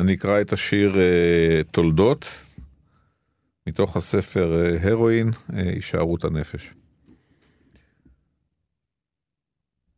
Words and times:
אני 0.00 0.14
אקרא 0.14 0.40
את 0.40 0.52
השיר 0.52 1.00
אה, 1.00 1.60
תולדות, 1.72 2.26
מתוך 3.66 3.96
הספר 3.96 4.60
אה, 4.60 4.90
הרואין, 4.90 5.28
אה, 5.28 5.62
הישארות 5.62 6.24
הנפש. 6.24 6.74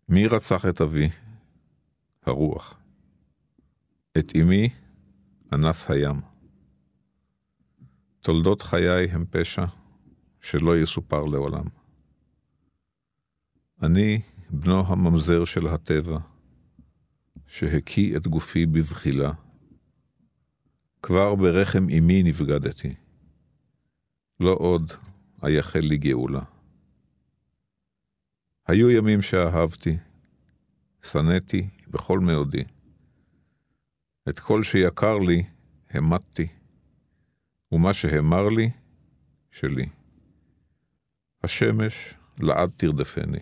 מי 0.08 0.26
רצח 0.26 0.66
את 0.66 0.80
אבי? 0.80 1.08
הרוח. 2.26 2.74
את 4.18 4.32
אמי 4.40 4.68
אנס 5.52 5.90
הים. 5.90 6.20
תולדות 8.20 8.62
חיי 8.62 9.04
הם 9.10 9.24
פשע 9.30 9.64
שלא 10.40 10.78
יסופר 10.78 11.24
לעולם. 11.24 11.64
אני 13.82 14.20
בנו 14.50 14.86
הממזר 14.86 15.44
של 15.44 15.66
הטבע, 15.66 16.18
שהקיא 17.46 18.16
את 18.16 18.26
גופי 18.26 18.66
בזחילה. 18.66 19.32
כבר 21.02 21.34
ברחם 21.34 21.86
אמי 21.98 22.22
נבגדתי, 22.22 22.94
לא 24.40 24.56
עוד 24.58 24.90
אייחל 25.42 25.80
לי 25.80 25.98
גאולה. 25.98 26.42
היו 28.66 28.90
ימים 28.90 29.22
שאהבתי, 29.22 29.96
שנאתי 31.02 31.68
בכל 31.88 32.18
מאודי. 32.20 32.64
את 34.28 34.38
כל 34.38 34.62
שיקר 34.62 35.18
לי, 35.18 35.42
המטתי, 35.90 36.46
ומה 37.72 37.94
שהמר 37.94 38.48
לי, 38.48 38.70
שלי. 39.50 39.86
השמש 41.44 42.14
לעד 42.40 42.70
תרדפני, 42.76 43.40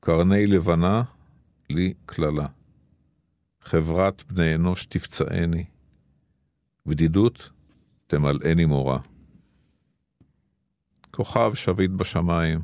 קרני 0.00 0.46
לבנה 0.46 1.02
לי 1.70 1.94
קללה. 2.06 2.46
חברת 3.60 4.22
בני 4.32 4.54
אנוש 4.54 4.86
תפצעני, 4.86 5.64
בדידות 6.86 7.50
תמלאני 8.06 8.64
מורה. 8.64 8.98
כוכב 11.10 11.54
שביט 11.54 11.90
בשמיים, 11.90 12.60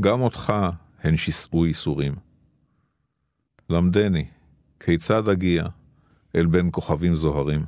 גם 0.00 0.20
אותך 0.20 0.52
הן 0.98 1.16
שיסעו 1.16 1.66
ייסורים. 1.66 2.14
למדני, 3.70 4.24
כיצד 4.80 5.28
אגיע 5.28 5.66
אל 6.36 6.46
בין 6.46 6.68
כוכבים 6.72 7.16
זוהרים. 7.16 7.64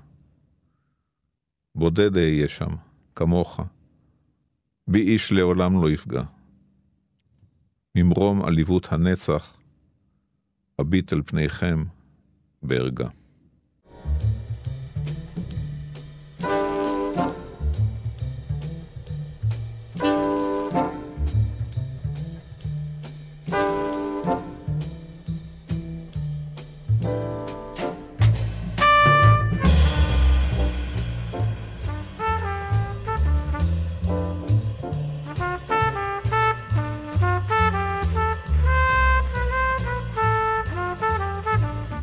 בודד 1.75 2.17
אהיה 2.17 2.49
שם, 2.49 2.71
כמוך, 3.17 3.61
בי 4.89 5.01
איש 5.01 5.33
לעולם 5.33 5.83
לא 5.83 5.91
יפגע. 5.91 6.23
ממרום 7.95 8.45
עליבות 8.45 8.93
הנצח, 8.93 9.59
אביט 10.81 11.13
אל 11.13 11.23
פניכם 11.27 11.85
בערגה. 12.63 13.09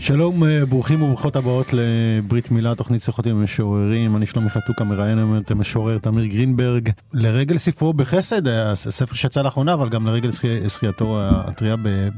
שלום, 0.09 0.43
אה, 0.43 0.65
ברוכים 0.65 1.01
וברוכות 1.01 1.35
הבאות 1.35 1.67
לברית 1.73 2.51
מילה, 2.51 2.75
תוכנית 2.75 3.01
שיחות 3.01 3.25
עם 3.25 3.37
המשוררים. 3.37 4.15
אני 4.15 4.25
שלומי 4.25 4.49
חתוקה, 4.49 4.83
מראיין 4.83 5.17
היום 5.17 5.37
את 5.37 5.51
המשורר 5.51 5.97
תמיר 5.97 6.25
גרינברג. 6.25 6.89
לרגל 7.13 7.57
ספרו 7.57 7.93
בחסד, 7.93 8.47
הספר 8.47 9.15
שיצא 9.15 9.41
לאחרונה, 9.41 9.73
אבל 9.73 9.89
גם 9.89 10.07
לרגל 10.07 10.29
זכייתו 10.65 11.19
הטריה 11.21 11.75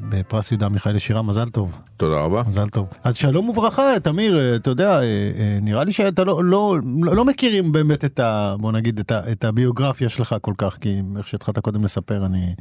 בפרס 0.09 0.51
יהודה 0.51 0.69
מיכאל 0.69 0.95
לשירה, 0.95 1.21
מזל 1.21 1.49
טוב. 1.49 1.77
תודה 1.97 2.21
רבה. 2.21 2.43
מזל 2.47 2.69
טוב. 2.69 2.87
אז 3.03 3.15
שלום 3.15 3.49
וברכה, 3.49 3.99
תמיר, 4.03 4.37
אה, 4.37 4.55
אתה 4.55 4.69
יודע, 4.69 5.01
אה, 5.01 5.59
נראה 5.61 5.83
לי 5.83 5.91
שאתה 5.91 6.23
לא, 6.23 6.43
לא, 6.43 6.77
לא, 7.01 7.15
לא 7.15 7.25
מכירים 7.25 7.71
באמת 7.71 8.05
את 8.05 8.19
ה... 8.19 8.55
בוא 8.59 8.71
נגיד, 8.71 8.99
את, 8.99 9.11
ה, 9.11 9.31
את 9.31 9.43
הביוגרפיה 9.43 10.09
שלך 10.09 10.35
כל 10.41 10.53
כך, 10.57 10.77
כי 10.81 11.01
איך 11.17 11.27
שהתחלת 11.27 11.59
קודם 11.59 11.83
לספר, 11.83 12.25
אני 12.25 12.53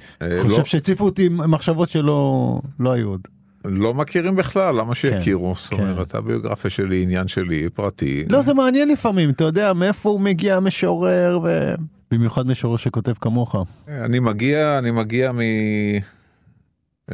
חושב 0.42 0.58
לא. 0.58 0.64
שהציפו 0.64 1.04
אותי 1.04 1.28
מחשבות 1.28 1.88
שלא 1.88 2.60
לא 2.80 2.92
היו 2.92 3.08
עוד. 3.08 3.39
לא 3.64 3.94
מכירים 3.94 4.36
בכלל, 4.36 4.74
למה 4.78 4.94
שיכירו? 4.94 5.54
כן, 5.54 5.60
זאת 5.62 5.72
אומרת, 5.72 6.12
כן. 6.12 6.18
הביוגרפיה 6.18 6.70
שלי, 6.70 7.02
עניין 7.02 7.28
שלי, 7.28 7.68
פרטי. 7.74 8.24
לא, 8.28 8.42
זה 8.42 8.54
מעניין 8.54 8.88
לפעמים, 8.88 9.30
אתה 9.30 9.44
יודע, 9.44 9.72
מאיפה 9.72 10.08
הוא 10.08 10.20
מגיע 10.20 10.56
המשורר, 10.56 11.40
ו... 11.44 11.74
במיוחד 12.10 12.46
משורר 12.46 12.76
שכותב 12.76 13.12
כמוך. 13.20 13.56
אני 13.88 14.18
מגיע, 14.18 14.78
אני 14.78 14.90
מגיע 14.90 15.32
מ... 15.32 15.38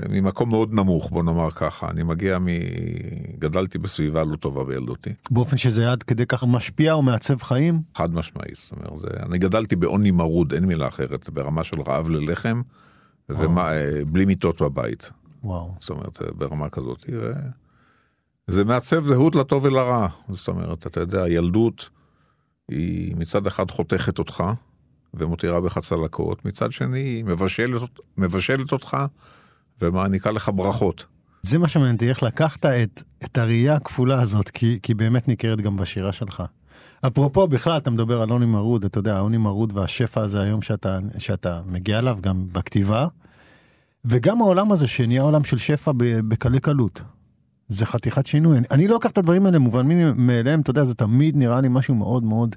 ממקום 0.08 0.48
מאוד 0.48 0.74
נמוך, 0.74 1.10
בוא 1.10 1.22
נאמר 1.22 1.50
ככה. 1.50 1.90
אני 1.90 2.02
מגיע 2.02 2.38
מ... 2.38 2.46
גדלתי 3.38 3.78
בסביבה 3.78 4.24
לא 4.24 4.36
טובה 4.36 4.64
בילדותי. 4.64 5.10
באופן 5.30 5.56
שזה 5.56 5.92
עד 5.92 6.02
כדי 6.02 6.26
כך 6.26 6.44
משפיע 6.44 6.92
או 6.92 7.02
מעצב 7.02 7.42
חיים? 7.42 7.80
חד 7.94 8.14
משמעית, 8.14 8.56
זאת 8.56 8.72
אומרת, 8.72 8.98
זה... 8.98 9.08
אני 9.22 9.38
גדלתי 9.38 9.76
בעוני 9.76 10.10
מרוד, 10.10 10.52
אין 10.52 10.64
מילה 10.64 10.88
אחרת, 10.88 11.30
ברמה 11.30 11.64
של 11.64 11.76
רעב 11.86 12.08
ללחם, 12.08 12.60
ובלי 13.28 14.24
מיטות 14.24 14.62
בבית. 14.62 15.10
וואו. 15.46 15.74
זאת 15.80 15.90
אומרת, 15.90 16.18
ברמה 16.36 16.68
כזאת. 16.68 17.04
זה 18.46 18.64
מעצב 18.64 19.06
זהות 19.06 19.34
לטוב 19.34 19.64
ולרע. 19.64 20.08
זאת 20.28 20.48
אומרת, 20.48 20.86
אתה 20.86 21.00
יודע, 21.00 21.22
הילדות 21.22 21.88
היא 22.68 23.16
מצד 23.16 23.46
אחד 23.46 23.70
חותכת 23.70 24.18
אותך 24.18 24.44
ומותירה 25.14 25.60
בך 25.60 25.78
צלקות, 25.78 26.44
מצד 26.44 26.72
שני 26.72 26.98
היא 26.98 27.24
מבשלת, 27.24 27.90
מבשלת 28.16 28.72
אותך 28.72 28.96
ומעניקה 29.82 30.30
לך 30.30 30.50
ברכות. 30.54 31.06
זה 31.42 31.58
מה 31.58 31.68
שמעניין 31.68 31.94
אותי, 31.94 32.08
איך 32.08 32.22
לקחת 32.22 32.66
את, 32.66 33.02
את 33.24 33.38
הראייה 33.38 33.74
הכפולה 33.74 34.20
הזאת, 34.20 34.50
כי, 34.50 34.78
כי 34.82 34.94
באמת 34.94 35.28
ניכרת 35.28 35.60
גם 35.60 35.76
בשירה 35.76 36.12
שלך. 36.12 36.42
אפרופו, 37.06 37.46
בכלל, 37.46 37.76
אתה 37.76 37.90
מדבר 37.90 38.22
על 38.22 38.30
עוני 38.30 38.46
מרוד, 38.46 38.84
אתה 38.84 38.98
יודע, 38.98 39.16
העוני 39.16 39.36
מרוד 39.36 39.76
והשפע 39.76 40.22
הזה 40.22 40.40
היום 40.40 40.62
שאתה, 40.62 40.98
שאתה 41.18 41.60
מגיע 41.66 41.98
אליו, 41.98 42.18
גם 42.20 42.46
בכתיבה, 42.52 43.06
וגם 44.06 44.42
העולם 44.42 44.72
הזה 44.72 44.86
שנהיה 44.86 45.22
עולם 45.22 45.44
של 45.44 45.58
שפע 45.58 45.92
בקלי 46.28 46.60
קלות. 46.60 47.00
זה 47.68 47.86
חתיכת 47.86 48.26
שינוי. 48.26 48.58
אני, 48.58 48.66
אני 48.70 48.88
לא 48.88 48.94
לוקח 48.94 49.10
את 49.10 49.18
הדברים 49.18 49.46
האלה 49.46 49.58
מובנים 49.58 50.26
מאליהם, 50.26 50.60
אתה 50.60 50.70
יודע, 50.70 50.84
זה 50.84 50.94
תמיד 50.94 51.36
נראה 51.36 51.60
לי 51.60 51.68
משהו 51.70 51.94
מאוד 51.94 52.24
מאוד 52.24 52.56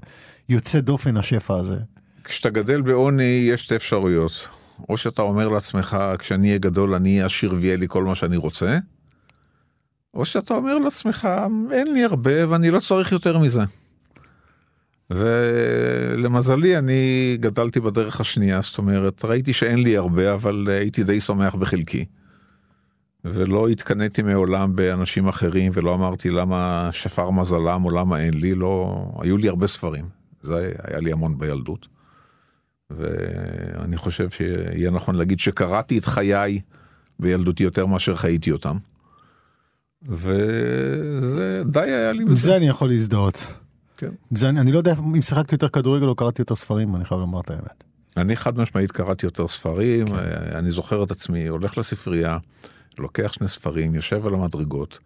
יוצא 0.49 0.79
דופן, 0.79 1.17
השפע 1.17 1.57
הזה. 1.57 1.77
כשאתה 2.23 2.49
גדל 2.49 2.81
בעוני, 2.81 3.23
יש 3.23 3.63
שתי 3.63 3.75
אפשרויות. 3.75 4.47
או 4.89 4.97
שאתה 4.97 5.21
אומר 5.21 5.49
לעצמך, 5.49 5.97
כשאני 6.19 6.47
אהיה 6.47 6.59
גדול, 6.59 6.95
אני 6.95 7.09
אהיה 7.13 7.25
עשיר 7.25 7.53
ויהיה 7.57 7.77
לי 7.77 7.85
כל 7.89 8.03
מה 8.03 8.16
שאני 8.16 8.37
רוצה, 8.37 8.77
או 10.13 10.25
שאתה 10.25 10.53
אומר 10.53 10.77
לעצמך, 10.77 11.27
אין 11.71 11.93
לי 11.93 12.03
הרבה 12.03 12.49
ואני 12.49 12.71
לא 12.71 12.79
צריך 12.79 13.11
יותר 13.11 13.39
מזה. 13.39 13.61
ולמזלי 15.09 16.78
אני 16.78 17.38
גדלתי 17.40 17.80
בדרך 17.80 18.22
השנייה, 18.22 18.62
זאת 18.62 18.78
אומרת, 18.78 19.25
ראיתי 19.25 19.53
שאין 19.53 19.84
לי 19.84 19.97
הרבה, 19.97 20.34
אבל 20.34 20.68
הייתי 20.70 21.03
די 21.03 21.22
שמח 21.22 21.56
בחלקי. 21.56 22.06
ולא 23.25 23.68
התקנאתי 23.68 24.22
מעולם 24.22 24.75
באנשים 24.75 25.28
אחרים, 25.28 25.72
ולא 25.75 25.96
אמרתי 25.96 26.30
למה 26.30 26.90
שפר 26.92 27.30
מזלם 27.30 27.86
או 27.86 27.90
למה 27.90 28.20
אין 28.20 28.34
לי, 28.34 28.56
לא, 28.56 29.06
היו 29.22 29.38
לי 29.38 29.50
הרבה 29.50 29.68
ספרים. 29.68 30.06
זה 30.42 30.72
היה 30.84 31.00
לי 31.00 31.12
המון 31.12 31.38
בילדות. 31.38 31.88
ואני 32.90 33.97
חושב 33.97 34.30
שיהיה 34.30 34.91
נכון 34.91 35.16
להגיד 35.16 35.40
שקראתי 35.40 35.97
את 35.97 36.06
חיי 36.06 36.59
בילדותי 37.20 37.64
יותר 37.64 37.86
מאשר 37.86 38.16
חייתי 38.16 38.52
אותם. 38.52 38.78
וזה 40.08 41.64
די 41.66 41.80
היה 41.80 42.14
לי. 42.14 42.22
עם 42.22 42.36
זה 42.36 42.56
אני 42.56 42.68
יכול 42.68 42.90
להזדהות. 42.90 43.53
כן. 43.99 44.09
זה, 44.35 44.49
אני, 44.49 44.72
לא 44.72 44.78
יודע 44.78 44.93
אם 44.99 45.22
שיחקתי 45.22 45.55
יותר 45.55 45.69
כדורגל 45.69 46.05
או 46.05 46.16
קראתי 46.16 46.41
יותר 46.41 46.55
ספרים, 46.55 46.96
אני 46.96 47.05
חייב 47.05 47.22
לומר 47.22 47.40
את 47.40 47.49
האמת. 47.49 47.84
אני 48.17 48.35
חד 48.35 48.57
משמעית 48.57 48.91
קראתי 48.91 49.25
יותר 49.25 49.47
ספרים, 49.47 50.07
כן. 50.07 50.13
אני 50.55 50.72
זוכר 50.72 51.03
את 51.03 51.11
עצמי, 51.11 51.47
הולך 51.47 51.78
לספרייה, 51.78 52.37
לוקח 52.99 53.34
שני 53.34 53.47
ספרים, 53.47 53.96
יושב 53.96 54.28
על 54.28 54.34
המדרגות, 54.34 54.99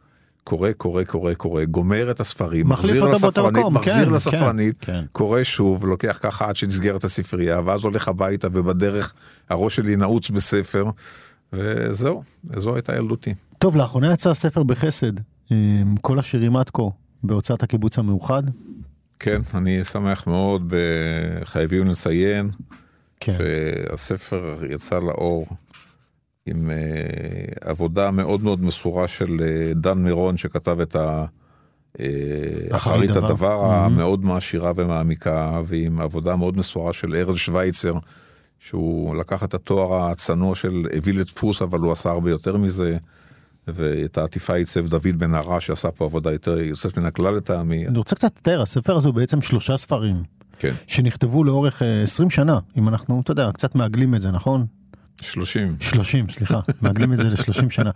קורא, 0.43 0.71
קורא, 0.71 1.03
קורא, 1.03 1.33
קורא, 1.33 1.63
גומר 1.63 2.11
את 2.11 2.19
הספרים, 2.19 2.69
מחזיר 2.69 3.03
לספרנית, 3.03 3.65
מחזיר 3.71 4.05
כן, 4.05 4.13
לספרנית, 4.13 4.77
כן, 4.79 4.85
כן. 4.93 5.05
קורא 5.11 5.43
שוב, 5.43 5.85
לוקח 5.85 6.19
ככה 6.21 6.49
עד 6.49 6.55
שנסגרת 6.55 7.03
הספרייה, 7.03 7.61
ואז 7.65 7.83
הולך 7.83 8.07
הביתה, 8.07 8.47
ובדרך 8.51 9.13
הראש 9.49 9.75
שלי 9.75 9.95
נעוץ 9.95 10.29
בספר, 10.29 10.85
וזהו, 11.53 12.23
זו 12.55 12.75
הייתה 12.75 12.95
ילדותי. 12.95 13.33
טוב, 13.59 13.75
לאחרונה 13.75 14.13
יצא 14.13 14.33
ספר 14.33 14.63
בחסד, 14.63 15.13
כל 16.01 16.19
השירים 16.19 16.55
עד 16.55 16.69
כה, 16.69 16.83
בהוצאת 17.23 17.63
הקיבוץ 17.63 17.99
המאוחד. 17.99 18.43
כן, 19.19 19.41
אני 19.53 19.83
שמח 19.83 20.27
מאוד, 20.27 20.73
חייבים 21.43 21.87
לציין, 21.87 22.49
כן. 23.19 23.37
שהספר 23.37 24.59
יצא 24.69 24.99
לאור 24.99 25.47
עם 26.45 26.69
uh, 26.69 27.67
עבודה 27.69 28.11
מאוד 28.11 28.43
מאוד 28.43 28.63
מסורה 28.63 29.07
של 29.07 29.39
uh, 29.39 29.77
דן 29.77 29.97
מירון, 29.97 30.37
שכתב 30.37 30.79
את 30.79 30.95
אחרית 32.71 33.15
הדבר 33.15 33.65
המאוד 33.65 34.25
מעשירה 34.25 34.71
ומעמיקה, 34.75 35.61
ועם 35.65 35.99
עבודה 35.99 36.35
מאוד 36.35 36.57
מסורה 36.57 36.93
של 36.93 37.15
ארז 37.15 37.37
שווייצר, 37.37 37.93
שהוא 38.59 39.15
לקח 39.15 39.43
את 39.43 39.53
התואר 39.53 40.09
הצנוע 40.09 40.55
של 40.55 40.85
הביא 40.97 41.13
לדפוס, 41.13 41.61
אבל 41.61 41.79
הוא 41.79 41.91
עשה 41.91 42.09
הרבה 42.09 42.29
יותר 42.29 42.57
מזה. 42.57 42.97
ואת 43.67 44.17
העטיפה 44.17 44.55
עיצב 44.55 44.87
דוד 44.87 45.17
בן 45.17 45.33
הרע 45.33 45.61
שעשה 45.61 45.91
פה 45.91 46.05
עבודה 46.05 46.31
יותר 46.31 46.59
יוצאת 46.59 46.97
מן 46.97 47.05
הכלל 47.05 47.35
לטעמי. 47.35 47.87
אני 47.87 47.97
רוצה 47.97 48.15
קצת 48.15 48.31
לתאר, 48.39 48.61
הספר 48.61 48.97
הזה 48.97 49.07
הוא 49.07 49.15
בעצם 49.15 49.41
שלושה 49.41 49.77
ספרים. 49.77 50.23
כן. 50.59 50.73
שנכתבו 50.87 51.43
לאורך 51.43 51.81
20 52.03 52.29
שנה, 52.29 52.59
אם 52.77 52.87
אנחנו, 52.87 53.21
אתה 53.21 53.31
יודע, 53.31 53.51
קצת 53.51 53.75
מעגלים 53.75 54.15
את 54.15 54.21
זה, 54.21 54.31
נכון? 54.31 54.65
30. 55.21 55.75
30, 55.79 56.29
סליחה, 56.29 56.59
מעגלים 56.81 57.13
את 57.13 57.17
זה 57.17 57.23
ל-30 57.23 57.69
שנה. 57.69 57.91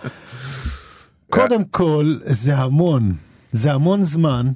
קודם 1.29 1.65
כל, 1.65 2.17
זה 2.23 2.57
המון, 2.57 3.13
זה 3.51 3.73
המון 3.73 4.03
זמן, 4.03 4.47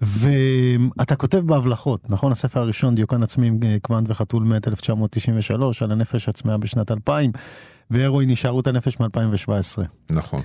ואתה 0.00 1.16
כותב 1.16 1.38
בהבלחות, 1.38 2.10
נכון? 2.10 2.32
הספר 2.32 2.60
הראשון, 2.60 2.94
דיוקן 2.94 3.22
עצמי, 3.22 3.50
קוונט 3.82 4.10
וחתול 4.10 4.42
מת 4.42 4.68
1993, 4.68 5.82
על 5.82 5.92
הנפש 5.92 6.28
הצמאה 6.28 6.56
בשנת 6.56 6.90
2000, 6.90 7.32
והרואין 7.90 8.28
הישארות 8.28 8.66
הנפש 8.66 9.00
מ-2017. 9.00 9.82
נכון. 10.10 10.40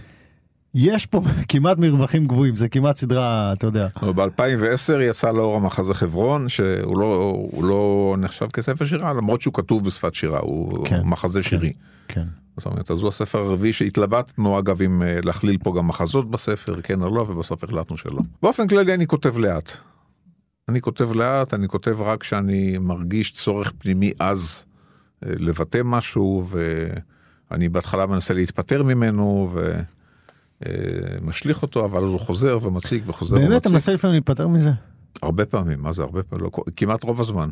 יש 0.76 1.06
פה 1.06 1.22
כמעט 1.50 1.78
מרווחים 1.78 2.26
גבוהים, 2.26 2.56
זה 2.56 2.70
כמעט 2.70 2.98
סדרה, 2.98 3.54
אתה 3.54 3.68
יודע. 3.68 3.88
ב-2010 4.16 5.02
יצא 5.02 5.32
לאור 5.32 5.56
המחזה 5.56 5.94
חברון, 5.94 6.50
שהוא 6.50 6.98
לא, 6.98 7.36
לא 7.62 8.16
נחשב 8.20 8.46
כספר 8.54 8.86
שירה, 8.86 9.14
למרות 9.14 9.42
שהוא 9.42 9.54
כתוב 9.54 9.86
בשפת 9.86 10.16
שירה, 10.16 10.40
הוא 10.40 10.86
כן, 10.86 11.02
מחזה 11.04 11.44
כן, 11.44 11.50
שירי. 11.50 11.74
כן. 12.08 12.26
זאת 12.58 12.66
אומרת, 12.66 12.92
אז 12.92 13.00
הוא 13.00 13.10
הספר 13.10 13.40
הרביעי 13.40 13.74
שהתלבטנו 13.74 14.60
אגב 14.60 14.82
אם 14.82 15.04
אה, 15.04 15.20
להכליל 15.24 15.58
פה 15.64 15.74
גם 15.78 15.88
מחזות 15.88 16.32
בספר, 16.32 16.82
כן 16.82 17.02
או 17.02 17.16
לא, 17.16 17.22
ובסוף 17.22 17.64
החלטנו 17.64 17.98
שלא. 17.98 18.22
באופן 18.42 18.68
כללי 18.68 18.94
אני 18.94 19.08
כותב 19.08 19.38
לאט. 19.38 19.72
אני 20.70 20.82
כותב 20.82 21.14
לאט, 21.14 21.54
אני 21.54 21.68
כותב 21.68 22.02
רק 22.02 22.22
כשאני 22.22 22.78
מרגיש 22.78 23.32
צורך 23.32 23.74
פנימי 23.78 24.12
עז 24.20 24.66
אה, 25.26 25.32
לבטא 25.40 25.82
משהו, 25.84 26.46
ואני 27.52 27.70
בהתחלה 27.70 28.06
מנסה 28.06 28.34
להתפטר 28.34 28.84
ממנו, 28.84 29.50
ו... 29.54 29.80
אה, 30.66 30.72
משליך 31.22 31.62
אותו, 31.62 31.86
אבל 31.86 32.04
הוא 32.04 32.20
חוזר 32.20 32.58
ומציג 32.62 33.04
וחוזר 33.06 33.36
באמת, 33.36 33.62
אתה 33.62 33.70
מנסה 33.70 33.94
לפעמים 33.94 34.14
להיפטר 34.14 34.48
מזה? 34.48 34.72
הרבה 35.22 35.46
פעמים, 35.46 35.82
מה 35.82 35.94
זה 35.94 36.02
הרבה 36.04 36.24
פעמים? 36.24 36.46
לא, 36.46 36.52
כמעט 36.76 37.04
רוב 37.04 37.22
הזמן. 37.22 37.50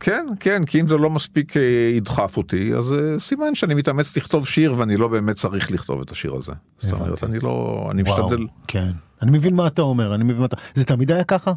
כן, 0.00 0.26
כן, 0.40 0.64
כי 0.64 0.80
אם 0.80 0.88
זה 0.88 0.96
לא 0.96 1.10
מספיק 1.10 1.56
אה, 1.56 1.92
ידחף 1.96 2.36
אותי, 2.36 2.74
אז 2.74 2.92
uh, 2.92 3.20
סימן 3.20 3.54
שאני 3.54 3.74
מתאמץ 3.74 4.16
לכתוב 4.16 4.46
שיר 4.46 4.74
ואני 4.78 4.96
לא 4.96 5.08
באמת 5.08 5.36
צריך 5.36 5.70
לכתוב 5.70 6.00
את 6.00 6.10
השיר 6.10 6.34
הזה. 6.34 6.52
זאת 6.78 6.92
אומרת, 6.92 7.24
אני 7.24 7.38
לא, 7.38 7.88
אני 7.90 8.02
וואו, 8.02 8.26
משתדל. 8.26 8.46
כן, 8.66 8.90
אני 9.22 9.30
מבין 9.30 9.54
מה 9.54 9.66
אתה 9.66 9.82
אומר, 9.82 10.14
אני 10.14 10.24
מבין 10.24 10.36
מה 10.36 10.46
אתה... 10.46 10.56
זה 10.74 10.84
תמיד 10.84 11.12
היה 11.12 11.24
ככה? 11.24 11.52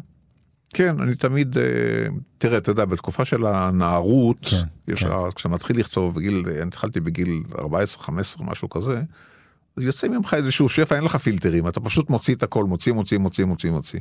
כן, 0.74 1.00
אני 1.00 1.14
תמיד, 1.14 1.56
uh, 1.56 1.60
תראה, 2.38 2.58
אתה 2.58 2.70
יודע, 2.70 2.84
בתקופה 2.84 3.24
של 3.24 3.46
הנערות, 3.46 4.38
כן, 4.42 4.92
יש, 4.92 5.04
כן. 5.04 5.10
כשאתה 5.34 5.48
מתחיל 5.48 5.78
לכתוב 5.80 6.14
בגיל, 6.14 6.44
אני 6.46 6.62
התחלתי 6.62 7.00
בגיל 7.00 7.42
14-15, 7.52 7.58
משהו 8.40 8.70
כזה, 8.70 9.02
יוצא 9.78 10.08
ממך 10.08 10.34
איזשהו 10.34 10.68
שפע, 10.68 10.96
אין 10.96 11.04
לך 11.04 11.16
פילטרים, 11.16 11.68
אתה 11.68 11.80
פשוט 11.80 12.10
מוציא 12.10 12.34
את 12.34 12.42
הכל, 12.42 12.64
מוציא, 12.64 12.92
מוציא, 12.92 13.18
מוציא, 13.18 13.44
מוציא, 13.44 13.70
מוציא. 13.70 14.00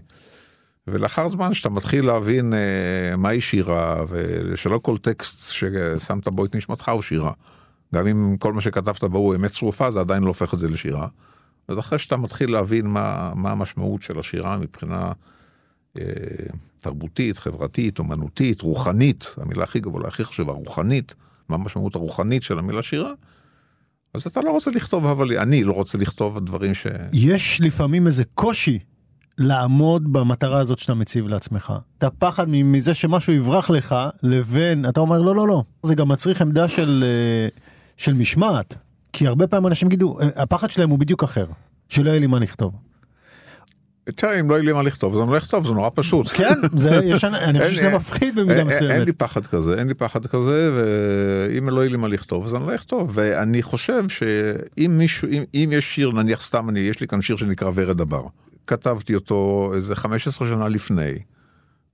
ולאחר 0.87 1.29
זמן 1.29 1.53
שאתה 1.53 1.69
מתחיל 1.69 2.05
להבין 2.05 2.53
אה, 2.53 3.17
מהי 3.17 3.41
שירה, 3.41 4.05
ושלא 4.09 4.79
כל 4.83 4.97
טקסט 4.97 5.53
ששמת 5.53 6.27
בו 6.27 6.45
את 6.45 6.55
נשמתך 6.55 6.89
הוא 6.89 7.01
שירה. 7.01 7.31
גם 7.95 8.07
אם 8.07 8.37
כל 8.39 8.53
מה 8.53 8.61
שכתבת 8.61 9.03
בו 9.03 9.17
הוא 9.17 9.35
אמת 9.35 9.51
צרופה, 9.51 9.91
זה 9.91 9.99
עדיין 9.99 10.23
לא 10.23 10.27
הופך 10.27 10.53
את 10.53 10.59
זה 10.59 10.69
לשירה. 10.69 11.07
אז 11.67 11.79
אחרי 11.79 11.99
שאתה 11.99 12.17
מתחיל 12.17 12.51
להבין 12.51 12.87
מה, 12.87 13.31
מה 13.35 13.51
המשמעות 13.51 14.01
של 14.01 14.19
השירה 14.19 14.57
מבחינה 14.57 15.01
אה, 15.01 15.11
תרבותית, 16.77 17.37
חברתית, 17.37 17.99
אומנותית, 17.99 18.61
רוחנית, 18.61 19.35
המילה 19.37 19.63
הכי 19.63 19.79
גבוהה, 19.79 20.07
הכי 20.07 20.25
חשובה, 20.25 20.53
רוחנית, 20.53 21.15
מה 21.49 21.55
המשמעות 21.55 21.95
הרוחנית 21.95 22.43
של 22.43 22.59
המילה 22.59 22.83
שירה, 22.83 23.11
אז 24.13 24.27
אתה 24.27 24.41
לא 24.41 24.51
רוצה 24.51 24.71
לכתוב, 24.71 25.05
אבל 25.05 25.37
אני 25.37 25.63
לא 25.63 25.73
רוצה 25.73 25.97
לכתוב 25.97 26.39
דברים 26.39 26.73
ש... 26.73 26.87
יש 27.13 27.61
לפעמים 27.61 28.07
איזה 28.07 28.23
קושי 28.35 28.79
לעמוד 29.37 30.13
במטרה 30.13 30.59
הזאת 30.59 30.79
שאתה 30.79 30.93
מציב 30.93 31.27
לעצמך. 31.27 31.73
אתה 31.97 32.09
פחד 32.09 32.45
מזה 32.49 32.93
שמשהו 32.93 33.33
יברח 33.33 33.69
לך, 33.69 33.95
לבין, 34.23 34.89
אתה 34.89 34.99
אומר 34.99 35.21
לא, 35.21 35.35
לא, 35.35 35.47
לא. 35.47 35.63
זה 35.83 35.95
גם 35.95 36.07
מצריך 36.07 36.41
עמדה 36.41 36.67
של, 36.67 37.03
אה, 37.03 37.47
של 37.97 38.13
משמעת. 38.13 38.77
כי 39.13 39.27
הרבה 39.27 39.47
פעמים 39.47 39.67
אנשים 39.67 39.87
יגידו, 39.87 40.19
אה, 40.19 40.27
הפחד 40.35 40.71
שלהם 40.71 40.89
הוא 40.89 40.99
בדיוק 40.99 41.23
אחר. 41.23 41.45
שלא 41.89 42.09
יהיה 42.09 42.19
לי 42.19 42.27
מה 42.27 42.39
לכתוב. 42.39 42.73
תראה, 44.05 44.39
אם 44.39 44.49
לא 44.49 44.55
יהיה 44.55 44.63
לי 44.63 44.73
מה 44.73 44.83
לכתוב, 44.83 45.15
אז 45.15 45.21
אני 45.21 45.31
לא 45.31 45.37
אכתוב, 45.37 45.67
זה 45.67 45.73
נורא 45.73 45.89
פשוט. 45.95 46.27
כן, 46.27 46.59
זה 46.73 47.01
ישן, 47.05 47.33
אני 47.33 47.59
חושב 47.59 47.71
שזה 47.71 47.95
מפחיד 47.95 48.35
במידה 48.35 48.63
מסוימת. 48.63 48.91
אין 48.91 49.03
לי 49.03 49.13
פחד 49.13 49.47
כזה, 49.47 49.79
אין 49.79 49.87
לי 49.87 49.93
פחד 49.93 50.25
כזה, 50.25 50.71
ואם 50.75 51.69
לא 51.69 51.81
יהיה 51.81 51.91
לי 51.91 51.97
מה 51.97 52.07
לכתוב, 52.07 52.45
אז 52.45 52.55
אני 52.55 52.67
לא 52.67 52.75
אכתוב. 52.75 53.11
ואני 53.13 53.63
חושב 53.63 54.09
שאם 54.09 54.95
מישהו, 54.97 55.27
אם 55.53 55.69
יש 55.73 55.95
שיר, 55.95 56.11
נניח 56.11 56.41
סתם, 56.41 56.69
אני, 56.69 56.79
יש 56.79 56.99
לי 56.99 57.07
כאן 57.07 57.21
שיר 57.21 57.37
שנקרא 57.37 57.71
ורד 57.75 58.01
הבר. 58.01 58.23
כתבתי 58.67 59.15
אותו 59.15 59.71
איזה 59.75 59.95
15 59.95 60.47
שנה 60.47 60.69
לפני, 60.69 61.13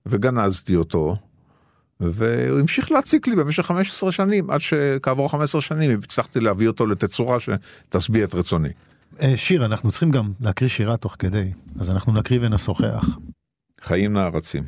וגנזתי 0.06 0.76
אותו, 0.76 1.16
והוא 2.00 2.60
המשיך 2.60 2.92
להציק 2.92 3.26
לי 3.26 3.36
במשך 3.36 3.66
15 3.66 4.12
שנים, 4.12 4.50
עד 4.50 4.60
שכעבור 4.60 5.30
15 5.30 5.60
שנים 5.60 6.00
הצלחתי 6.04 6.40
להביא 6.40 6.68
אותו 6.68 6.86
לתצורה 6.86 7.38
שתשביע 7.40 8.24
את 8.24 8.34
רצוני. 8.34 8.68
אה, 9.22 9.36
שיר, 9.36 9.66
אנחנו 9.66 9.90
צריכים 9.90 10.10
גם 10.10 10.32
להקריא 10.40 10.68
שירה 10.68 10.96
תוך 10.96 11.16
כדי, 11.18 11.52
אז 11.80 11.90
אנחנו 11.90 12.12
נקריא 12.12 12.40
ונשוחח. 12.42 13.04
חיים 13.80 14.12
נערצים. 14.12 14.62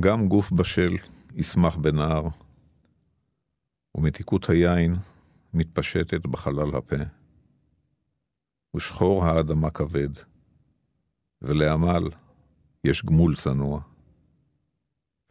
גם 0.00 0.28
גוף 0.28 0.52
בשל 0.52 0.96
ישמח 1.34 1.76
בנהר, 1.76 2.28
ומתיקות 3.96 4.50
היין 4.50 4.96
מתפשטת 5.54 6.26
בחלל 6.26 6.76
הפה. 6.76 6.96
ושחור 8.76 9.24
האדמה 9.24 9.70
כבד, 9.70 10.08
ולעמל 11.42 12.02
יש 12.84 13.04
גמול 13.04 13.36
צנוע. 13.36 13.80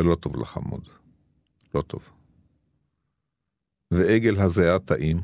ולא 0.02 0.16
טוב 0.16 0.38
לחמוד, 0.38 0.90
לא 1.76 1.82
טוב. 1.82 2.10
ועגל 3.92 4.40
הזיעה 4.40 4.80
טעים, 4.80 5.18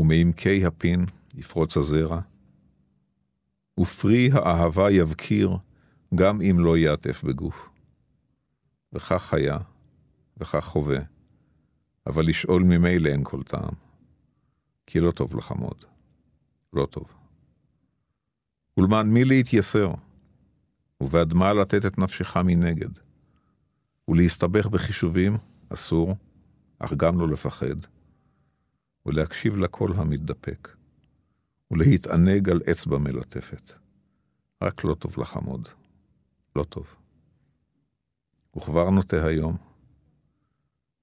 ומעמקי 0.00 0.66
הפין 0.66 1.06
יפרוץ 1.34 1.76
הזרע, 1.76 2.20
ופרי 3.80 4.30
האהבה 4.32 4.90
יבקיר, 4.90 5.56
גם 6.14 6.42
אם 6.42 6.56
לא 6.58 6.78
יעטף 6.78 7.24
בגוף. 7.24 7.68
וכך 8.92 9.34
היה, 9.34 9.58
וכך 10.36 10.64
חווה, 10.64 10.98
אבל 12.06 12.26
לשאול 12.26 12.62
ממילא 12.62 13.08
אין 13.08 13.24
כל 13.24 13.42
טעם, 13.42 13.74
כי 14.86 15.00
לא 15.00 15.10
טוב 15.10 15.36
לחמוד, 15.36 15.84
לא 16.72 16.86
טוב. 16.86 17.04
ולמען 18.76 19.10
מי 19.10 19.24
להתייסר, 19.24 19.92
ובעד 21.00 21.34
מה 21.34 21.52
לתת 21.52 21.86
את 21.86 21.98
נפשך 21.98 22.36
מנגד, 22.36 22.90
ולהסתבך 24.08 24.66
בחישובים, 24.66 25.32
אסור, 25.68 26.16
אך 26.78 26.94
גם 26.94 27.20
לא 27.20 27.28
לפחד. 27.28 27.99
ולהקשיב 29.06 29.56
לקול 29.56 29.92
המתדפק, 29.96 30.68
ולהתענג 31.70 32.48
על 32.48 32.60
אצבע 32.70 32.98
מלטפת. 32.98 33.72
רק 34.62 34.84
לא 34.84 34.94
טוב 34.94 35.14
לחמוד, 35.18 35.68
לא 36.56 36.64
טוב. 36.64 36.96
וכבר 38.56 38.90
נוטה 38.90 39.26
היום, 39.26 39.56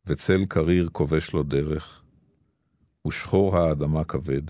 וצל 0.05 0.45
קריר 0.45 0.89
כובש 0.91 1.33
לו 1.33 1.43
דרך, 1.43 2.03
ושחור 3.07 3.57
האדמה 3.57 4.03
כבד, 4.03 4.41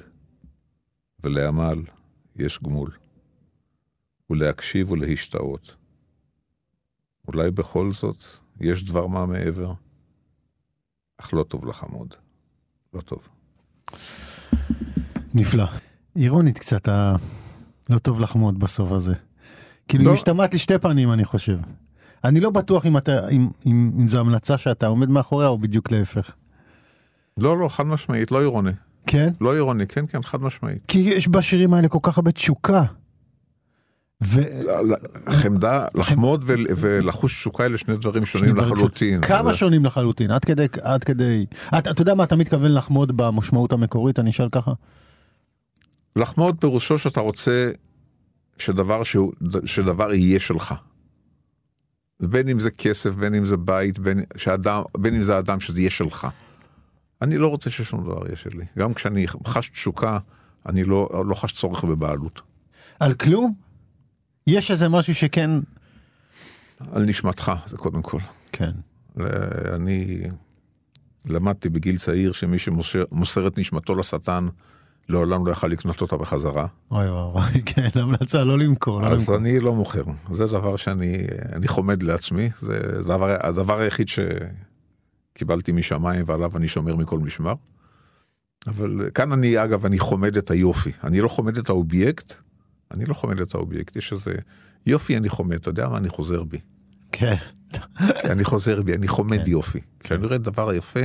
ולעמל 1.19 1.83
יש 2.35 2.63
גמול, 2.63 2.91
ולהקשיב 4.29 4.91
ולהשתאות. 4.91 5.75
אולי 7.27 7.51
בכל 7.51 7.91
זאת 7.91 8.23
יש 8.59 8.83
דבר 8.83 9.07
מה 9.07 9.25
מעבר, 9.25 9.73
אך 11.17 11.33
לא 11.33 11.43
טוב 11.43 11.65
לחמוד, 11.65 12.15
לא 12.93 13.01
טוב. 13.01 13.36
נפלא. 15.33 15.65
אירונית 16.15 16.59
קצת, 16.59 16.87
ה... 16.87 17.15
לא 17.89 17.97
טוב 17.97 18.19
לחמוד 18.19 18.59
בסוף 18.59 18.91
הזה. 18.91 19.13
כאילו, 19.87 20.05
לא. 20.05 20.13
משתמעת 20.13 20.53
לשתי 20.53 20.77
פנים, 20.77 21.11
אני 21.11 21.25
חושב. 21.25 21.57
אני 22.23 22.39
לא 22.39 22.49
בטוח 22.49 22.85
אם, 22.85 22.97
אתה, 22.97 23.29
אם, 23.29 23.49
אם, 23.65 23.91
אם 23.99 24.07
זו 24.07 24.19
המלצה 24.19 24.57
שאתה 24.57 24.87
עומד 24.87 25.09
מאחוריה 25.09 25.47
או 25.47 25.57
בדיוק 25.57 25.91
להפך. 25.91 26.31
לא, 27.37 27.57
לא, 27.57 27.67
חד 27.67 27.87
משמעית, 27.87 28.31
לא 28.31 28.41
אירוני. 28.41 28.71
כן? 29.07 29.29
לא 29.41 29.55
אירוני, 29.55 29.87
כן, 29.87 30.05
כן, 30.07 30.23
חד 30.23 30.41
משמעית. 30.41 30.77
כי 30.87 30.99
יש 30.99 31.27
בשירים 31.27 31.73
האלה 31.73 31.87
כל 31.87 31.99
כך 32.01 32.17
הרבה 32.17 32.31
תשוקה. 32.31 32.83
ו... 34.23 34.41
חמדה, 35.29 35.85
לחמוד 35.95 36.43
ולחוש 36.47 37.35
תשוקה 37.35 37.65
אלה 37.65 37.77
שני 37.77 37.97
דברים 37.97 38.25
שונים 38.25 38.55
לחלוטין. 38.55 39.21
כמה 39.21 39.53
שונים 39.53 39.85
לחלוטין, 39.85 40.31
עד 40.31 40.45
כדי, 40.45 40.65
עד 40.81 41.03
כדי, 41.03 41.45
אתה 41.77 42.01
יודע 42.01 42.13
מה 42.13 42.23
אתה 42.23 42.35
מתכוון 42.35 42.73
לחמוד 42.73 43.17
במשמעות 43.17 43.73
המקורית, 43.73 44.19
אני 44.19 44.29
אשאל 44.29 44.49
ככה? 44.51 44.71
לחמוד 46.15 46.55
פירושו 46.59 46.99
שאתה 46.99 47.19
רוצה 47.19 47.71
שדבר, 48.57 49.03
שהוא, 49.03 49.33
שדבר 49.65 50.13
יהיה 50.13 50.39
שלך. 50.39 50.73
בין 52.19 52.49
אם 52.49 52.59
זה 52.59 52.71
כסף, 52.71 53.15
בין 53.15 53.35
אם 53.35 53.45
זה 53.45 53.57
בית, 53.57 53.99
בין, 53.99 54.23
שאדם, 54.37 54.81
בין 54.97 55.15
אם 55.15 55.23
זה 55.23 55.39
אדם, 55.39 55.59
שזה 55.59 55.79
יהיה 55.79 55.89
שלך. 55.89 56.27
אני 57.21 57.37
לא 57.37 57.47
רוצה 57.47 57.69
ששום 57.69 58.03
דבר 58.03 58.25
יהיה 58.25 58.35
שלי. 58.35 58.65
גם 58.77 58.93
כשאני 58.93 59.27
חש 59.27 59.69
תשוקה, 59.69 60.19
אני 60.65 60.83
לא, 60.83 61.23
לא 61.27 61.35
חש 61.35 61.51
צורך 61.51 61.83
בבעלות. 61.83 62.41
על 62.99 63.13
כלום? 63.13 63.66
יש 64.47 64.71
איזה 64.71 64.89
משהו 64.89 65.15
שכן... 65.15 65.49
על 66.91 67.05
נשמתך, 67.05 67.51
זה 67.65 67.77
קודם 67.77 68.01
כל. 68.01 68.19
כן. 68.51 68.71
אני 69.75 70.23
למדתי 71.25 71.69
בגיל 71.69 71.97
צעיר 71.97 72.31
שמי 72.31 72.59
שמוסר 72.59 73.47
את 73.47 73.57
נשמתו 73.57 73.95
לשטן, 73.95 74.47
לעולם 75.09 75.47
לא 75.47 75.51
יכל 75.51 75.67
לקנות 75.67 76.01
אותה 76.01 76.17
בחזרה. 76.17 76.67
אוי 76.91 77.09
וואי, 77.09 77.61
כן, 77.65 77.89
המלצה 77.95 78.43
לא 78.43 78.59
למכור. 78.59 79.01
לא 79.01 79.07
אז 79.07 79.19
למכור. 79.19 79.35
אני 79.35 79.59
לא 79.59 79.73
מוכר, 79.75 80.03
זה 80.31 80.45
דבר 80.45 80.75
שאני 80.75 81.67
חומד 81.67 82.03
לעצמי, 82.03 82.49
זה 82.61 83.03
דבר, 83.03 83.35
הדבר 83.39 83.79
היחיד 83.79 84.07
שקיבלתי 84.07 85.71
משמיים 85.71 86.23
ועליו 86.25 86.51
אני 86.57 86.67
שומר 86.67 86.95
מכל 86.95 87.19
משמר. 87.19 87.53
אבל 88.67 89.09
כאן 89.13 89.31
אני, 89.31 89.63
אגב, 89.63 89.85
אני 89.85 89.99
חומד 89.99 90.37
את 90.37 90.51
היופי, 90.51 90.91
אני 91.03 91.21
לא 91.21 91.27
חומד 91.27 91.57
את 91.57 91.69
האובייקט, 91.69 92.33
אני 92.91 93.05
לא 93.05 93.13
חומד 93.13 93.41
את 93.41 93.55
האובייקט, 93.55 93.95
יש 93.95 94.13
איזה 94.13 94.35
יופי 94.85 95.17
אני 95.17 95.29
חומד, 95.29 95.55
אתה 95.55 95.69
יודע 95.69 95.89
מה, 95.89 95.97
אני 95.97 96.09
חוזר 96.09 96.43
בי. 96.43 96.59
כן. 97.11 97.35
כן 97.99 98.31
אני 98.31 98.43
חוזר 98.43 98.81
בי, 98.81 98.93
אני 98.93 99.07
חומד 99.07 99.43
כן. 99.43 99.51
יופי. 99.51 99.79
כשאני 99.99 100.25
רואה 100.25 100.37
דבר 100.37 100.73
יפה, 100.73 100.99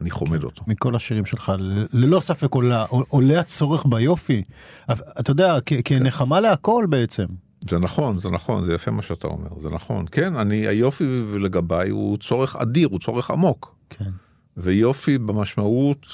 אני 0.00 0.10
חומד 0.10 0.44
אותו. 0.44 0.64
מכל 0.66 0.94
השירים 0.94 1.26
שלך, 1.26 1.52
ללא 1.92 2.20
ספק 2.20 2.54
עולה, 2.54 2.84
עולה 2.88 3.40
הצורך 3.40 3.86
ביופי. 3.86 4.42
אתה 4.90 5.30
יודע, 5.30 5.58
כנחמה 5.84 6.40
להכל 6.40 6.86
בעצם. 6.88 7.26
זה 7.68 7.78
נכון, 7.78 8.18
זה 8.18 8.30
נכון, 8.30 8.64
זה 8.64 8.74
יפה 8.74 8.90
מה 8.90 9.02
שאתה 9.02 9.26
אומר, 9.26 9.60
זה 9.60 9.68
נכון. 9.70 10.04
כן, 10.12 10.36
אני, 10.36 10.66
היופי 10.66 11.04
לגביי 11.40 11.90
הוא 11.90 12.18
צורך 12.18 12.56
אדיר, 12.56 12.88
הוא 12.88 12.98
צורך 12.98 13.30
עמוק. 13.30 13.76
כן. 13.90 14.10
ויופי 14.56 15.18
במשמעות, 15.18 16.06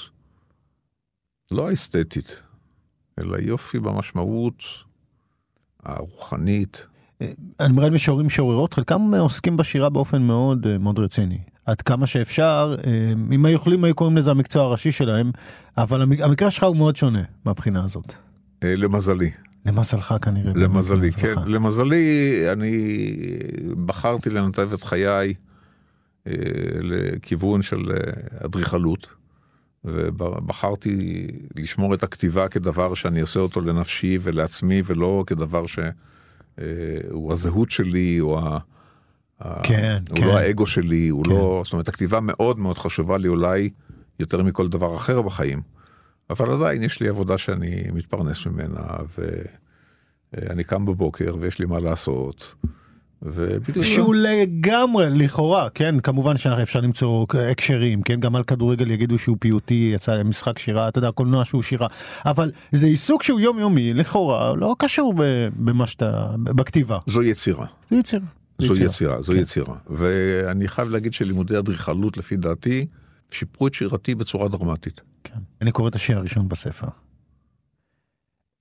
לא 1.51 1.69
האסתטית, 1.69 2.43
אלא 3.19 3.37
יופי 3.41 3.79
במשמעות 3.79 4.65
הרוחנית. 5.85 6.87
אני 7.61 7.73
מראה 7.73 7.91
משוררים 7.91 8.27
משוררות, 8.27 8.75
חלקם 8.75 9.15
עוסקים 9.15 9.57
בשירה 9.57 9.89
באופן 9.89 10.23
מאוד 10.23 10.79
מאוד 10.79 10.99
רציני. 10.99 11.39
עד 11.67 11.83
כמה 11.83 12.07
שאפשר, 12.07 12.77
אה, 12.87 13.13
אם 13.35 13.45
היו 13.45 13.55
יכולים, 13.55 13.85
היו 13.85 13.95
קוראים 13.95 14.17
לזה 14.17 14.31
המקצוע 14.31 14.65
הראשי 14.65 14.93
שלהם, 14.93 15.31
אבל 15.79 16.03
המקרה 16.03 16.51
שלך 16.51 16.65
הוא 16.65 16.77
מאוד 16.77 16.97
שונה 16.97 17.23
מהבחינה 17.45 17.85
הזאת. 17.85 18.13
אה, 18.63 18.77
למזלי. 18.77 19.31
למזלך 19.67 20.15
כנראה. 20.23 20.53
למזלי, 20.55 21.13
כן. 21.13 21.35
למזלי, 21.47 22.39
אני 22.53 23.17
בחרתי 23.87 24.31
לנתב 24.31 24.73
את 24.73 24.83
חיי 24.83 25.35
אה, 26.27 26.33
לכיוון 26.81 27.63
של 27.63 27.93
אדריכלות, 28.45 29.07
ובחרתי 29.85 31.27
לשמור 31.57 31.95
את 31.95 32.03
הכתיבה 32.03 32.49
כדבר 32.49 32.95
שאני 32.95 33.21
עושה 33.21 33.41
אותו 33.41 33.61
לנפשי 33.61 34.19
ולעצמי, 34.23 34.83
ולא 34.85 35.25
כדבר 35.27 35.63
שהוא 35.67 37.33
הזהות 37.33 37.71
שלי, 37.71 38.21
או 38.21 38.39
ה... 38.39 38.59
כן, 39.63 40.03
הוא 40.11 40.19
כן. 40.19 40.27
לא 40.27 40.39
האגו 40.39 40.67
שלי, 40.67 41.09
הוא 41.09 41.25
כן. 41.25 41.31
לא... 41.31 41.63
זאת 41.65 41.73
אומרת, 41.73 41.89
הכתיבה 41.89 42.21
מאוד 42.21 42.59
מאוד 42.59 42.79
חשובה 42.79 43.19
לי 43.19 43.29
אולי 43.29 43.71
יותר 44.21 44.43
מכל 44.43 44.69
דבר 44.69 44.97
אחר 44.97 45.23
בחיים. 45.23 45.63
אבל 46.31 46.51
עדיין 46.51 46.83
יש 46.83 47.01
לי 47.01 47.09
עבודה 47.09 47.39
שאני 47.39 47.85
מתפרנס 47.93 48.47
ממנה, 48.47 48.97
ואני 50.33 50.65
קם 50.65 50.87
בבוקר 50.87 51.37
ויש 51.41 51.59
לי 51.59 51.67
מה 51.67 51.81
לעשות. 51.81 52.55
שהוא 53.83 54.15
לגמרי 54.15 55.11
לכאורה 55.11 55.69
כן 55.75 56.01
כמובן 56.01 56.37
שאפשר 56.37 56.81
למצוא 56.81 57.27
הקשרים 57.51 58.03
כן 58.03 58.21
גם 58.21 58.37
על 58.37 58.45
כדורגל 58.45 58.91
יגידו 58.91 59.19
שהוא 59.19 59.37
פיוטי 59.41 59.91
יצא 59.95 60.23
משחק 60.23 60.59
שירה 60.59 60.89
אתה 60.89 60.99
יודע 60.99 61.11
קולנוע 61.11 61.45
שהוא 61.45 61.63
שירה 61.63 61.87
אבל 62.27 62.51
זה 62.73 62.87
עיסוק 62.87 63.23
שהוא 63.23 63.41
יומיומי 63.41 63.95
לכאורה 63.95 64.57
לא 64.57 64.75
קשור 64.79 65.15
במה 65.57 65.87
שאתה 65.87 66.27
בכתיבה 66.37 66.99
זו 67.07 67.23
יצירה. 67.23 67.67
זו 67.91 67.97
יצירה. 67.97 68.25
זו 68.59 68.73
יצירה, 68.73 68.87
יצירה 68.87 69.23
זו 69.23 69.33
כן. 69.33 69.39
יצירה. 69.39 69.75
ואני 69.91 70.69
חייב 70.69 70.91
להגיד 70.91 71.13
שלימודי 71.13 71.59
אדריכלות 71.59 72.17
לפי 72.17 72.37
דעתי 72.37 72.87
שיפרו 73.31 73.67
את 73.67 73.75
שירתי 73.75 74.15
בצורה 74.15 74.49
דרמטית. 74.49 75.01
כן. 75.25 75.39
אני 75.63 75.73
קורא 75.73 75.89
את 75.89 75.95
השיר 75.95 76.19
הראשון 76.19 76.49
בספר. 76.49 76.87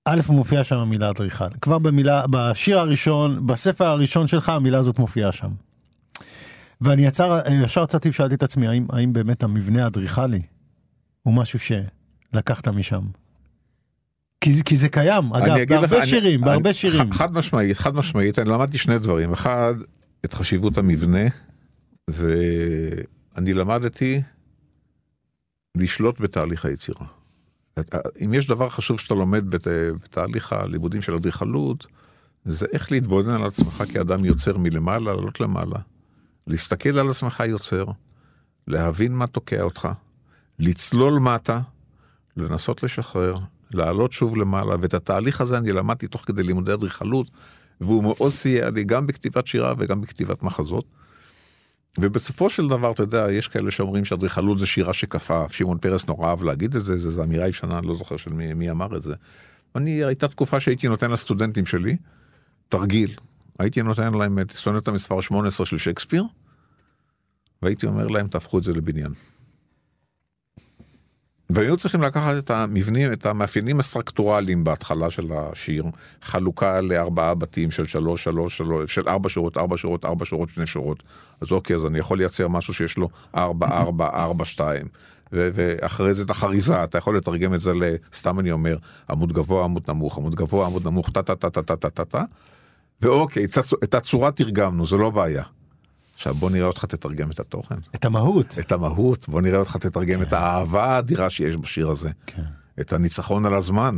א', 0.05 0.22
מופיעה 0.29 0.63
שם 0.63 0.75
המילה 0.75 1.10
אדריכל. 1.10 1.50
כבר 1.62 1.79
במילה, 1.79 2.24
בשיר 2.29 2.79
הראשון, 2.79 3.48
בספר 3.48 3.86
הראשון 3.86 4.27
שלך 4.27 4.50
המילה 4.50 4.79
הזאת 4.79 5.00
מופיעה 5.00 5.31
שם. 5.31 5.50
ואני 6.81 7.05
יצר, 7.05 7.39
ישר 7.63 7.83
יצאתי 7.83 8.10
ושאלתי 8.10 8.36
את 8.36 8.43
עצמי, 8.43 8.67
האם, 8.67 8.86
האם 8.89 9.13
באמת 9.13 9.43
המבנה 9.43 9.83
האדריכלי 9.83 10.41
הוא 11.24 11.33
משהו 11.33 11.60
שלקחת 11.60 12.67
משם? 12.67 13.01
כי, 14.41 14.63
כי 14.65 14.75
זה 14.75 14.89
קיים, 14.89 15.33
אגב, 15.33 15.55
בהרבה 15.69 15.98
לך, 15.98 16.05
שירים, 16.05 16.39
אני, 16.43 16.51
בהרבה 16.51 16.69
אני, 16.69 16.74
שירים. 16.74 17.12
חד 17.12 17.33
משמעית, 17.33 17.77
חד 17.77 17.95
משמעית, 17.95 18.39
אני 18.39 18.50
למדתי 18.50 18.77
שני 18.77 19.00
דברים. 19.00 19.31
אחד, 19.31 19.74
את 20.25 20.33
חשיבות 20.33 20.77
המבנה, 20.77 21.27
ואני 22.07 23.53
למדתי 23.53 24.22
לשלוט 25.77 26.19
בתהליך 26.22 26.65
היצירה. 26.65 27.05
אם 28.25 28.34
יש 28.34 28.48
דבר 28.48 28.70
חשוב 28.70 29.00
שאתה 29.00 29.13
לומד 29.13 29.50
בת, 29.50 29.68
בתהליך 30.03 30.53
הלימודים 30.53 31.01
של 31.01 31.15
אדריכלות, 31.15 31.88
זה 32.46 32.65
איך 32.74 32.92
להתבונן 32.92 33.30
על 33.30 33.44
עצמך 33.44 33.84
כאדם 33.94 34.25
יוצר 34.25 34.58
מלמעלה, 34.58 35.13
לעלות 35.13 35.39
למעלה. 35.39 35.80
להסתכל 36.48 37.00
על 37.00 37.10
עצמך 37.10 37.44
יוצר, 37.48 37.86
להבין 38.68 39.13
מה 39.15 39.27
תוקע 39.27 39.62
אותך, 39.62 39.88
לצלול 40.60 41.20
מטה, 41.20 41.62
לנסות 42.38 42.84
לשחרר, 42.84 43.36
לעלות 43.72 44.12
שוב 44.12 44.38
למעלה, 44.38 44.75
ואת 44.82 44.94
התהליך 44.94 45.42
הזה 45.42 45.58
אני 45.58 45.72
למדתי 45.72 46.08
תוך 46.08 46.22
כדי 46.25 46.44
לימודי 46.44 46.74
אדריכלות, 46.74 47.27
והוא 47.82 48.03
מאוד 48.03 48.32
סייע 48.32 48.70
לי 48.70 48.84
גם 48.84 49.08
בכתיבת 49.08 49.48
שירה 49.48 49.74
וגם 49.77 50.01
בכתיבת 50.01 50.44
מחזות. 50.44 50.86
ובסופו 52.00 52.50
של 52.50 52.68
דבר, 52.68 52.92
אתה 52.92 53.04
יודע, 53.04 53.32
יש 53.32 53.48
כאלה 53.48 53.72
שאומרים 53.72 54.06
שאדריכלות 54.06 54.60
זה 54.60 54.66
שירה 54.66 54.94
שכפה, 54.94 55.46
שמעון 55.50 55.78
פרס 55.78 56.08
נורא 56.08 56.30
אהב 56.30 56.44
להגיד 56.44 56.76
את 56.76 56.86
זה, 56.86 56.98
זו 56.98 57.24
אמירה 57.24 57.48
ישנה, 57.48 57.80
אני 57.80 57.88
לא 57.88 57.96
זוכר 57.96 58.18
של 58.18 58.34
מי, 58.34 58.54
מי 58.54 58.72
אמר 58.72 58.96
את 58.96 59.02
זה. 59.02 59.16
אני, 59.76 60.04
הייתה 60.04 60.28
תקופה 60.28 60.60
שהייתי 60.60 60.88
נותן 60.88 61.12
לסטודנטים 61.12 61.66
שלי, 61.66 61.98
תרגיל, 62.70 63.16
הייתי 63.60 63.82
נותן 63.82 64.14
להם 64.14 64.40
את 64.40 64.52
סונטה 64.52 64.92
מספר 64.92 65.22
18 65.22 65.66
של 65.66 65.78
שייקספיר, 65.78 66.24
והייתי 67.62 67.86
אומר 67.86 68.08
להם, 68.08 68.28
תהפכו 68.28 68.58
את 68.58 68.64
זה 68.64 68.74
לבניין. 68.74 69.12
והיו 71.53 71.77
צריכים 71.77 72.01
לקחת 72.01 72.36
את 72.38 72.51
המבנים, 72.51 73.13
את 73.13 73.25
המאפיינים 73.25 73.79
הסטרקטורליים 73.79 74.63
בהתחלה 74.63 75.10
של 75.10 75.31
השיר, 75.31 75.86
חלוקה 76.22 76.81
לארבעה 76.81 77.36
בתים 77.36 77.72
של 77.72 77.88
שלוש, 77.88 78.24
שלוש, 78.24 78.57
שלוש, 78.57 78.95
של 78.95 79.10
ארבע 79.10 79.29
שורות, 79.29 79.57
ארבע 79.57 79.77
שורות, 79.77 80.05
ארבע 80.05 80.25
שורות, 80.25 80.50
שני 80.50 80.65
שורות. 80.65 81.03
אז 81.41 81.51
אוקיי, 81.51 81.75
אז 81.75 81.86
אני 81.86 82.00
יכול 82.00 82.17
לייצר 82.17 82.48
משהו 82.48 82.74
שיש 82.74 82.98
לו 82.98 83.10
ארבע, 83.36 83.67
ארבע, 83.67 84.10
ארבע, 84.13 84.45
שתיים. 84.45 84.88
ואחרי 85.31 86.13
זה 86.13 86.24
את 86.24 86.29
החריזה, 86.29 86.83
אתה 86.83 86.98
יכול 86.98 87.17
לתרגם 87.17 87.53
את 87.53 87.60
זה 87.60 87.72
לסתם 87.74 88.39
אני 88.39 88.51
אומר, 88.51 88.77
עמוד 89.10 89.33
גבוה, 89.33 89.63
עמוד 89.63 89.83
נמוך, 89.88 90.17
עמוד 90.17 90.36
גבוה, 90.36 90.65
עמוד 90.65 90.88
נמוך, 90.88 91.10
טה 91.10 91.24
טה 91.24 91.36
טה 91.36 91.50
טה 91.50 91.75
טה 91.75 91.89
טה 91.89 92.05
טה, 92.05 92.24
ואוקיי, 93.01 93.45
את 93.83 93.95
הצורה 93.95 94.31
תרגמנו, 94.31 94.88
זה 94.88 94.98
לא 94.98 95.10
בעיה. 95.10 95.43
עכשיו 96.24 96.36
בוא 96.36 96.50
נראה 96.50 96.68
אותך 96.68 96.86
תתרגם 96.86 97.32
את 97.32 97.39
התוכן. 97.39 97.75
את 97.96 98.06
המהות. 98.06 98.56
את 98.60 98.72
המהות, 98.72 99.30
בוא 99.30 99.42
נראה 99.42 99.60
אותך 99.60 99.77
תתרגם 99.77 100.20
כן. 100.20 100.22
את 100.22 100.34
האהבה 100.34 100.86
האדירה 100.86 101.30
שיש 101.30 101.58
בשיר 101.58 101.89
הזה. 101.89 102.10
כן. 102.27 102.42
את 102.82 102.94
הניצחון 102.94 103.46
על 103.46 103.53
הזמן. 103.53 103.98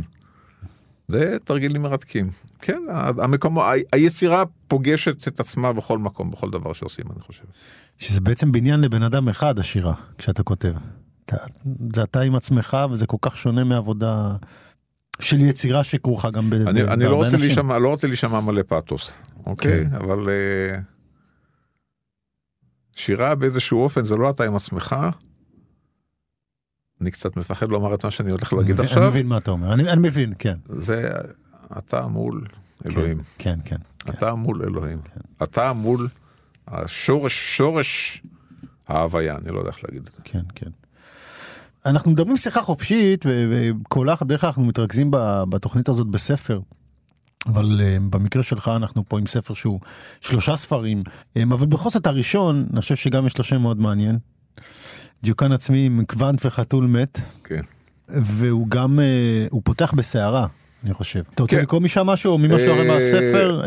זה 1.08 1.36
תרגילים 1.44 1.82
מרתקים. 1.82 2.30
כן, 2.58 2.82
המקום, 3.18 3.58
היצירה 3.92 4.44
פוגשת 4.68 5.28
את 5.28 5.40
עצמה 5.40 5.72
בכל 5.72 5.98
מקום, 5.98 6.30
בכל 6.30 6.50
דבר 6.50 6.72
שעושים, 6.72 7.04
אני 7.12 7.20
חושב. 7.20 7.42
שזה 7.98 8.20
בעצם 8.20 8.52
בניין 8.52 8.80
לבן 8.80 9.02
אדם 9.02 9.28
אחד, 9.28 9.58
השירה, 9.58 9.94
כשאתה 10.18 10.42
כותב. 10.42 10.72
אתה, 11.26 11.36
זה 11.94 12.02
אתה 12.02 12.20
עם 12.20 12.34
עצמך, 12.34 12.76
וזה 12.90 13.06
כל 13.06 13.16
כך 13.20 13.36
שונה 13.36 13.64
מעבודה 13.64 14.36
של 15.20 15.40
יצירה 15.40 15.84
שכרוכה 15.84 16.30
גם 16.30 16.50
בהרבה 16.50 16.70
אנשים. 16.70 16.88
אני 16.88 17.04
לא 17.04 17.16
רוצה, 17.16 17.36
להישמע, 17.36 17.78
לא 17.78 17.88
רוצה 17.88 18.06
להישמע 18.06 18.40
מלא 18.40 18.62
פאתוס, 18.62 19.16
אוקיי? 19.46 19.84
כן. 19.84 19.94
אבל... 19.94 20.26
Uh... 20.26 20.95
שירה 22.96 23.34
באיזשהו 23.34 23.82
אופן 23.82 24.04
זה 24.04 24.16
לא 24.16 24.30
אתה 24.30 24.44
עם 24.44 24.56
עצמך. 24.56 24.96
אני 27.00 27.10
קצת 27.10 27.36
מפחד 27.36 27.68
לומר 27.68 27.94
את 27.94 28.04
מה 28.04 28.10
שאני 28.10 28.30
הולך 28.30 28.52
להגיד 28.52 28.80
עכשיו. 28.80 29.02
אני 29.02 29.08
מבין 29.08 29.26
מה 29.26 29.38
אתה 29.38 29.50
אומר, 29.50 29.72
אני, 29.72 29.90
אני 29.90 30.08
מבין, 30.08 30.32
כן. 30.38 30.56
זה 30.64 31.08
אתה 31.78 32.06
מול 32.06 32.44
אלוהים. 32.86 33.18
כן, 33.38 33.58
כן. 33.64 33.76
כן 33.98 34.10
אתה 34.10 34.30
כן. 34.30 34.32
מול 34.32 34.62
אלוהים. 34.62 34.98
כן. 34.98 35.44
אתה 35.44 35.72
מול 35.72 36.08
השורש, 36.68 37.56
שורש 37.56 38.22
ההוויה, 38.88 39.36
אני 39.36 39.54
לא 39.54 39.58
יודע 39.58 39.70
איך 39.70 39.84
להגיד 39.84 40.06
את 40.06 40.14
זה. 40.14 40.22
כן, 40.24 40.42
כן. 40.54 40.70
אנחנו 41.86 42.10
מדברים 42.10 42.36
שיחה 42.36 42.62
חופשית 42.62 43.24
וכל 43.28 44.08
בדרך 44.20 44.40
כלל 44.40 44.48
אנחנו 44.48 44.64
מתרכזים 44.64 45.10
בתוכנית 45.48 45.88
הזאת 45.88 46.06
בספר. 46.06 46.60
אבל 47.46 47.80
uh, 47.80 48.10
במקרה 48.10 48.42
שלך 48.42 48.70
אנחנו 48.76 49.04
פה 49.08 49.18
עם 49.18 49.26
ספר 49.26 49.54
שהוא 49.54 49.80
שלושה 50.20 50.56
ספרים, 50.56 51.02
um, 51.06 51.40
אבל 51.52 51.66
בכל 51.66 51.90
זאת 51.90 52.06
הראשון, 52.06 52.66
אני 52.72 52.80
חושב 52.80 52.96
שגם 52.96 53.26
יש 53.26 53.38
לו 53.38 53.44
שם 53.44 53.62
מאוד 53.62 53.80
מעניין. 53.80 54.18
דיוקן 55.22 55.52
עצמי 55.52 55.86
עם 55.86 56.04
קוונט 56.04 56.46
וחתול 56.46 56.86
מת. 56.86 57.20
כן. 57.44 57.60
והוא 58.08 58.68
גם, 58.68 58.98
uh, 58.98 59.48
הוא 59.50 59.62
פותח 59.64 59.94
בסערה, 59.94 60.46
אני 60.84 60.94
חושב. 60.94 61.22
אתה 61.34 61.42
רוצה 61.42 61.56
כן. 61.56 61.62
לקרוא 61.62 61.80
משם 61.80 62.06
משהו 62.06 62.32
או 62.32 62.38
ממשהו 62.38 62.72
הרי 62.72 62.88
מהספר? 62.88 63.62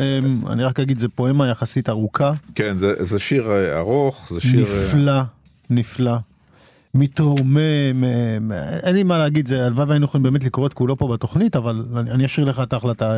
אני 0.49 0.63
רק 0.63 0.79
אגיד, 0.79 0.99
זה 0.99 1.07
פואמה 1.09 1.47
יחסית 1.47 1.89
ארוכה. 1.89 2.31
כן, 2.55 2.77
זה 2.99 3.19
שיר 3.19 3.77
ארוך, 3.77 4.29
זה 4.33 4.41
שיר... 4.41 4.61
נפלא, 4.61 5.21
נפלא. 5.69 6.17
מתרומם, 6.93 8.03
אין 8.83 8.95
לי 8.95 9.03
מה 9.03 9.17
להגיד, 9.17 9.47
זה 9.47 9.65
הלוואי 9.65 9.85
והיינו 9.87 10.05
יכולים 10.05 10.23
באמת 10.23 10.43
לקרוא 10.43 10.67
את 10.67 10.73
כולו 10.73 10.95
פה 10.95 11.07
בתוכנית, 11.13 11.55
אבל 11.55 11.85
אני 11.97 12.25
אשאיר 12.25 12.45
לך 12.49 12.59
את 12.63 12.73
ההחלטה, 12.73 13.17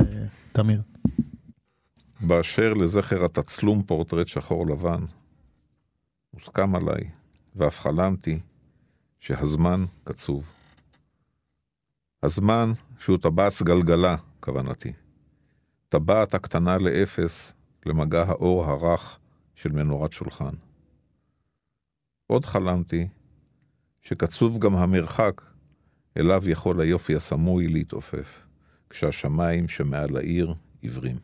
תמיר. 0.51 0.81
באשר 2.21 2.73
לזכר 2.73 3.25
התצלום 3.25 3.83
פורטרט 3.83 4.27
שחור 4.27 4.67
לבן, 4.67 5.05
מוסכם 6.33 6.75
עליי, 6.75 7.09
ואף 7.55 7.79
חלמתי 7.79 8.39
שהזמן 9.19 9.85
קצוב. 10.03 10.49
הזמן 12.23 12.71
שהוא 12.99 13.17
טבעת 13.17 13.53
גלגלה, 13.63 14.15
כוונתי. 14.39 14.93
טבעת 15.89 16.33
הקטנה 16.33 16.77
לאפס 16.77 17.53
למגע 17.85 18.23
האור 18.27 18.65
הרך 18.65 19.17
של 19.55 19.71
מנורת 19.71 20.13
שולחן. 20.13 20.53
עוד 22.27 22.45
חלמתי 22.45 23.07
שקצוב 24.01 24.59
גם 24.59 24.75
המרחק 24.75 25.41
אליו 26.17 26.49
יכול 26.49 26.81
היופי 26.81 27.15
הסמוי 27.15 27.67
להתעופף, 27.67 28.45
כשהשמיים 28.89 29.67
שמעל 29.67 30.17
העיר 30.17 30.53
עיוורים. 30.81 31.17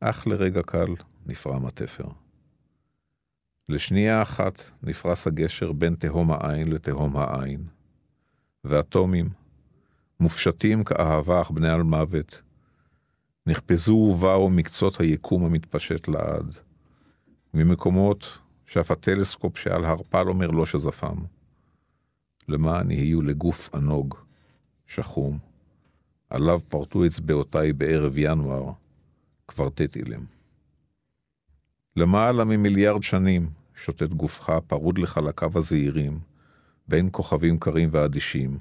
אך 0.00 0.26
לרגע 0.26 0.62
קל 0.62 0.94
נפרם 1.26 1.66
התפר. 1.66 2.08
לשנייה 3.68 4.22
אחת 4.22 4.62
נפרס 4.82 5.26
הגשר 5.26 5.72
בין 5.72 5.94
תהום 5.94 6.30
העין 6.30 6.72
לתהום 6.72 7.16
העין, 7.16 7.66
ואטומים, 8.64 9.28
מופשטים 10.20 10.84
כאהבה 10.84 11.42
אך 11.42 11.50
בני 11.50 11.68
על 11.68 11.82
מוות, 11.82 12.42
נחפזו 13.46 13.92
ובאו 13.92 14.50
מקצות 14.50 15.00
היקום 15.00 15.44
המתפשט 15.44 16.08
לעד, 16.08 16.56
ממקומות 17.54 18.38
שאף 18.68 18.90
הטלסקופ 18.90 19.58
שעל 19.58 19.84
הר 19.84 20.02
פל 20.08 20.28
אומר 20.28 20.46
לא 20.46 20.66
שזפם. 20.66 21.16
למען 22.48 22.90
יהיו 22.90 23.22
לגוף 23.22 23.74
ענוג, 23.74 24.14
שחום, 24.86 25.38
עליו 26.30 26.60
פרטו 26.68 27.06
אצבעותיי 27.06 27.72
בערב 27.72 28.18
ינואר, 28.18 28.72
קוורטט 29.46 29.96
אילם. 29.96 30.24
למעלה 31.96 32.44
ממיליארד 32.44 33.02
שנים 33.02 33.50
שוטט 33.74 34.14
גופך 34.14 34.50
פרוד 34.66 34.98
לחלקיו 34.98 35.52
הזעירים, 35.54 36.18
בין 36.88 37.08
כוכבים 37.12 37.58
קרים 37.58 37.88
ואדישים, 37.92 38.58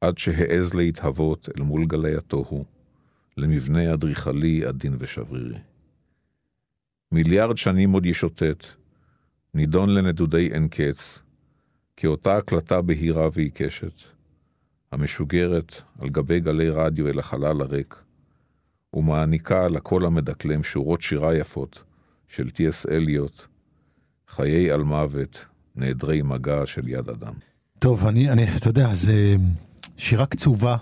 עד 0.00 0.18
שהעז 0.18 0.74
להתהוות 0.74 1.48
אל 1.56 1.62
מול 1.62 1.86
גלי 1.86 2.16
התוהו, 2.16 2.64
למבנה 3.36 3.94
אדריכלי 3.94 4.64
עדין 4.64 4.96
ושברירי. 4.98 5.58
מיליארד 7.12 7.56
שנים 7.56 7.92
עוד 7.92 8.06
ישוטט, 8.06 8.64
נידון 9.54 9.90
לנדודי 9.90 10.48
אין 10.52 10.68
קץ, 10.68 11.22
כאותה 11.96 12.36
הקלטה 12.36 12.82
בהירה 12.82 13.28
ועיקשת, 13.32 14.02
המשוגרת 14.92 15.82
על 15.98 16.08
גבי 16.08 16.40
גלי 16.40 16.70
רדיו 16.70 17.08
אל 17.08 17.18
החלל 17.18 17.60
הריק, 17.60 18.02
ומעניקה 18.94 19.68
לקול 19.68 20.06
המדקלם 20.06 20.62
שורות 20.62 21.02
שירה 21.02 21.36
יפות 21.36 21.82
של 22.28 22.50
טי.אס. 22.50 22.86
אליוט, 22.86 23.46
חיי 24.28 24.70
על 24.70 24.82
מוות, 24.82 25.44
נעדרי 25.76 26.22
מגע 26.22 26.66
של 26.66 26.88
יד 26.88 27.08
אדם. 27.08 27.34
טוב, 27.78 28.06
אני, 28.06 28.30
אני, 28.30 28.56
אתה 28.56 28.68
יודע, 28.68 28.94
זה 28.94 29.36
שירה 29.96 30.26
קצובה. 30.26 30.76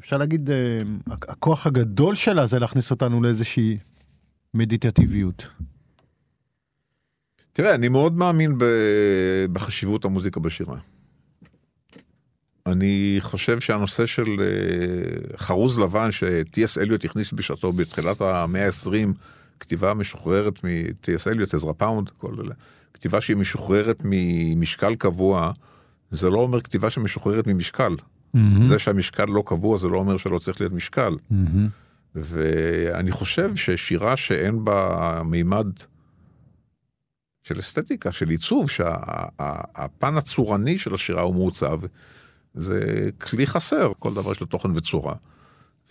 אפשר 0.00 0.16
להגיד, 0.16 0.50
אה, 0.50 0.56
הכוח 1.10 1.66
הגדול 1.66 2.14
שלה 2.14 2.46
זה 2.46 2.58
להכניס 2.58 2.90
אותנו 2.90 3.22
לאיזושהי 3.22 3.78
מדיטטיביות. 4.54 5.46
תראה, 7.52 7.74
אני 7.74 7.88
מאוד 7.88 8.16
מאמין 8.16 8.58
בחשיבות 9.52 10.04
המוזיקה 10.04 10.40
בשירה. 10.40 10.76
אני 12.66 13.16
חושב 13.20 13.60
שהנושא 13.60 14.06
של 14.06 14.26
אה, 14.40 15.36
חרוז 15.36 15.78
לבן 15.78 16.10
שטי.אס. 16.10 16.78
אליוט 16.78 17.04
הכניס 17.04 17.32
בשעתו 17.32 17.72
בתחילת 17.72 18.20
המאה 18.20 18.66
ה-20, 18.66 19.08
כתיבה 19.60 19.94
משוחררת 19.94 20.60
מטי.אס. 20.64 21.28
אליוט, 21.28 21.54
עזרא 21.54 21.72
פאונד, 21.72 22.08
כל 22.08 22.34
אלה, 22.44 22.54
כתיבה 22.94 23.20
שהיא 23.20 23.36
משוחררת 23.36 24.02
ממשקל 24.04 24.94
קבוע, 24.94 25.52
זה 26.10 26.30
לא 26.30 26.38
אומר 26.38 26.60
כתיבה 26.60 26.90
שמשוחררת 26.90 27.46
ממשקל. 27.46 27.92
Mm-hmm. 28.36 28.38
זה 28.64 28.78
שהמשקל 28.78 29.24
לא 29.28 29.42
קבוע 29.46 29.78
זה 29.78 29.88
לא 29.88 29.98
אומר 29.98 30.16
שלא 30.16 30.38
צריך 30.38 30.60
להיות 30.60 30.72
משקל. 30.72 31.12
Mm-hmm. 31.12 31.34
ואני 32.14 33.10
חושב 33.10 33.56
ששירה 33.56 34.16
שאין 34.16 34.64
בה 34.64 35.22
מימד 35.24 35.66
של 37.52 37.60
אסתטיקה, 37.60 38.12
של 38.12 38.28
עיצוב, 38.28 38.70
שהפן 38.70 40.16
הצורני 40.16 40.78
של 40.78 40.94
השירה 40.94 41.22
הוא 41.22 41.34
מעוצב, 41.34 41.80
זה 42.54 43.10
כלי 43.20 43.46
חסר, 43.46 43.92
כל 43.98 44.14
דבר 44.14 44.32
יש 44.32 44.40
לו 44.40 44.46
תוכן 44.46 44.70
וצורה. 44.74 45.14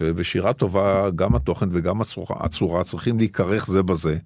ובשירה 0.02 0.54
טובה 0.54 1.10
גם 1.15 1.36
התוכן 1.36 1.69
וגם 1.71 2.02
הצורה, 2.02 2.36
הצורה 2.39 2.84
צריכים 2.84 3.17
להיכרך 3.17 3.67
זה 3.67 3.84
בזה, 3.84 4.17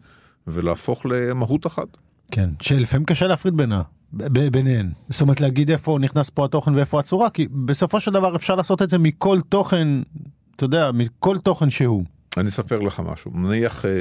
ולהפוך 0.47 1.05
למהות 1.05 1.67
אחת. 1.67 1.97
כן, 2.31 2.49
שלפעמים 2.61 3.05
קשה 3.05 3.27
להפריד 3.27 3.57
בינה. 3.57 3.81
ביניהן. 4.51 4.89
זאת 5.09 5.21
אומרת 5.21 5.41
להגיד 5.41 5.71
איפה 5.71 5.97
נכנס 6.01 6.29
פה 6.29 6.45
התוכן 6.45 6.75
ואיפה 6.75 6.99
הצורה, 6.99 7.29
כי 7.29 7.47
בסופו 7.47 8.01
של 8.01 8.11
דבר 8.11 8.35
אפשר 8.35 8.55
לעשות 8.55 8.81
את 8.81 8.89
זה 8.89 8.97
מכל 8.97 9.39
תוכן, 9.49 9.87
אתה 10.55 10.63
יודע, 10.63 10.91
מכל 10.93 11.37
תוכן 11.37 11.69
שהוא. 11.69 12.03
אני 12.37 12.47
אספר 12.47 12.79
לך 12.79 12.99
משהו. 12.99 13.31
נניח 13.35 13.85
אה, 13.85 13.91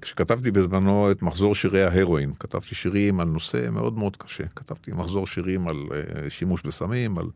כשכתבתי 0.00 0.50
בזמנו 0.50 1.10
את 1.10 1.22
מחזור 1.22 1.54
שירי 1.54 1.82
ההרואין, 1.82 2.32
כתבתי 2.40 2.74
שירים 2.74 3.20
על 3.20 3.28
נושא 3.28 3.68
מאוד 3.72 3.98
מאוד 3.98 4.16
קשה. 4.16 4.44
כתבתי 4.56 4.92
מחזור 4.92 5.26
שירים 5.26 5.68
על 5.68 5.76
אה, 5.92 6.30
שימוש 6.30 6.62
בסמים, 6.62 7.18
על... 7.18 7.26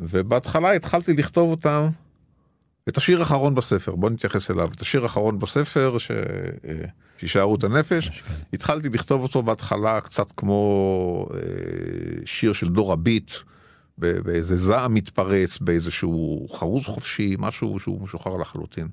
ובהתחלה 0.00 0.72
התחלתי 0.72 1.12
לכתוב 1.12 1.50
אותם, 1.50 1.88
את 2.88 2.96
השיר 2.96 3.20
האחרון 3.20 3.54
בספר, 3.54 3.94
בוא 3.94 4.10
נתייחס 4.10 4.50
אליו, 4.50 4.68
את 4.76 4.80
השיר 4.80 5.02
האחרון 5.02 5.38
בספר, 5.38 5.98
ש... 5.98 6.10
אה, 6.10 6.84
שישארו 7.18 7.54
את 7.54 7.64
הנפש, 7.64 8.22
התחלתי 8.52 8.88
לכתוב 8.88 9.22
אותו 9.22 9.42
בהתחלה 9.42 10.00
קצת 10.00 10.32
כמו 10.36 11.28
שיר 12.24 12.52
של 12.52 12.68
דור 12.68 12.92
הביט, 12.92 13.32
באיזה 13.98 14.56
זעם 14.56 14.94
מתפרץ, 14.94 15.58
באיזשהו 15.58 16.48
חרוז 16.52 16.84
חופשי, 16.84 17.36
משהו 17.38 17.80
שהוא 17.80 18.02
משוחרר 18.02 18.36
לחלוטין. 18.36 18.88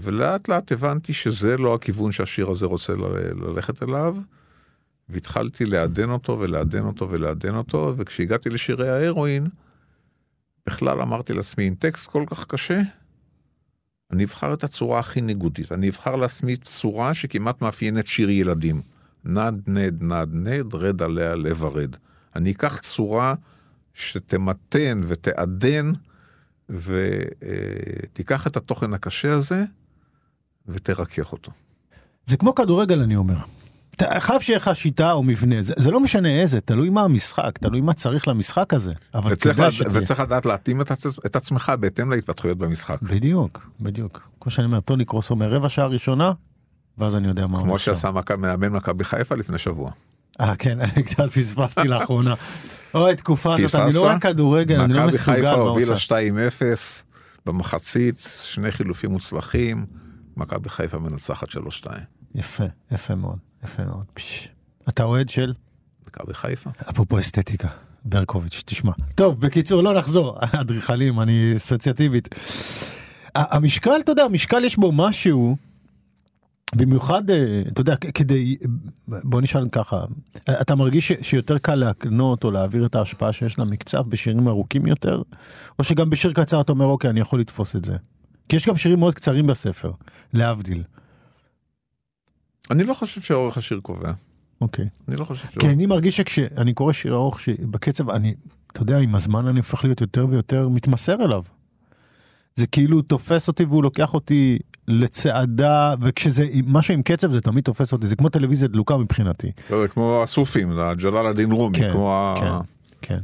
ולאט 0.00 0.48
לאט 0.48 0.72
הבנתי 0.72 1.12
שזה 1.12 1.56
לא 1.56 1.74
הכיוון 1.74 2.12
שהשיר 2.12 2.50
הזה 2.50 2.66
רוצה 2.66 2.92
ללכת 3.34 3.82
אליו, 3.82 4.16
והתחלתי 5.08 5.64
לעדן 5.64 6.10
אותו 6.10 6.40
ולעדן 6.40 6.84
אותו 6.84 7.10
ולעדן 7.10 7.54
אותו, 7.54 7.94
וכשהגעתי 7.96 8.50
לשירי 8.50 8.88
ההרואין, 8.88 9.48
בכלל 10.66 11.00
אמרתי 11.00 11.32
לעצמי, 11.32 11.66
עם 11.66 11.74
טקסט 11.74 12.06
כל 12.06 12.24
כך 12.26 12.46
קשה, 12.46 12.80
אני 14.10 14.24
אבחר 14.24 14.52
את 14.52 14.64
הצורה 14.64 15.00
הכי 15.00 15.20
ניגודית. 15.20 15.72
אני 15.72 15.88
אבחר 15.88 16.16
לעצמי 16.16 16.56
צורה 16.56 17.14
שכמעט 17.14 17.62
מאפיינת 17.62 18.06
שיר 18.06 18.30
ילדים. 18.30 18.80
נד, 19.24 19.54
נד, 19.66 20.02
נד, 20.02 20.28
נד, 20.32 20.74
רד 20.74 21.02
עליה 21.02 21.34
לב 21.34 21.64
הרד. 21.64 21.96
אני 22.36 22.50
אקח 22.50 22.78
צורה 22.78 23.34
שתמתן 23.94 25.00
ותעדן 25.06 25.92
ותיקח 26.68 28.46
את 28.46 28.56
התוכן 28.56 28.94
הקשה 28.94 29.32
הזה, 29.32 29.64
ותרכך 30.68 31.32
אותו. 31.32 31.52
זה 32.26 32.36
כמו 32.36 32.54
כדורגל 32.54 33.00
אני 33.00 33.16
אומר. 33.16 33.36
חייב 34.18 34.40
שיהיה 34.40 34.56
לך 34.56 34.70
שיטה 34.74 35.12
או 35.12 35.22
מבנה, 35.22 35.62
זה, 35.62 35.74
זה 35.76 35.90
לא 35.90 36.00
משנה 36.00 36.40
איזה, 36.40 36.60
תלוי 36.60 36.90
מה 36.90 37.02
המשחק, 37.02 37.58
תלוי 37.58 37.80
מה 37.80 37.94
צריך 37.94 38.28
למשחק 38.28 38.74
הזה. 38.74 38.92
אבל 39.14 39.32
וצריך, 39.32 39.58
לד... 39.58 39.70
שתהיה... 39.70 39.88
וצריך 39.92 40.20
לדעת 40.20 40.46
להתאים 40.46 40.80
את, 40.80 40.90
עצ... 40.90 41.06
את 41.06 41.36
עצמך 41.36 41.72
בהתאם 41.80 42.10
להתפתחויות 42.10 42.58
במשחק. 42.58 43.02
בדיוק, 43.02 43.70
בדיוק. 43.80 44.30
כמו 44.40 44.50
שאני 44.52 44.66
אומר, 44.66 44.80
טוני 44.80 45.04
קרוס 45.04 45.30
אומר 45.30 45.50
רבע 45.50 45.68
שעה 45.68 45.86
ראשונה, 45.86 46.32
ואז 46.98 47.16
אני 47.16 47.28
יודע 47.28 47.46
מה 47.46 47.58
הוא 47.58 47.66
כמו 47.66 47.78
שעשה 47.78 48.10
מאמן 48.38 48.68
מכבי 48.68 49.04
חיפה 49.04 49.34
לפני 49.34 49.58
שבוע. 49.58 49.90
אה 50.40 50.56
כן, 50.56 50.80
אני 50.80 51.02
קצת 51.02 51.30
פספסתי 51.30 51.88
לאחרונה. 51.88 52.34
אוי, 52.94 53.16
תקופה 53.16 53.54
הזאת, 53.54 53.74
אני 53.74 53.94
לא 53.94 54.00
רואה 54.00 54.20
כדורגל, 54.20 54.80
אני 54.80 54.92
לא 54.92 55.06
מסוגל 55.06 55.42
מה 55.42 55.50
עושה. 55.50 55.86
מכבי 55.86 55.96
חיפה 55.96 56.16
הובילה 56.16 56.40
2-0 56.60 57.02
במחצית, 57.46 58.18
שני 58.44 58.70
חילופים 58.70 59.10
מוצלחים. 59.10 59.86
מכבי 60.36 60.68
חיפה 60.68 60.98
מנצחת 60.98 61.48
3-2. 61.48 61.54
יפה, 62.34 62.64
יפה 62.90 63.14
מאוד, 63.14 63.38
יפה 63.64 63.84
מאוד. 63.84 64.04
פש. 64.14 64.48
אתה 64.88 65.04
אוהד 65.04 65.28
של? 65.28 65.52
מכבי 66.06 66.34
חיפה. 66.34 66.70
אפרופו 66.90 67.18
אסתטיקה, 67.18 67.68
ברקוביץ', 68.04 68.62
תשמע. 68.66 68.92
טוב, 69.14 69.40
בקיצור, 69.40 69.82
לא 69.82 69.98
נחזור, 69.98 70.38
אדריכלים, 70.60 71.20
אני 71.20 71.52
אסוציאטיבית. 71.56 72.28
המשקל, 73.34 74.00
אתה 74.04 74.12
יודע, 74.12 74.24
המשקל 74.24 74.64
יש 74.64 74.76
בו 74.76 74.92
משהו, 74.92 75.56
במיוחד, 76.76 77.30
אה, 77.30 77.62
אתה 77.72 77.80
יודע, 77.80 77.96
כדי, 77.96 78.56
בוא 79.08 79.40
נשאל 79.40 79.68
ככה, 79.68 80.04
אתה 80.60 80.74
מרגיש 80.74 81.12
שיותר 81.12 81.58
קל 81.58 81.74
להקנות 81.74 82.44
או 82.44 82.50
להעביר 82.50 82.86
את 82.86 82.94
ההשפעה 82.94 83.32
שיש 83.32 83.58
למקצב 83.58 84.02
בשירים 84.08 84.48
ארוכים 84.48 84.86
יותר, 84.86 85.22
או 85.78 85.84
שגם 85.84 86.10
בשיר 86.10 86.32
קצר 86.32 86.60
אתה 86.60 86.72
אומר, 86.72 86.84
אוקיי, 86.84 87.10
אני 87.10 87.20
יכול 87.20 87.40
לתפוס 87.40 87.76
את 87.76 87.84
זה? 87.84 87.96
כי 88.48 88.56
יש 88.56 88.68
גם 88.68 88.76
שירים 88.76 88.98
מאוד 88.98 89.14
קצרים 89.14 89.46
בספר, 89.46 89.92
להבדיל. 90.32 90.82
אני 92.70 92.84
לא 92.84 92.94
חושב 92.94 93.20
שאורך 93.20 93.58
השיר 93.58 93.80
קובע. 93.80 94.12
אוקיי. 94.60 94.88
אני 95.08 95.16
לא 95.16 95.24
חושב 95.24 95.48
ש... 95.48 95.58
כי 95.58 95.68
אני 95.68 95.86
מרגיש 95.86 96.16
שכשאני 96.16 96.74
קורא 96.74 96.92
שיר 96.92 97.14
ארוך, 97.14 97.40
שבקצב, 97.40 98.10
אני, 98.10 98.34
אתה 98.72 98.82
יודע, 98.82 98.98
עם 98.98 99.14
הזמן 99.14 99.46
אני 99.46 99.58
הופך 99.58 99.84
להיות 99.84 100.00
יותר 100.00 100.26
ויותר 100.30 100.68
מתמסר 100.68 101.24
אליו. 101.24 101.42
זה 102.56 102.66
כאילו 102.66 103.02
תופס 103.02 103.48
אותי 103.48 103.64
והוא 103.64 103.82
לוקח 103.82 104.14
אותי 104.14 104.58
לצעדה, 104.88 105.94
וכשזה 106.00 106.46
משהו 106.66 106.94
עם 106.94 107.02
קצב 107.02 107.30
זה 107.30 107.40
תמיד 107.40 107.64
תופס 107.64 107.92
אותי, 107.92 108.06
זה 108.06 108.16
כמו 108.16 108.28
טלוויזיה 108.28 108.68
דלוקה 108.68 108.96
מבחינתי. 108.96 109.52
לא, 109.70 109.82
זה 109.82 109.88
כמו 109.88 110.22
הסופים, 110.22 110.74
זה 110.74 110.80
ג'לאל 110.96 111.26
א-דין 111.26 111.52
רומי, 111.52 111.78
כן, 111.78 111.92
כמו 111.92 112.34
כן, 112.40 112.46
ה... 112.46 112.60
כן. 113.02 113.20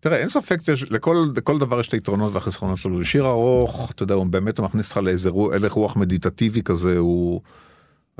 תראה, 0.00 0.16
אין 0.16 0.28
ספק, 0.28 0.58
לכל, 0.90 1.58
דבר 1.58 1.80
יש 1.80 1.88
את 1.88 1.94
היתרונות 1.94 2.32
והחסרונות 2.32 2.78
שלו. 2.78 3.04
שיר 3.04 3.26
ארוך, 3.26 3.90
אתה 3.94 4.02
יודע, 4.02 4.14
הוא 4.14 4.26
באמת 4.26 4.60
מכניס 4.60 4.88
אותך 4.88 4.96
לאיזה 4.96 5.30
הלך 5.52 5.72
רוח 5.72 5.96
מדיטטיבי 5.96 6.62
כזה, 6.62 6.98
הוא... 6.98 7.40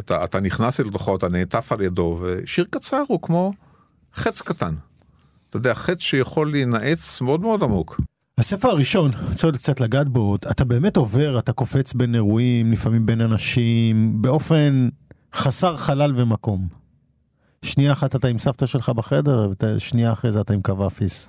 אתה, 0.01 0.25
אתה 0.25 0.41
נכנס 0.41 0.81
אל 0.81 0.91
תוכו, 0.91 1.17
אתה 1.17 1.29
נעטף 1.29 1.73
על 1.73 1.81
ידו, 1.81 2.19
ושיר 2.23 2.65
קצר 2.71 3.03
הוא 3.09 3.23
כמו 3.23 3.53
חץ 4.15 4.43
קטן. 4.43 4.75
אתה 5.49 5.57
יודע, 5.57 5.75
חץ 5.75 6.01
שיכול 6.01 6.51
להינעץ 6.51 7.21
מאוד 7.21 7.41
מאוד 7.41 7.63
עמוק. 7.63 8.01
הספר 8.39 8.69
הראשון, 8.69 9.11
רוצה 9.29 9.47
עוד 9.47 9.57
קצת 9.57 9.81
לגעת 9.81 10.09
בו, 10.09 10.37
אתה 10.37 10.65
באמת 10.65 10.97
עובר, 10.97 11.39
אתה 11.39 11.53
קופץ 11.53 11.93
בין 11.93 12.15
אירועים, 12.15 12.73
לפעמים 12.73 13.07
בין 13.07 13.21
אנשים, 13.21 14.23
באופן 14.23 14.89
חסר 15.35 15.77
חלל 15.77 16.21
ומקום. 16.21 16.69
שנייה 17.65 17.93
אחת 17.93 18.17
אתה 18.17 18.29
עם 18.29 18.39
סבתא 18.39 18.67
שלך 18.67 18.89
בחדר, 18.89 19.53
ושנייה 19.63 20.13
אחרי 20.13 20.33
זה 20.33 20.41
אתה 20.41 20.53
עם 20.53 20.63
קוואפיס. 20.63 21.29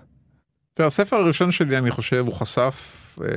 תראה, 0.73 0.87
הספר 0.87 1.15
הראשון 1.15 1.51
שלי, 1.51 1.77
אני 1.77 1.91
חושב, 1.91 2.23
הוא 2.25 2.33
חשף 2.33 3.17
אה, 3.21 3.27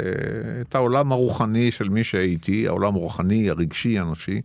את 0.61 0.75
העולם 0.75 1.13
הרוחני 1.13 1.71
של 1.71 1.89
מי 1.89 2.05
שהייתי, 2.05 2.69
העולם 2.69 2.95
הרוחני, 2.95 3.51
הרגשי, 3.51 3.99
הנפשי. 3.99 4.41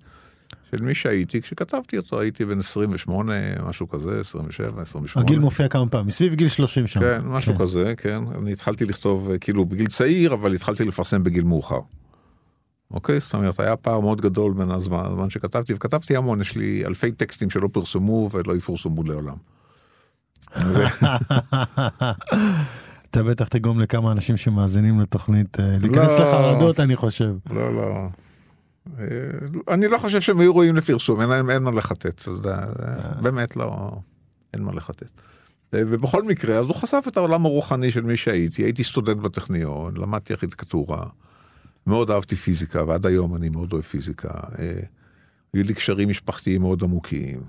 של 0.71 0.82
מי 0.82 0.95
שהייתי, 0.95 1.41
כשכתבתי 1.41 1.97
אותו 1.97 2.21
הייתי 2.21 2.45
בן 2.45 2.60
28, 2.60 3.34
משהו 3.69 3.89
כזה, 3.89 4.19
27, 4.19 4.82
28. 4.82 5.25
הגיל 5.25 5.39
מופיע 5.39 5.67
כמה 5.67 5.89
פעמים, 5.89 6.10
סביב 6.10 6.34
גיל 6.34 6.49
30 6.49 6.88
שם. 6.88 6.99
כן, 6.99 7.21
משהו 7.25 7.54
כן. 7.54 7.60
כזה, 7.60 7.93
כן. 7.97 8.19
אני 8.41 8.52
התחלתי 8.52 8.86
לכתוב 8.86 9.32
כאילו 9.41 9.65
בגיל 9.65 9.88
צעיר, 9.88 10.34
אבל 10.34 10.54
התחלתי 10.54 10.86
לפרסם 10.86 11.23
בגיל 11.23 11.43
מאוחר. 11.43 11.80
אוקיי? 12.91 13.19
זאת 13.19 13.34
אומרת, 13.34 13.60
היה 13.60 13.75
פער 13.75 13.99
מאוד 13.99 14.21
גדול 14.21 14.54
בין 14.54 14.71
הזמן, 14.71 15.04
הזמן 15.06 15.30
שכתבתי, 15.30 15.73
וכתבתי 15.73 16.17
המון, 16.17 16.41
יש 16.41 16.56
לי 16.56 16.86
אלפי 16.86 17.12
טקסטים 17.12 17.49
שלא 17.49 17.69
פרסמו 17.71 18.30
ולא 18.32 18.56
יפורסמו 18.56 19.04
לעולם. 19.04 19.36
אתה 23.12 23.23
בטח 23.23 23.47
תגרום 23.47 23.79
לכמה 23.79 24.12
אנשים 24.12 24.38
שמאזינים 24.38 24.99
לתוכנית 24.99 25.59
אה, 25.59 25.77
להיכנס 25.81 26.19
לא. 26.19 26.27
לחרדות, 26.27 26.79
אני 26.79 26.95
חושב. 26.95 27.33
לא, 27.49 27.75
לא. 27.75 28.07
אה, 28.99 29.05
אני 29.73 29.88
לא 29.88 29.97
חושב 29.97 30.21
שהם 30.21 30.39
היו 30.39 30.55
ראויים 30.55 30.75
לפרסום, 30.75 31.21
אין 31.21 31.29
להם, 31.29 31.49
אין 31.49 31.63
מה 31.63 31.71
לחטט, 31.71 32.23
באמת 33.21 33.55
לא, 33.55 33.91
אין 34.53 34.63
מה 34.63 34.73
לחטט. 34.73 35.12
אה, 35.73 35.81
ובכל 35.88 36.23
מקרה, 36.23 36.57
אז 36.57 36.65
הוא 36.65 36.75
חשף 36.75 37.05
את 37.07 37.17
העולם 37.17 37.45
הרוחני 37.45 37.91
של 37.91 38.01
מי 38.01 38.17
שהייתי, 38.17 38.63
הייתי 38.63 38.83
סטודנט 38.83 39.17
בטכניון, 39.17 39.97
למדתי 39.97 40.33
ארכיטקטורה, 40.33 41.05
מאוד 41.88 42.12
אהבתי 42.12 42.35
פיזיקה, 42.35 42.83
ועד 42.88 43.05
היום 43.05 43.35
אני 43.35 43.49
מאוד 43.49 43.73
אוהב 43.73 43.83
פיזיקה. 43.83 44.29
אה, 44.59 44.79
היו 45.53 45.63
לי 45.63 45.73
קשרים 45.73 46.09
משפחתיים 46.09 46.62
מאוד 46.62 46.83
עמוקים, 46.83 47.39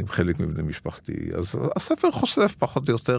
עם 0.00 0.08
חלק 0.08 0.40
מבני 0.40 0.62
משפחתי. 0.62 1.12
אז 1.38 1.54
הספר 1.76 2.10
חושף 2.10 2.56
פחות 2.58 2.88
או 2.88 2.92
יותר 2.92 3.18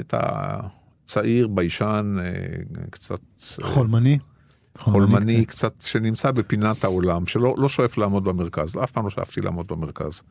את 0.00 0.14
הצעיר, 0.16 1.48
ביישן, 1.48 2.16
קצת... 2.90 3.20
חולמני? 3.62 4.18
חולמני 4.78 5.44
קצת, 5.44 5.74
שנמצא 5.80 6.30
בפינת 6.30 6.84
העולם, 6.84 7.26
שלא 7.26 7.54
לא 7.58 7.68
שואף 7.68 7.98
לעמוד 7.98 8.24
במרכז, 8.24 8.76
אף 8.84 8.90
פעם 8.90 9.04
לא 9.04 9.10
שאפתי 9.10 9.40
לעמוד 9.40 9.66
במרכז. 9.66 10.22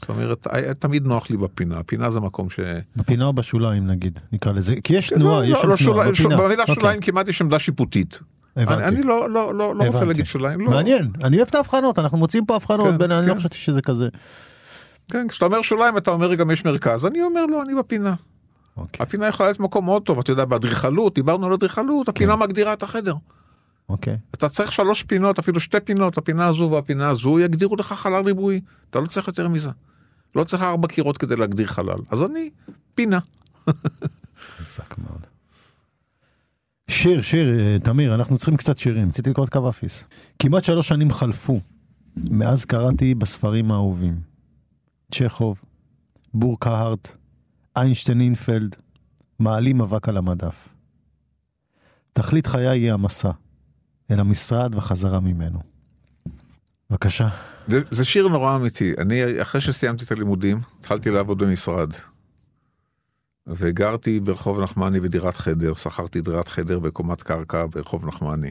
זאת 0.00 0.08
אומרת, 0.08 0.46
תמיד 0.78 1.06
נוח 1.06 1.30
לי 1.30 1.36
בפינה, 1.36 1.82
פינה 1.82 2.10
זה 2.10 2.20
מקום 2.20 2.50
ש... 2.50 2.60
בפינה 2.96 3.24
או 3.24 3.32
בשוליים 3.32 3.86
נגיד, 3.86 4.18
נקרא 4.32 4.52
לזה, 4.52 4.74
כי 4.84 4.94
יש 4.94 5.08
כן, 5.08 5.16
תנועה, 5.16 5.40
לא, 5.40 5.44
יש 5.44 5.64
לא, 5.64 5.76
תנועה, 5.76 6.10
בפינה. 6.10 6.36
במילה 6.36 6.62
אוקיי. 6.62 6.74
שוליים 6.74 7.00
כמעט 7.00 7.28
יש 7.28 7.40
עמדה 7.40 7.58
שיפוטית. 7.58 8.18
הבנתי. 8.56 8.84
אני, 8.84 8.96
אני 8.96 9.02
לא, 9.02 9.30
לא, 9.30 9.54
לא, 9.54 9.76
לא 9.76 9.84
רוצה 9.84 10.04
להגיד 10.04 10.26
שוליים, 10.26 10.60
לא. 10.60 10.70
מעניין, 10.70 11.10
אני 11.24 11.36
אוהב 11.36 11.48
את 11.48 11.54
ההבחנות, 11.54 11.98
אנחנו 11.98 12.18
מוצאים 12.18 12.46
פה 12.46 12.56
הבחנות, 12.56 12.90
כן, 12.90 12.98
בין, 12.98 13.08
כן. 13.08 13.12
אני 13.12 13.26
לא 13.26 13.32
כן. 13.32 13.38
חשבתי 13.38 13.56
שזה 13.56 13.82
כזה. 13.82 14.08
כן, 15.10 15.28
כשאתה 15.28 15.44
אומר 15.44 15.62
שוליים 15.62 15.96
אתה 15.96 16.10
אומר 16.10 16.34
גם 16.34 16.50
יש 16.50 16.64
מרכז, 16.64 17.04
אני 17.04 17.22
אומר 17.22 17.46
לא, 17.46 17.62
אני 17.62 17.74
בפינה. 17.74 18.14
אוקיי. 18.76 19.02
הפינה 19.02 19.26
יכולה 19.26 19.48
להיות 19.48 19.60
מקום 19.60 19.84
מאוד 19.84 20.02
טוב, 20.02 20.18
אתה 20.18 20.32
יודע, 20.32 20.44
באדריכלות, 20.44 21.14
דיברנו 21.14 21.46
על 21.46 21.52
אדריכלות, 21.52 22.08
הפינה 22.08 22.36
כן. 22.36 22.42
מגדירה 22.42 22.72
את 22.72 22.82
החדר. 22.82 23.14
אוקיי. 23.88 24.14
Okay. 24.14 24.36
אתה 24.36 24.48
צריך 24.48 24.72
שלוש 24.72 25.02
פינות, 25.02 25.38
אפילו 25.38 25.60
שתי 25.60 25.80
פינות, 25.80 26.18
הפינה 26.18 26.46
הזו 26.46 26.70
והפינה 26.72 27.08
הזו, 27.08 27.40
יגדירו 27.40 27.76
לך 27.76 27.92
חלל 27.92 28.22
ריבועי. 28.24 28.60
אתה 28.90 29.00
לא 29.00 29.06
צריך 29.06 29.28
יותר 29.28 29.48
מזה. 29.48 29.70
לא 30.36 30.44
צריך 30.44 30.62
ארבע 30.62 30.88
קירות 30.88 31.18
כדי 31.18 31.36
להגדיר 31.36 31.66
חלל. 31.66 31.98
אז 32.10 32.22
אני, 32.22 32.50
פינה. 32.94 33.18
חזק 34.58 34.98
מאוד. 34.98 35.26
שיר, 36.90 37.22
שיר, 37.22 37.58
אה, 37.58 37.76
תמיר, 37.78 38.14
אנחנו 38.14 38.38
צריכים 38.38 38.56
קצת 38.56 38.78
שירים. 38.78 39.08
רציתי 39.08 39.30
לקרוא 39.30 39.46
את 39.46 39.52
קו 39.52 39.68
אפיס. 39.68 40.04
כמעט 40.38 40.64
שלוש 40.64 40.88
שנים 40.88 41.12
חלפו 41.12 41.60
מאז 42.16 42.64
קראתי 42.64 43.14
בספרים 43.14 43.72
האהובים. 43.72 44.35
צ'כוב, 45.10 45.62
בורקהארט, 46.34 47.08
איינשטיין 47.76 48.20
אינפלד, 48.20 48.76
מעלים 49.38 49.80
אבק 49.80 50.08
על 50.08 50.16
המדף. 50.16 50.68
תכלית 52.12 52.46
חיי 52.46 52.68
היא 52.68 52.92
המסע. 52.92 53.30
אל 54.10 54.20
המשרד 54.20 54.74
וחזרה 54.74 55.20
ממנו. 55.20 55.58
בבקשה. 56.90 57.28
זה, 57.66 57.80
זה 57.90 58.04
שיר 58.04 58.28
נורא 58.28 58.56
אמיתי. 58.56 58.94
אני, 58.98 59.42
אחרי 59.42 59.60
שסיימתי 59.60 60.04
את 60.04 60.12
הלימודים, 60.12 60.60
התחלתי 60.78 61.10
לעבוד 61.10 61.38
במשרד. 61.38 61.90
וגרתי 63.46 64.20
ברחוב 64.20 64.60
נחמני 64.60 65.00
בדירת 65.00 65.36
חדר, 65.36 65.74
שכרתי 65.74 66.20
דירת 66.20 66.48
חדר 66.48 66.78
בקומת 66.78 67.22
קרקע 67.22 67.66
ברחוב 67.66 68.06
נחמני. 68.06 68.50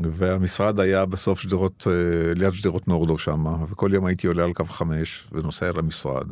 והמשרד 0.00 0.80
היה 0.80 1.06
בסוף 1.06 1.40
שדרות, 1.40 1.86
אה, 1.90 2.34
ליד 2.34 2.54
שדרות 2.54 2.88
נורדו 2.88 3.18
שם, 3.18 3.46
וכל 3.68 3.90
יום 3.94 4.06
הייתי 4.06 4.26
עולה 4.26 4.44
על 4.44 4.52
קו 4.52 4.64
חמש 4.64 5.26
ונוסע 5.32 5.72
למשרד. 5.72 6.26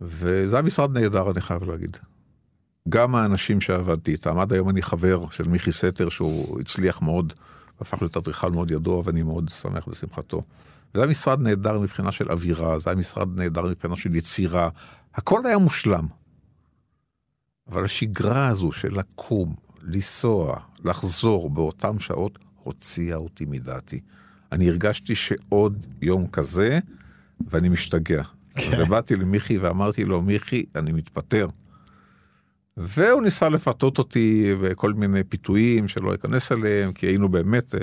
וזה 0.00 0.56
היה 0.56 0.62
משרד 0.62 0.98
נהדר, 0.98 1.30
אני 1.30 1.40
חייב 1.40 1.70
להגיד. 1.70 1.96
גם 2.88 3.14
האנשים 3.14 3.60
שעבדתי 3.60 4.12
איתם, 4.12 4.38
עד 4.38 4.52
היום 4.52 4.68
אני 4.68 4.82
חבר 4.82 5.28
של 5.28 5.48
מיכי 5.48 5.72
סתר, 5.72 6.08
שהוא 6.08 6.60
הצליח 6.60 7.02
מאוד, 7.02 7.32
והפך 7.80 8.02
להיות 8.02 8.16
אדריכל 8.16 8.50
מאוד 8.50 8.70
ידוע, 8.70 9.02
ואני 9.04 9.22
מאוד 9.22 9.48
שמח 9.48 9.88
בשמחתו. 9.88 10.40
זה 10.94 11.00
היה 11.00 11.10
משרד 11.10 11.40
נהדר 11.40 11.80
מבחינה 11.80 12.12
של 12.12 12.32
אווירה, 12.32 12.78
זה 12.78 12.90
היה 12.90 12.96
משרד 12.96 13.38
נהדר 13.38 13.62
מבחינה 13.62 13.96
של 13.96 14.14
יצירה, 14.14 14.68
הכל 15.14 15.46
היה 15.46 15.58
מושלם. 15.58 16.06
אבל 17.68 17.84
השגרה 17.84 18.46
הזו 18.46 18.72
של 18.72 18.98
לקום, 18.98 19.54
לנסוע, 19.82 20.60
לחזור 20.84 21.50
באותן 21.50 21.98
שעות, 21.98 22.38
הוציאה 22.62 23.16
אותי 23.16 23.44
מדעתי. 23.44 24.00
אני 24.52 24.68
הרגשתי 24.68 25.14
שעוד 25.14 25.86
יום 26.02 26.26
כזה, 26.26 26.78
ואני 27.50 27.68
משתגע. 27.68 28.22
כן. 28.54 28.82
ובאתי 28.82 29.16
למיכי 29.16 29.58
ואמרתי 29.58 30.04
לו, 30.04 30.22
מיכי, 30.22 30.64
אני 30.74 30.92
מתפטר. 30.92 31.46
והוא 32.76 33.22
ניסה 33.22 33.48
לפתות 33.48 33.98
אותי 33.98 34.54
בכל 34.62 34.92
מיני 34.92 35.24
פיתויים 35.24 35.88
שלא 35.88 36.14
אכנס 36.14 36.52
אליהם, 36.52 36.92
כי 36.92 37.06
היינו 37.06 37.28
באמת 37.28 37.74
אה, 37.74 37.80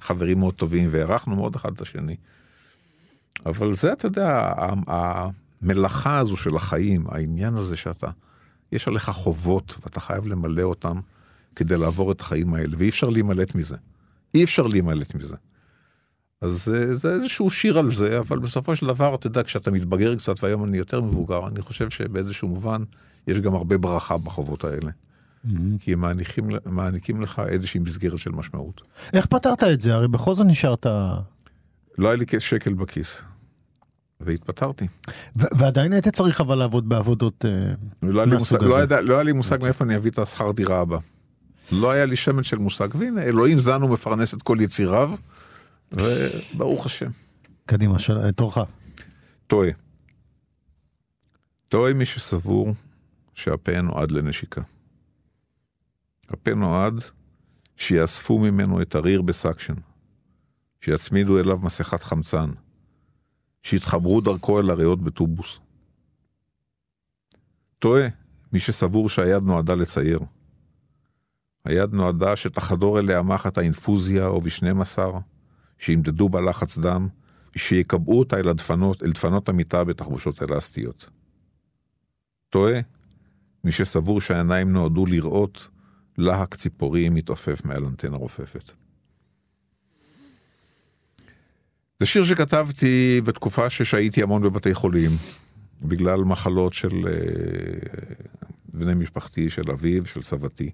חברים 0.00 0.38
מאוד 0.38 0.54
טובים 0.54 0.88
והערכנו 0.92 1.36
מאוד 1.36 1.56
אחד 1.56 1.72
את 1.72 1.80
השני. 1.80 2.16
אבל 3.46 3.74
זה, 3.74 3.92
אתה 3.92 4.06
יודע, 4.06 4.52
המלאכה 4.86 6.18
הזו 6.18 6.36
של 6.36 6.56
החיים, 6.56 7.04
העניין 7.08 7.54
הזה 7.54 7.76
שאתה, 7.76 8.10
יש 8.72 8.88
עליך 8.88 9.10
חובות 9.10 9.78
ואתה 9.82 10.00
חייב 10.00 10.26
למלא 10.26 10.62
אותם 10.62 11.00
כדי 11.56 11.76
לעבור 11.76 12.12
את 12.12 12.20
החיים 12.20 12.54
האלה, 12.54 12.76
ואי 12.78 12.88
אפשר 12.88 13.08
להימלט 13.08 13.54
מזה. 13.54 13.76
אי 14.34 14.44
אפשר 14.44 14.66
להימלט 14.66 15.14
מזה. 15.14 15.36
אז 16.40 16.64
זה, 16.64 16.96
זה 16.96 17.12
איזשהו 17.14 17.50
שיר 17.50 17.78
על 17.78 17.92
זה, 17.92 18.18
אבל 18.18 18.38
בסופו 18.38 18.76
של 18.76 18.86
דבר, 18.86 19.14
אתה 19.14 19.26
יודע, 19.26 19.42
כשאתה 19.42 19.70
מתבגר 19.70 20.16
קצת, 20.16 20.44
והיום 20.44 20.64
אני 20.64 20.76
יותר 20.76 21.00
מבוגר, 21.00 21.48
אני 21.48 21.62
חושב 21.62 21.90
שבאיזשהו 21.90 22.48
מובן, 22.48 22.82
יש 23.26 23.38
גם 23.38 23.54
הרבה 23.54 23.78
ברכה 23.78 24.18
בחובות 24.18 24.64
האלה. 24.64 24.90
Mm-hmm. 24.90 25.50
כי 25.80 25.92
הם 25.92 26.00
מעניקים, 26.00 26.50
מעניקים 26.66 27.22
לך 27.22 27.42
איזושהי 27.48 27.80
מסגרת 27.80 28.18
של 28.18 28.30
משמעות. 28.30 28.80
איך 29.12 29.26
פתרת 29.26 29.64
את 29.64 29.80
זה? 29.80 29.94
הרי 29.94 30.08
בכל 30.08 30.34
זאת 30.34 30.46
נשארת... 30.46 30.86
לא 31.98 32.08
היה 32.08 32.16
לי 32.16 32.26
שקל 32.38 32.74
בכיס. 32.74 33.22
והתפטרתי. 34.20 34.86
ועדיין 35.36 35.92
היית 35.92 36.08
צריך 36.08 36.40
אבל 36.40 36.54
לעבוד 36.54 36.88
בעבודות 36.88 37.44
לא 38.02 38.26
מהסוג 38.26 38.64
לא 38.64 38.78
הזה. 38.78 39.00
לא 39.00 39.14
היה 39.14 39.22
לי 39.22 39.32
מושג 39.32 39.58
מאיפה 39.62 39.84
אני 39.84 39.96
אביא 39.96 40.10
את 40.10 40.18
השכר 40.18 40.52
דירה 40.52 40.80
הבא. 40.80 40.98
לא 41.72 41.90
היה 41.90 42.06
לי 42.06 42.16
שמן 42.16 42.42
של 42.42 42.58
מושג, 42.58 42.88
והנה, 42.94 43.22
אלוהים 43.22 43.58
זן 43.58 43.82
ומפרנס 43.82 44.34
את 44.34 44.42
כל 44.42 44.58
יציריו, 44.60 45.10
וברוך 45.92 46.86
השם. 46.86 47.10
קדימה, 47.66 47.98
של... 47.98 48.30
תורך. 48.30 48.58
טועה. 49.46 49.70
טועה 51.68 51.92
מי 51.92 52.06
שסבור 52.06 52.74
שהפה 53.34 53.80
נועד 53.80 54.10
לנשיקה. 54.10 54.62
הפה 56.28 56.54
נועד 56.54 56.94
שיאספו 57.76 58.38
ממנו 58.38 58.82
את 58.82 58.94
הריר 58.94 59.22
בסקשן, 59.22 59.74
שיצמידו 60.80 61.38
אליו 61.38 61.58
מסכת 61.58 62.02
חמצן, 62.02 62.50
שיתחברו 63.62 64.20
דרכו 64.20 64.60
אל 64.60 64.70
הריאות 64.70 65.02
בטובוס. 65.02 65.58
טועה 67.78 68.08
מי 68.52 68.60
שסבור 68.60 69.08
שהיד 69.08 69.42
נועדה 69.42 69.74
לצייר. 69.74 70.20
היד 71.64 71.94
נועדה 71.94 72.36
שתחדור 72.36 72.98
אליה 72.98 73.22
מחט 73.22 73.58
האינפוזיה 73.58 74.26
או 74.26 74.40
ב-12, 74.40 74.98
שימדדו 75.78 76.28
בה 76.28 76.40
לחץ 76.40 76.78
דם, 76.78 77.08
שיקבעו 77.56 78.18
אותה 78.18 78.38
אל 78.38 78.48
הדפנות, 78.48 79.02
אל 79.02 79.10
דפנות 79.12 79.48
המיטה 79.48 79.84
בתחבושות 79.84 80.42
אלסטיות. 80.42 81.10
טועה 82.50 82.80
מי 83.64 83.72
שסבור 83.72 84.20
שהעיניים 84.20 84.72
נועדו 84.72 85.06
לראות 85.06 85.68
להק 86.18 86.54
ציפורי 86.54 87.08
מתעופף 87.08 87.64
מעל 87.64 87.84
אנטנה 87.84 88.16
רופפת. 88.16 88.70
זה 92.00 92.06
שיר 92.06 92.24
שכתבתי 92.24 93.20
בתקופה 93.24 93.70
ששהיתי 93.70 94.22
המון 94.22 94.42
בבתי 94.42 94.74
חולים, 94.74 95.10
בגלל 95.82 96.20
מחלות 96.24 96.72
של 96.72 96.90
uh, 96.90 98.30
בני 98.72 98.94
משפחתי, 98.94 99.50
של 99.50 99.70
אביו, 99.70 100.06
של 100.06 100.22
סבתי. 100.22 100.70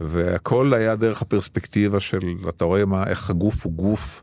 והכל 0.00 0.74
היה 0.74 0.96
דרך 0.96 1.22
הפרספקטיבה 1.22 2.00
של, 2.00 2.18
אתה 2.48 2.64
רואה 2.64 2.84
מה, 2.84 3.06
איך 3.06 3.30
הגוף 3.30 3.64
הוא 3.64 3.72
גוף 3.72 4.22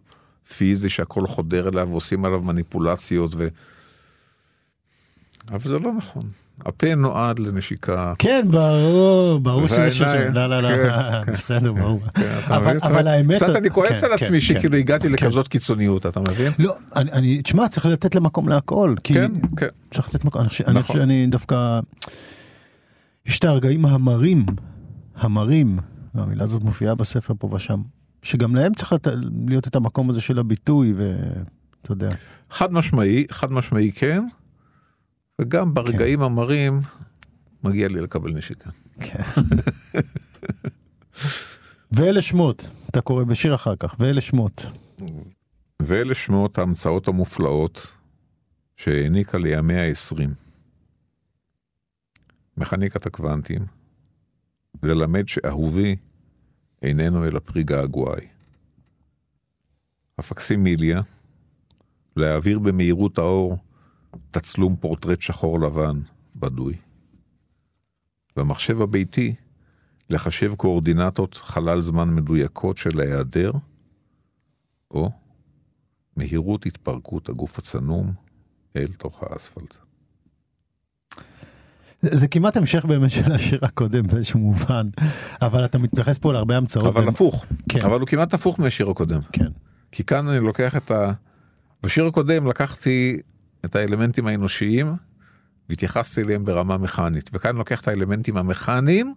פיזי 0.57 0.89
שהכל 0.89 1.27
חודר 1.27 1.69
אליו 1.69 1.87
ועושים 1.91 2.25
עליו 2.25 2.41
מניפולציות 2.41 3.31
ו... 3.35 3.47
אבל 5.49 5.71
זה 5.71 5.79
לא 5.79 5.93
נכון. 5.93 6.23
הפה 6.65 6.95
נועד 6.95 7.39
לנשיקה. 7.39 8.13
כן, 8.19 8.47
ברור, 8.51 9.39
ברור 9.39 9.67
שזה 9.67 9.91
שיר. 9.91 10.31
לא, 10.33 10.47
לא, 10.47 10.59
לא, 10.59 10.69
כן, 11.25 11.31
בסדר, 11.37 11.73
כן, 11.73 11.81
ברור. 11.81 11.99
כן, 12.15 12.39
אבל 12.83 13.07
האמת... 13.07 13.35
קצת 13.35 13.55
אני 13.55 13.69
כועס 13.69 14.03
על 14.03 14.13
עצמי 14.13 14.41
שכאילו 14.41 14.77
הגעתי 14.77 15.09
לכזאת 15.09 15.47
קיצוניות, 15.47 16.05
אתה 16.05 16.19
מבין? 16.19 16.51
לא, 16.59 16.75
אני, 16.95 17.41
תשמע, 17.41 17.67
צריך 17.67 17.85
לתת 17.85 18.15
למקום 18.15 18.49
להכל. 18.49 18.95
כן, 19.03 19.31
כן. 19.57 19.67
צריך 19.91 20.09
לתת 20.09 20.25
מקום, 20.25 20.41
אני 20.41 20.49
חושב 20.49 20.69
נכון. 20.69 20.97
שאני 20.97 21.27
דווקא... 21.27 21.79
יש 23.25 23.39
את 23.39 23.43
הרגעים 23.43 23.85
המרים, 23.85 24.45
המרים, 25.17 25.80
והמילה 26.15 26.43
הזאת 26.43 26.63
מופיעה 26.63 26.95
בספר 26.95 27.34
פה 27.39 27.49
ושם, 27.53 27.82
שגם 28.21 28.56
להם 28.56 28.73
צריך 28.73 28.93
להיות 29.47 29.67
את 29.67 29.75
המקום 29.75 30.10
הזה 30.10 30.21
של 30.21 30.39
הביטוי, 30.39 30.93
ואתה 30.93 31.91
יודע. 31.91 32.10
חד 32.49 32.73
משמעי, 32.73 33.25
חד 33.32 33.51
משמעי 33.51 33.91
כן. 33.91 34.23
וגם 35.41 35.73
ברגעים 35.73 36.19
כן. 36.19 36.25
המרים, 36.25 36.82
מגיע 37.63 37.88
לי 37.88 38.01
לקבל 38.01 38.34
נשיקה. 38.34 38.69
כן. 38.99 39.21
ואלה 41.91 42.21
שמות, 42.21 42.69
אתה 42.89 43.01
קורא 43.01 43.23
בשיר 43.23 43.56
אחר 43.56 43.75
כך, 43.75 43.95
ואלה 43.99 44.21
שמות. 44.21 44.65
ואלה 45.82 46.15
שמות 46.15 46.58
ההמצאות 46.58 47.08
המופלאות 47.08 47.88
שהעניקה 48.75 49.38
לי 49.38 49.56
המאה 49.56 49.88
ה-20. 49.88 50.21
מכניקת 52.58 53.06
הקוונטים, 53.06 53.65
ללמד 54.84 55.27
שאהובי 55.27 55.95
איננו 56.82 57.25
אלא 57.25 57.39
פרי 57.39 57.63
געגועי. 57.63 58.27
הפקסימיליה, 60.17 61.01
להעביר 62.15 62.60
במהירות 62.60 63.17
האור 63.17 63.58
תצלום 64.32 64.75
פורטרט 64.75 65.21
שחור 65.21 65.60
לבן, 65.60 65.99
בדוי. 66.36 66.77
במחשב 68.36 68.82
הביתי, 68.82 69.36
לחשב 70.10 70.56
קואורדינטות 70.56 71.36
חלל 71.36 71.82
זמן 71.82 72.15
מדויקות 72.15 72.77
של 72.77 72.99
ההיעדר, 72.99 73.51
או 74.91 75.12
מהירות 76.17 76.65
התפרקות 76.65 77.30
הגוף 77.30 77.58
הצנום 77.60 78.12
אל 78.75 78.88
תוך 78.88 79.23
האספלט. 79.23 79.87
זה 82.01 82.27
כמעט 82.27 82.57
המשך 82.57 82.86
באמת 82.86 83.12
של 83.12 83.31
השיר 83.31 83.60
הקודם 83.62 84.07
באיזשהו 84.07 84.39
מובן, 84.39 84.86
אבל 85.41 85.65
אתה 85.65 85.77
מתייחס 85.77 86.17
פה 86.17 86.33
להרבה 86.33 86.57
המצאות. 86.57 86.86
אבל 86.86 87.01
והם... 87.01 87.10
הפוך, 87.10 87.45
כן. 87.69 87.79
אבל 87.83 87.99
הוא 87.99 88.07
כמעט 88.07 88.33
הפוך 88.33 88.60
מהשיר 88.60 88.89
הקודם. 88.89 89.19
כן. 89.31 89.47
כי 89.91 90.03
כאן 90.03 90.27
אני 90.27 90.39
לוקח 90.39 90.77
את 90.77 90.91
ה... 90.91 91.12
בשיר 91.83 92.05
הקודם 92.05 92.47
לקחתי 92.47 93.17
את 93.65 93.75
האלמנטים 93.75 94.27
האנושיים 94.27 94.93
והתייחסתי 95.69 96.21
אליהם 96.21 96.45
ברמה 96.45 96.77
מכנית, 96.77 97.29
וכאן 97.33 97.49
אני 97.49 97.60
לוקח 97.60 97.81
את 97.81 97.88
האלמנטים 97.88 98.38
המכניים 98.38 99.13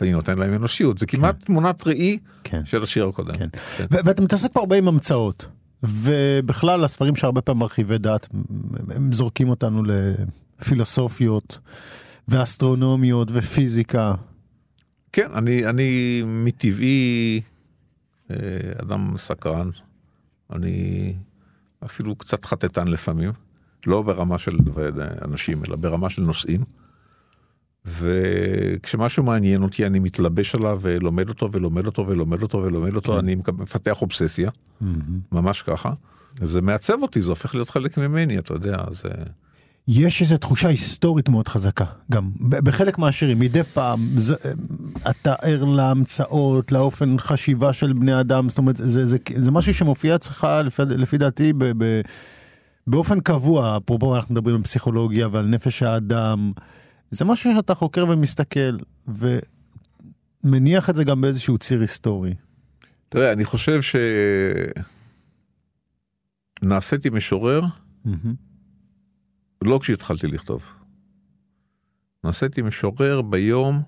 ואני 0.00 0.12
נותן 0.12 0.38
להם 0.38 0.54
אנושיות, 0.54 0.98
זה 0.98 1.06
כמעט 1.06 1.36
כן. 1.38 1.44
תמונת 1.46 1.86
ראי 1.86 2.18
כן. 2.44 2.64
של 2.64 2.82
השיר 2.82 3.08
הקודם. 3.08 3.36
כן. 3.38 3.48
כן. 3.76 3.84
ואתה 3.90 4.22
מתעסק 4.22 4.48
פה 4.52 4.60
הרבה 4.60 4.76
עם 4.76 4.88
המצאות, 4.88 5.46
ובכלל 5.82 6.84
הספרים 6.84 7.16
שהרבה 7.16 7.40
פעמים 7.40 7.60
מרחיבי 7.60 7.98
דעת, 7.98 8.28
הם 8.90 9.12
זורקים 9.12 9.48
אותנו 9.48 9.82
לפילוסופיות 10.60 11.58
ואסטרונומיות 12.28 13.28
ופיזיקה. 13.32 14.14
כן, 15.12 15.28
אני, 15.34 15.66
אני 15.66 16.22
מטבעי 16.26 17.40
אה, 18.30 18.36
אדם 18.82 19.14
סקרן, 19.18 19.70
אני 20.52 21.14
אפילו 21.84 22.16
קצת 22.16 22.44
חטטן 22.44 22.88
לפעמים. 22.88 23.30
לא 23.86 24.02
ברמה 24.02 24.38
של 24.38 24.58
אנשים, 25.22 25.64
אלא 25.64 25.76
ברמה 25.76 26.10
של 26.10 26.22
נושאים. 26.22 26.64
וכשמשהו 27.84 29.22
מעניין 29.22 29.62
אותי 29.62 29.86
אני 29.86 29.98
מתלבש 29.98 30.54
עליו 30.54 30.78
ולומד 30.82 31.28
אותו 31.28 31.52
ולומד 31.52 31.86
אותו 31.86 32.06
ולומד 32.06 32.42
אותו 32.42 32.58
ולומד 32.58 32.94
אותו, 32.94 33.12
כן. 33.12 33.18
אני 33.18 33.34
מפתח 33.34 34.02
אובססיה, 34.02 34.50
mm-hmm. 34.50 34.84
ממש 35.32 35.62
ככה. 35.62 35.92
זה 36.42 36.62
מעצב 36.62 37.02
אותי, 37.02 37.22
זה 37.22 37.30
הופך 37.30 37.54
להיות 37.54 37.70
חלק 37.70 37.98
ממני, 37.98 38.38
אתה 38.38 38.54
יודע, 38.54 38.84
זה... 38.90 39.08
יש 39.88 40.22
איזו 40.22 40.36
תחושה 40.36 40.68
היסטורית 40.68 41.28
מאוד 41.28 41.48
חזקה, 41.48 41.84
גם 42.10 42.30
בחלק 42.38 42.98
מהשירים, 42.98 43.38
מדי 43.38 43.62
פעם, 43.62 44.00
זה, 44.00 44.34
אתה 45.10 45.34
ער 45.34 45.64
להמצאות, 45.64 46.72
לאופן 46.72 47.18
חשיבה 47.18 47.72
של 47.72 47.92
בני 47.92 48.20
אדם, 48.20 48.48
זאת 48.48 48.58
אומרת, 48.58 48.76
זה, 48.76 48.88
זה, 48.88 49.06
זה, 49.06 49.18
זה 49.36 49.50
משהו 49.50 49.74
שמופיע 49.74 50.14
אצלך, 50.14 50.46
לפי, 50.64 50.82
לפי 50.82 51.18
דעתי, 51.18 51.52
ב, 51.52 51.64
ב, 51.64 52.00
באופן 52.86 53.20
קבוע, 53.20 53.76
אפרופו 53.76 54.16
אנחנו 54.16 54.34
מדברים 54.34 54.56
על 54.56 54.62
פסיכולוגיה 54.62 55.28
ועל 55.32 55.46
נפש 55.46 55.82
האדם, 55.82 56.52
זה 57.10 57.24
משהו 57.24 57.54
שאתה 57.54 57.74
חוקר 57.74 58.06
ומסתכל, 58.08 58.76
ומניח 60.44 60.90
את 60.90 60.96
זה 60.96 61.04
גם 61.04 61.20
באיזשהו 61.20 61.58
ציר 61.58 61.80
היסטורי. 61.80 62.34
תראה, 63.08 63.32
אני 63.32 63.44
חושב 63.44 63.80
שנעשיתי 66.62 67.10
משורר, 67.10 67.62
mm-hmm. 68.06 68.47
לא 69.64 69.78
כשהתחלתי 69.82 70.26
לכתוב. 70.26 70.66
נעשיתי 72.24 72.62
משורר 72.62 73.22
ביום 73.22 73.82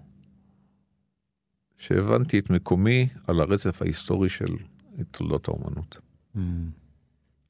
שהבנתי 1.78 2.38
את 2.38 2.50
מקומי 2.50 3.08
על 3.26 3.40
הרצף 3.40 3.82
ההיסטורי 3.82 4.28
של 4.28 4.56
תולדות 5.10 5.48
האומנות. 5.48 5.98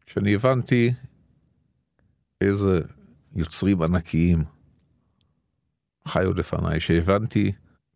כשאני 0.06 0.34
mm. 0.34 0.36
הבנתי 0.36 0.92
איזה 2.40 2.80
יוצרים 3.34 3.82
ענקיים 3.82 4.44
חיו 6.08 6.34
לפניי, 6.34 6.80
שהבנתי 6.80 7.52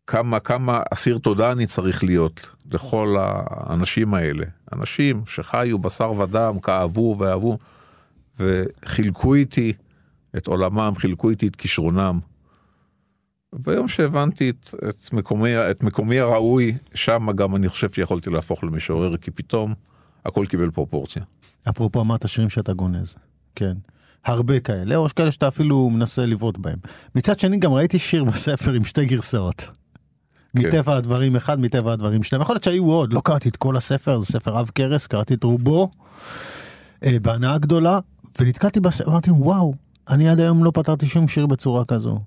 כמה, 0.07 0.41
כמה 0.41 0.83
אסיר 0.93 1.19
תודה 1.19 1.53
אני 1.53 1.67
צריך 1.67 2.05
להיות 2.05 2.51
לכל 2.73 3.17
האנשים 3.19 4.15
האלה. 4.15 4.47
אנשים 4.73 5.23
שחיו 5.27 5.79
בשר 5.79 6.13
ודם, 6.13 6.61
כאבו 6.61 7.17
ואהבו, 7.19 7.59
וחילקו 8.39 9.35
איתי 9.35 9.73
את 10.37 10.47
עולמם, 10.47 10.93
חילקו 10.97 11.31
איתי 11.31 11.47
את 11.47 11.57
כישרונם. 11.57 12.19
ביום 13.53 13.89
שהבנתי 13.89 14.51
את, 14.51 14.75
את, 14.89 15.13
מקומי, 15.13 15.57
את 15.71 15.83
מקומי 15.83 16.19
הראוי, 16.19 16.75
שם 16.95 17.27
גם 17.35 17.57
אני 17.57 17.69
חושב 17.69 17.89
שיכולתי 17.93 18.31
להפוך 18.31 18.65
למשורר, 18.65 19.17
כי 19.17 19.31
פתאום 19.31 19.75
הכל 20.25 20.47
קיבל 20.47 20.71
פרופורציה. 20.71 21.23
אפרופו 21.69 22.01
אמרת 22.01 22.29
שירים 22.29 22.51
שאתה 22.51 22.73
גונז, 22.73 23.17
כן. 23.55 23.75
הרבה 24.25 24.61
כאלה, 24.61 24.97
או 24.97 25.07
כאלה 25.17 25.33
שאתה 25.33 25.49
אפילו 25.49 25.91
מנסה 25.91 26.27
לבעוט 26.27 26.59
בהם. 26.59 26.79
מצד 27.15 27.41
שני, 27.41 27.59
גם 27.59 27.73
ראיתי 27.73 27.99
שיר 27.99 28.25
בספר 28.25 28.73
עם 28.73 28.85
שתי 28.85 29.07
גרסאות. 29.07 29.67
כן. 30.59 30.69
מטבע 30.69 30.97
הדברים 30.97 31.37
אחד, 31.37 31.61
מטבע 31.61 31.93
הדברים 31.93 32.23
שניים. 32.23 32.43
יכול 32.43 32.55
להיות 32.55 32.65
שהיו 32.65 32.85
עוד, 32.85 33.13
לא 33.13 33.21
קראתי 33.25 33.49
את 33.49 33.57
כל 33.57 33.77
הספר, 33.77 34.21
זה 34.21 34.27
ספר 34.27 34.59
עב 34.59 34.71
כרס, 34.75 35.07
קראתי 35.07 35.35
את 35.35 35.45
רובו, 35.45 35.91
אה, 37.05 37.17
בהנאה 37.23 37.59
גדולה, 37.59 37.99
ונתקעתי 38.41 38.81
בספר, 38.81 39.11
אמרתי, 39.11 39.31
וואו, 39.31 39.75
אני 40.09 40.29
עד 40.29 40.41
היום 40.41 40.65
לא 40.65 40.71
פתרתי 40.75 41.07
שום 41.07 41.29
שיר 41.29 41.47
בצורה 41.47 41.85
כזו. 41.85 42.21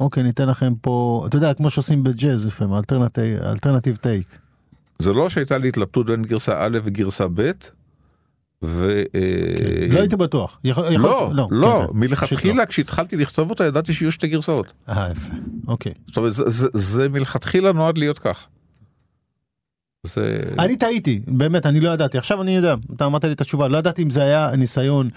אוקיי, 0.00 0.22
ניתן 0.22 0.48
לכם 0.48 0.72
פה, 0.80 1.24
אתה 1.28 1.36
יודע, 1.36 1.54
כמו 1.54 1.70
שעושים 1.70 2.04
בג'אז 2.04 2.46
לפעמים, 2.46 2.74
אלטרנטיב 3.42 3.96
טייק. 3.96 4.38
זה 4.98 5.12
לא 5.12 5.30
שהייתה 5.30 5.58
לי 5.58 5.68
התלבטות 5.68 6.06
בין 6.06 6.22
גרסה 6.22 6.64
א' 6.64 6.78
וגרסה 6.84 7.26
ב', 7.34 7.50
ו... 8.64 9.02
כן. 9.12 9.94
לא 9.94 10.00
הייתי 10.00 10.16
בטוח. 10.16 10.60
לא, 10.64 11.30
לא, 11.32 11.46
לא, 11.50 11.86
כן, 11.92 11.98
מלכתחילה 11.98 12.66
כשהתחלתי 12.66 13.16
לכתוב 13.16 13.50
אותה 13.50 13.64
ידעתי 13.64 13.94
שיהיו 13.94 14.12
שתי 14.12 14.28
גרסאות. 14.28 14.72
אה, 14.88 15.10
יפה, 15.10 15.34
אוקיי. 15.68 15.92
זאת 16.06 16.16
אומרת, 16.16 16.32
זה 16.74 17.08
מלכתחילה 17.08 17.72
נועד 17.72 17.98
להיות 17.98 18.18
כך. 18.18 18.46
זה... 20.06 20.42
אני 20.58 20.76
טעיתי, 20.76 21.20
באמת, 21.26 21.66
אני 21.66 21.80
לא 21.80 21.90
ידעתי. 21.90 22.18
עכשיו 22.18 22.42
אני 22.42 22.56
יודע, 22.56 22.74
אתה 22.96 23.06
אמרת 23.06 23.24
לי 23.24 23.32
את 23.32 23.40
התשובה, 23.40 23.68
לא 23.68 23.78
ידעתי 23.78 24.02
אם 24.02 24.10
זה 24.10 24.22
היה 24.22 24.56
ניסיון 24.56 25.08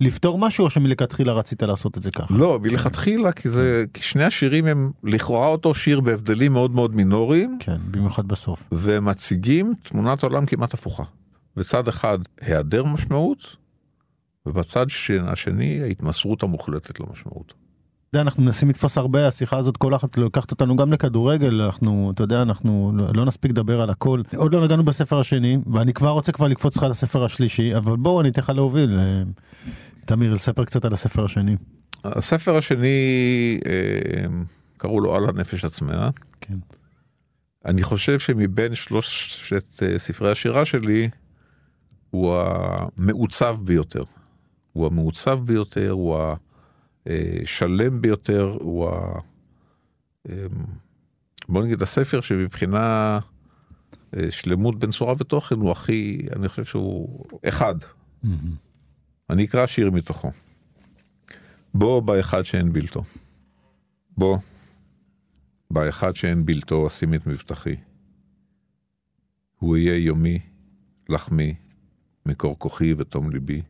לפתור 0.00 0.38
משהו, 0.38 0.64
או 0.64 0.70
שמלכתחילה 0.70 1.32
רצית 1.32 1.62
לעשות 1.62 1.98
את 1.98 2.02
זה 2.02 2.10
ככה. 2.10 2.34
לא, 2.34 2.58
מלכתחילה, 2.62 3.32
כי 3.32 3.48
זה, 3.48 3.84
כי 3.94 4.02
שני 4.02 4.24
השירים 4.24 4.66
הם 4.66 4.90
לכאורה 5.04 5.46
אותו 5.46 5.74
שיר 5.74 6.00
בהבדלים 6.00 6.52
מאוד 6.52 6.70
מאוד 6.70 6.94
מינוריים. 6.94 7.58
כן, 7.60 7.76
במיוחד 7.90 8.28
בסוף. 8.28 8.62
והם 8.72 9.04
מציגים 9.04 9.72
תמונת 9.82 10.22
עולם 10.22 10.46
כמעט 10.46 10.74
הפוכה. 10.74 11.04
בצד 11.56 11.88
אחד, 11.88 12.18
היעדר 12.40 12.84
משמעות, 12.84 13.56
ובצד 14.46 14.86
השני, 15.20 15.82
ההתמסרות 15.82 16.42
המוחלטת 16.42 17.00
למשמעות. 17.00 17.59
יודע, 18.14 18.22
אנחנו 18.22 18.42
מנסים 18.42 18.68
לתפוס 18.68 18.98
הרבה, 18.98 19.26
השיחה 19.26 19.56
הזאת 19.56 19.76
כל 19.76 19.94
אחת 19.94 20.18
לוקחת 20.18 20.50
אותנו 20.50 20.76
גם 20.76 20.92
לכדורגל, 20.92 21.60
אנחנו, 21.60 22.10
אתה 22.14 22.22
יודע, 22.22 22.42
אנחנו 22.42 22.92
לא, 22.94 23.06
לא 23.14 23.24
נספיק 23.24 23.50
לדבר 23.50 23.80
על 23.80 23.90
הכל. 23.90 24.22
עוד 24.36 24.54
לא 24.54 24.64
נגענו 24.64 24.82
בספר 24.82 25.20
השני, 25.20 25.58
ואני 25.72 25.92
כבר 25.92 26.10
רוצה 26.10 26.32
כבר 26.32 26.48
לקפוץ 26.48 26.76
לך 26.76 26.82
לספר 26.82 27.24
השלישי, 27.24 27.76
אבל 27.76 27.96
בואו 27.96 28.20
אני 28.20 28.28
אתן 28.28 28.42
לך 28.42 28.50
להוביל. 28.50 28.98
אה, 28.98 29.22
תמיר, 30.04 30.34
לספר 30.34 30.64
קצת 30.64 30.84
על 30.84 30.92
הספר 30.92 31.24
השני. 31.24 31.56
הספר 32.04 32.56
השני, 32.56 33.58
אה, 33.66 34.26
קראו 34.76 35.00
לו 35.00 35.16
על 35.16 35.28
הנפש 35.28 35.64
עצמה. 35.64 36.10
כן. 36.40 36.54
אני 37.64 37.82
חושב 37.82 38.18
שמבין 38.18 38.74
שלושת 38.74 39.82
אה, 39.82 39.98
ספרי 39.98 40.30
השירה 40.30 40.64
שלי, 40.64 41.08
הוא 42.10 42.36
המעוצב 42.36 43.58
ביותר. 43.64 44.04
הוא 44.72 44.86
המעוצב 44.86 45.38
ביותר, 45.44 45.90
הוא 45.90 46.16
ה... 46.16 46.34
השלם 47.42 48.02
ביותר 48.02 48.56
הוא 48.60 48.88
ה... 48.88 49.20
אמ, 50.28 50.34
בוא 51.48 51.64
נגיד 51.64 51.82
הספר 51.82 52.20
שמבחינה 52.20 53.18
אה, 54.16 54.30
שלמות 54.30 54.78
בין 54.78 54.90
צורה 54.90 55.14
ותוכן 55.18 55.56
הוא 55.56 55.70
הכי, 55.70 56.26
אני 56.36 56.48
חושב 56.48 56.64
שהוא 56.64 57.24
אחד. 57.48 57.74
Mm-hmm. 58.24 58.28
אני 59.30 59.44
אקרא 59.44 59.66
שיר 59.66 59.90
מתוכו. 59.90 60.30
בוא 61.74 62.00
באחד 62.00 62.42
שאין 62.42 62.72
בלתו. 62.72 63.02
בוא, 64.16 64.38
באחד 65.70 66.16
שאין 66.16 66.46
בלתו 66.46 66.86
אשים 66.86 67.14
את 67.14 67.26
מבטחי. 67.26 67.76
הוא 69.58 69.76
יהיה 69.76 70.04
יומי, 70.04 70.38
לחמי, 71.08 71.54
מקור 72.26 72.58
כוחי 72.58 72.94
ותום 72.96 73.30
ליבי. 73.30 73.62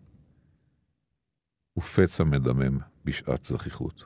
ופצע 1.76 2.24
מדמם 2.24 2.78
בשעת 3.04 3.44
זכיחות. 3.44 4.04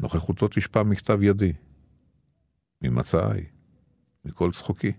נוכחותו 0.00 0.48
תשפע 0.48 0.82
מכתב 0.82 1.18
ידי, 1.22 1.52
ממצאי, 2.82 3.44
מכל 4.24 4.50
צחוקי. 4.50 4.92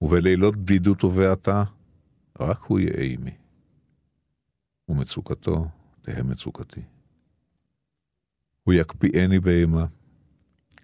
ובלילות 0.00 0.56
בדידות 0.56 1.04
ובעתה, 1.04 1.64
רק 2.40 2.62
הוא 2.62 2.80
יהיה 2.80 3.00
עימי. 3.00 3.36
ומצוקתו 4.88 5.68
תהא 6.02 6.22
מצוקתי. 6.22 6.82
הוא 8.64 8.74
יקפיאני 8.74 9.38
באימה, 9.38 9.86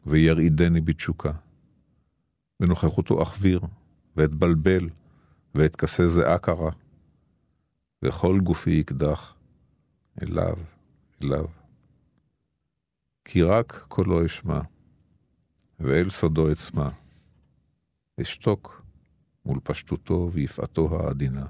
וירעידני 0.06 0.80
בתשוקה. 0.80 1.32
בנוכחותו 2.60 3.22
אחביר, 3.22 3.60
ואתבלבל, 4.16 4.88
ואתכסה 5.54 6.08
זיעה 6.08 6.38
קרה. 6.38 6.70
וכל 8.04 8.38
גופי 8.40 8.70
יקדח 8.70 9.34
אליו, 10.22 10.56
אליו. 11.22 11.44
כי 13.24 13.42
רק 13.42 13.84
קולו 13.88 14.26
אשמע, 14.26 14.60
ואל 15.80 16.10
סודו 16.10 16.52
אצמא. 16.52 16.88
אשתוק 18.20 18.82
מול 19.44 19.60
פשטותו 19.62 20.30
ויפעתו 20.32 21.00
העדינה, 21.00 21.46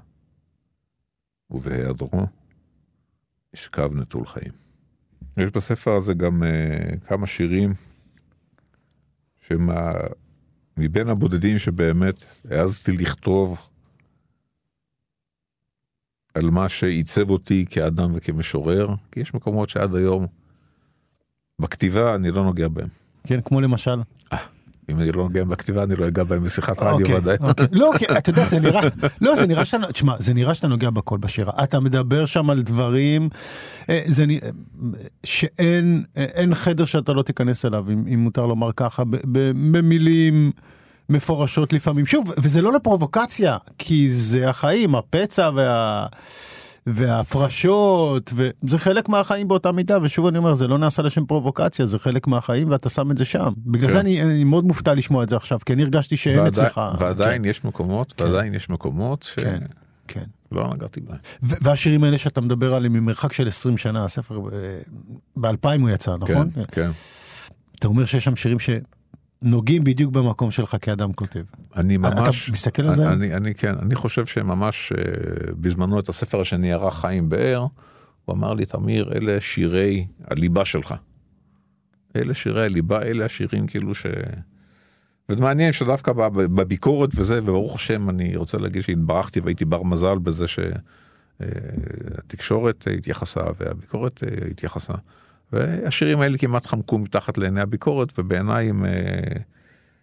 ובהיעדרו 1.49 2.27
אשכב 3.55 3.89
נטול 3.93 4.25
חיים. 4.25 4.51
יש 5.37 5.49
בספר 5.49 5.95
הזה 5.95 6.13
גם 6.13 6.43
uh, 6.43 7.07
כמה 7.07 7.27
שירים 7.27 7.69
שמבין 9.37 11.09
הבודדים 11.09 11.59
שבאמת 11.59 12.23
העזתי 12.49 12.91
לכתוב 12.91 13.69
על 16.35 16.49
מה 16.49 16.69
שעיצב 16.69 17.29
אותי 17.29 17.65
כאדם 17.69 18.11
וכמשורר, 18.15 18.87
כי 19.11 19.19
יש 19.19 19.33
מקומות 19.33 19.69
שעד 19.69 19.95
היום 19.95 20.25
בכתיבה 21.61 22.15
אני 22.15 22.31
לא 22.31 22.43
נוגע 22.43 22.67
בהם. 22.67 22.87
כן, 23.27 23.41
כמו 23.41 23.61
למשל? 23.61 24.01
אה, 24.33 24.37
אם 24.89 24.99
אני 24.99 25.11
לא 25.11 25.23
נוגע 25.23 25.43
בכתיבה 25.43 25.83
אני 25.83 25.95
לא 25.95 26.07
אגע 26.07 26.23
בהם 26.23 26.43
בשיחת 26.43 26.81
רדיו 26.81 27.05
אוקיי, 27.05 27.15
ודאי. 27.15 27.37
אוקיי. 27.41 27.67
לא, 27.81 27.91
אתה 28.17 28.29
יודע, 28.29 28.45
זה 28.45 28.59
נראה, 28.59 28.81
לא, 29.21 29.35
זה 29.35 29.47
נראה 29.47 29.65
שאתה, 29.65 29.91
תשמע, 29.91 30.15
זה 30.19 30.33
נראה 30.33 30.53
שאתה 30.53 30.67
נוגע 30.67 30.89
בכל 30.89 31.17
בשירה. 31.17 31.53
אתה 31.63 31.79
מדבר 31.79 32.25
שם 32.25 32.49
על 32.49 32.61
דברים, 32.61 33.29
אה, 33.89 34.03
זה 34.07 34.25
שאין 35.23 36.53
חדר 36.53 36.85
שאתה 36.85 37.13
לא 37.13 37.21
תיכנס 37.21 37.65
אליו, 37.65 37.85
אם 37.89 38.19
מותר 38.19 38.45
לומר 38.45 38.71
ככה, 38.75 39.03
במילים. 39.71 40.51
מפורשות 41.09 41.73
לפעמים. 41.73 42.05
שוב, 42.05 42.31
וזה 42.37 42.61
לא 42.61 42.73
לפרובוקציה, 42.73 43.57
כי 43.77 44.09
זה 44.09 44.49
החיים, 44.49 44.95
הפצע 44.95 45.49
וה... 45.55 46.05
וההפרשות, 46.87 48.33
וזה 48.35 48.77
חלק 48.77 49.09
מהחיים 49.09 49.47
באותה 49.47 49.71
מידה, 49.71 49.97
ושוב 50.01 50.25
אני 50.27 50.37
אומר, 50.37 50.53
זה 50.53 50.67
לא 50.67 50.77
נעשה 50.77 51.01
לשם 51.01 51.25
פרובוקציה, 51.25 51.85
זה 51.85 51.99
חלק 51.99 52.27
מהחיים 52.27 52.69
ואתה 52.69 52.89
שם 52.89 53.11
את 53.11 53.17
זה 53.17 53.25
שם. 53.25 53.53
בגלל 53.57 53.87
כן. 53.87 53.93
זה 53.93 53.99
אני, 53.99 54.21
אני 54.21 54.43
מאוד 54.43 54.65
מופתע 54.65 54.93
לשמוע 54.93 55.23
את 55.23 55.29
זה 55.29 55.35
עכשיו, 55.35 55.59
כי 55.65 55.73
אני 55.73 55.83
הרגשתי 55.83 56.17
שאין 56.17 56.39
ועדי, 56.39 56.49
אצלך. 56.49 56.81
ועדיין 56.97 57.41
כן. 57.41 57.49
יש 57.49 57.63
מקומות, 57.63 58.13
כן. 58.13 58.23
ועדיין 58.23 58.53
יש 58.53 58.69
מקומות 58.69 59.23
ש... 59.23 59.33
כן, 59.39 59.59
כן. 60.07 60.23
לא 60.51 60.73
נגעתי 60.73 61.01
בהם. 61.01 61.17
והשירים 61.41 62.03
האלה 62.03 62.17
שאתה 62.17 62.41
מדבר 62.41 62.73
עליהם 62.73 62.93
ממרחק 62.93 63.33
של 63.33 63.47
20 63.47 63.77
שנה, 63.77 64.03
הספר 64.03 64.39
ב-2000 65.37 65.81
הוא 65.81 65.89
יצא, 65.89 66.15
נכון? 66.19 66.49
כן, 66.49 66.61
כן. 66.71 66.89
אתה 67.79 67.87
אומר 67.87 68.05
שיש 68.05 68.23
שם 68.23 68.35
שירים 68.35 68.59
ש... 68.59 68.69
נוגעים 69.41 69.83
בדיוק 69.83 70.11
במקום 70.11 70.51
שלך 70.51 70.77
כאדם 70.81 71.13
כותב. 71.13 71.43
אני 71.75 71.97
ממש... 71.97 72.43
אתה 72.43 72.51
מסתכל 72.51 72.81
על 72.81 72.93
זה? 72.93 73.11
אני, 73.11 73.35
אני 73.35 73.55
כן, 73.55 73.75
אני 73.81 73.95
חושב 73.95 74.25
שממש 74.25 74.93
uh, 74.93 74.97
בזמנו 75.53 75.99
את 75.99 76.09
הספר 76.09 76.41
השני 76.41 76.73
ערך 76.73 76.95
חיים 76.95 77.29
באר, 77.29 77.65
הוא 78.25 78.35
אמר 78.35 78.53
לי, 78.53 78.65
תמיר, 78.65 79.11
אלה 79.15 79.41
שירי 79.41 80.07
הליבה 80.27 80.65
שלך. 80.65 80.93
אלה 82.15 82.33
שירי 82.33 82.65
הליבה, 82.65 83.01
אלה 83.01 83.25
השירים 83.25 83.67
כאילו 83.67 83.95
ש... 83.95 84.05
וזה 85.29 85.41
מעניין 85.41 85.71
שדווקא 85.71 86.11
בביקורת 86.29 87.09
וזה, 87.15 87.39
וברוך 87.43 87.75
השם, 87.75 88.09
אני 88.09 88.35
רוצה 88.35 88.57
להגיד 88.57 88.83
שהתברכתי 88.83 89.39
והייתי 89.39 89.65
בר 89.65 89.83
מזל 89.83 90.17
בזה 90.17 90.45
שהתקשורת 91.39 92.87
אה, 92.87 92.93
התייחסה 92.93 93.41
והביקורת 93.59 94.23
אה, 94.23 94.29
התייחסה. 94.51 94.93
והשירים 95.55 96.21
האלה 96.21 96.37
כמעט 96.37 96.65
חמקו 96.65 96.97
מתחת 96.97 97.37
לעיני 97.37 97.61
הביקורת, 97.61 98.19
ובעיניי 98.19 98.69
הם... 98.69 98.85
אה, 98.85 98.91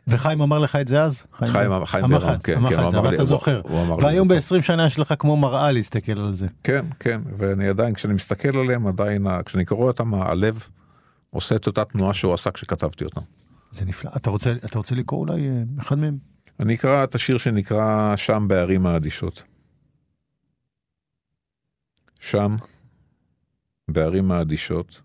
וחיים 0.07 0.41
אמר 0.41 0.59
לך 0.59 0.77
את 0.77 0.89
זה 0.89 1.05
אז? 1.05 1.27
חיים, 1.35 1.53
חיים, 1.53 2.05
אמר 2.05 2.17
לך, 2.17 2.31
כן, 2.45 2.57
אמר 2.57 2.71
כן, 2.71 2.87
את 2.87 2.91
זה, 2.91 3.01
ואתה 3.01 3.25
זוכר. 3.25 3.61
והיום 4.03 4.29
ב-20 4.29 4.63
שנה 4.63 4.87
יש 4.87 4.99
לך 4.99 5.15
כמו 5.19 5.37
מראה 5.37 5.73
להסתכל 5.73 6.19
על 6.19 6.35
זה. 6.35 6.47
כן, 6.65 6.87
כן, 7.01 7.21
ואני 7.37 7.69
עדיין, 7.69 7.95
כשאני 7.95 8.15
מסתכל 8.15 8.57
עליהם, 8.59 8.87
עדיין, 8.87 9.27
כשאני 9.45 9.65
קורא 9.65 9.87
אותם, 9.87 10.15
הלב 10.15 10.69
עושה 11.31 11.57
את 11.57 11.67
אותה 11.67 11.85
תנועה 11.85 12.15
שהוא 12.15 12.35
עשה 12.35 12.51
כשכתבתי 12.51 13.05
אותם. 13.05 13.21
זה 13.73 13.85
נפלא. 13.85 14.11
אתה 14.17 14.31
רוצה, 14.31 14.53
אתה 14.53 14.79
רוצה 14.79 14.95
לקרוא 14.95 15.21
אולי 15.21 15.49
אה, 15.49 15.63
אחד 15.79 15.99
מהם? 15.99 16.19
אני 16.61 16.75
אקרא 16.75 17.05
את 17.05 17.15
השיר 17.15 17.39
שנקרא 17.39 18.17
שם 18.17 18.45
בערים 18.49 18.87
האדישות. 18.87 19.43
שם, 22.21 22.55
בערים 23.89 24.33
האדישות, 24.33 25.01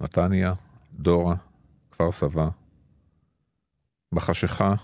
נתניה, 0.00 0.52
דורה, 0.92 1.34
כפר 1.90 2.12
סבא. 2.12 2.48
בחשיכה, 4.12 4.74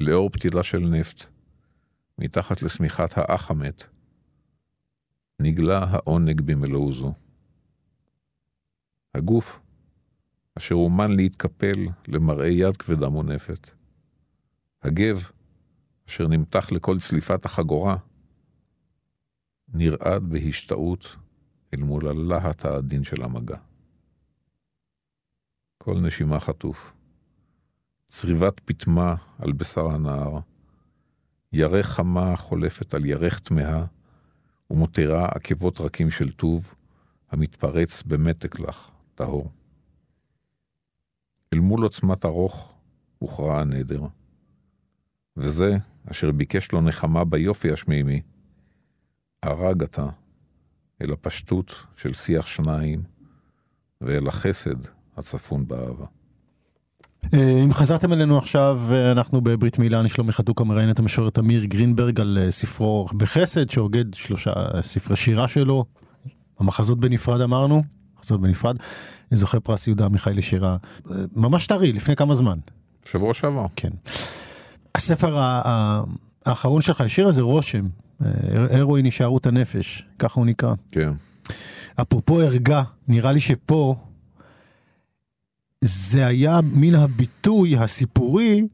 לאור 0.00 0.30
פתילה 0.30 0.62
של 0.62 0.78
נפט, 0.78 1.22
מתחת 2.18 2.62
לשמיכת 2.62 3.10
האח 3.16 3.50
המת, 3.50 3.84
נגלה 5.40 5.84
העונג 5.90 6.40
במלוא 6.40 6.92
זו. 6.92 7.12
הגוף, 9.14 9.60
אשר 10.58 10.74
אומן 10.74 11.16
להתקפל 11.16 11.86
למראה 12.08 12.48
יד 12.48 12.76
כבדה 12.76 13.08
מונפת. 13.08 13.70
הגב, 14.82 15.30
אשר 16.08 16.26
נמתח 16.26 16.72
לכל 16.72 16.98
צליפת 16.98 17.44
החגורה, 17.44 17.96
נרעד 19.68 20.22
בהשתאות 20.22 21.16
אל 21.74 21.80
מול 21.80 22.08
הלהט 22.08 22.64
העדין 22.64 23.04
של 23.04 23.22
המגע. 23.22 23.56
כל 25.86 26.00
נשימה 26.00 26.40
חטוף. 26.40 26.92
צריבת 28.06 28.60
פטמה 28.60 29.14
על 29.38 29.52
בשר 29.52 29.86
הנהר, 29.86 30.38
ירך 31.52 31.86
חמה 31.86 32.36
חולפת 32.36 32.94
על 32.94 33.04
ירך 33.04 33.38
תמהה, 33.38 33.86
ומותירה 34.70 35.28
עקבות 35.28 35.80
רכים 35.80 36.10
של 36.10 36.32
טוב, 36.32 36.74
המתפרץ 37.30 38.02
במתק 38.02 38.60
לך, 38.60 38.90
טהור. 39.14 39.50
אל 41.54 41.58
מול 41.58 41.82
עוצמת 41.82 42.24
ארוך 42.24 42.74
הוכרע 43.18 43.60
הנדר. 43.60 44.02
וזה, 45.36 45.76
אשר 46.10 46.32
ביקש 46.32 46.72
לו 46.72 46.80
נחמה 46.80 47.24
ביופי 47.24 47.72
השמימי, 47.72 48.22
הרג 49.42 49.82
אתה 49.82 50.08
אל 51.02 51.12
הפשטות 51.12 51.74
של 51.96 52.14
שיח 52.14 52.46
שניים 52.46 53.02
ואל 54.00 54.28
החסד 54.28 54.95
הצפון 55.16 55.68
באהבה. 55.68 56.04
אה, 57.34 57.60
אם 57.64 57.72
חזרתם 57.72 58.12
אלינו 58.12 58.38
עכשיו, 58.38 58.80
אה, 58.90 59.12
אנחנו 59.12 59.40
בברית 59.40 59.78
מילה, 59.78 60.00
אני 60.00 60.08
שלומי 60.08 60.32
חתוקה 60.32 60.64
מראיין 60.64 60.90
את 60.90 60.98
המשורר 60.98 61.30
תמיר 61.30 61.64
גרינברג 61.64 62.20
על 62.20 62.38
אה, 62.40 62.50
ספרו 62.50 63.06
בחסד, 63.16 63.70
שהוגד 63.70 64.14
שלושה 64.14 64.52
ספרי 64.82 65.16
שירה 65.16 65.48
שלו, 65.48 65.84
המחזות 66.58 67.00
בנפרד 67.00 67.40
אמרנו, 67.40 67.82
מחזות 68.18 68.40
בנפרד, 68.40 68.76
זוכה 69.30 69.60
פרס 69.60 69.86
יהודה 69.86 70.04
עמיחי 70.04 70.34
לשירה, 70.34 70.76
ממש 71.36 71.66
טרי, 71.66 71.92
לפני 71.92 72.16
כמה 72.16 72.34
זמן. 72.34 72.58
שבוע 73.10 73.34
שעבר. 73.34 73.66
כן. 73.76 73.90
הספר 74.94 75.38
האחרון 76.46 76.82
שלך, 76.82 77.00
השיר 77.00 77.28
הזה 77.28 77.42
רושם, 77.42 77.86
הרואין 78.50 79.04
הישארות 79.04 79.46
הנפש, 79.46 80.04
ככה 80.18 80.40
הוא 80.40 80.46
נקרא. 80.46 80.74
כן. 80.92 81.12
אפרופו 81.96 82.40
ערגה, 82.40 82.82
נראה 83.08 83.32
לי 83.32 83.40
שפה 83.40 83.94
זה 85.84 86.26
היה 86.26 86.60
מן 86.74 86.94
הביטוי 86.94 87.76
הסיפורי, 87.76 88.66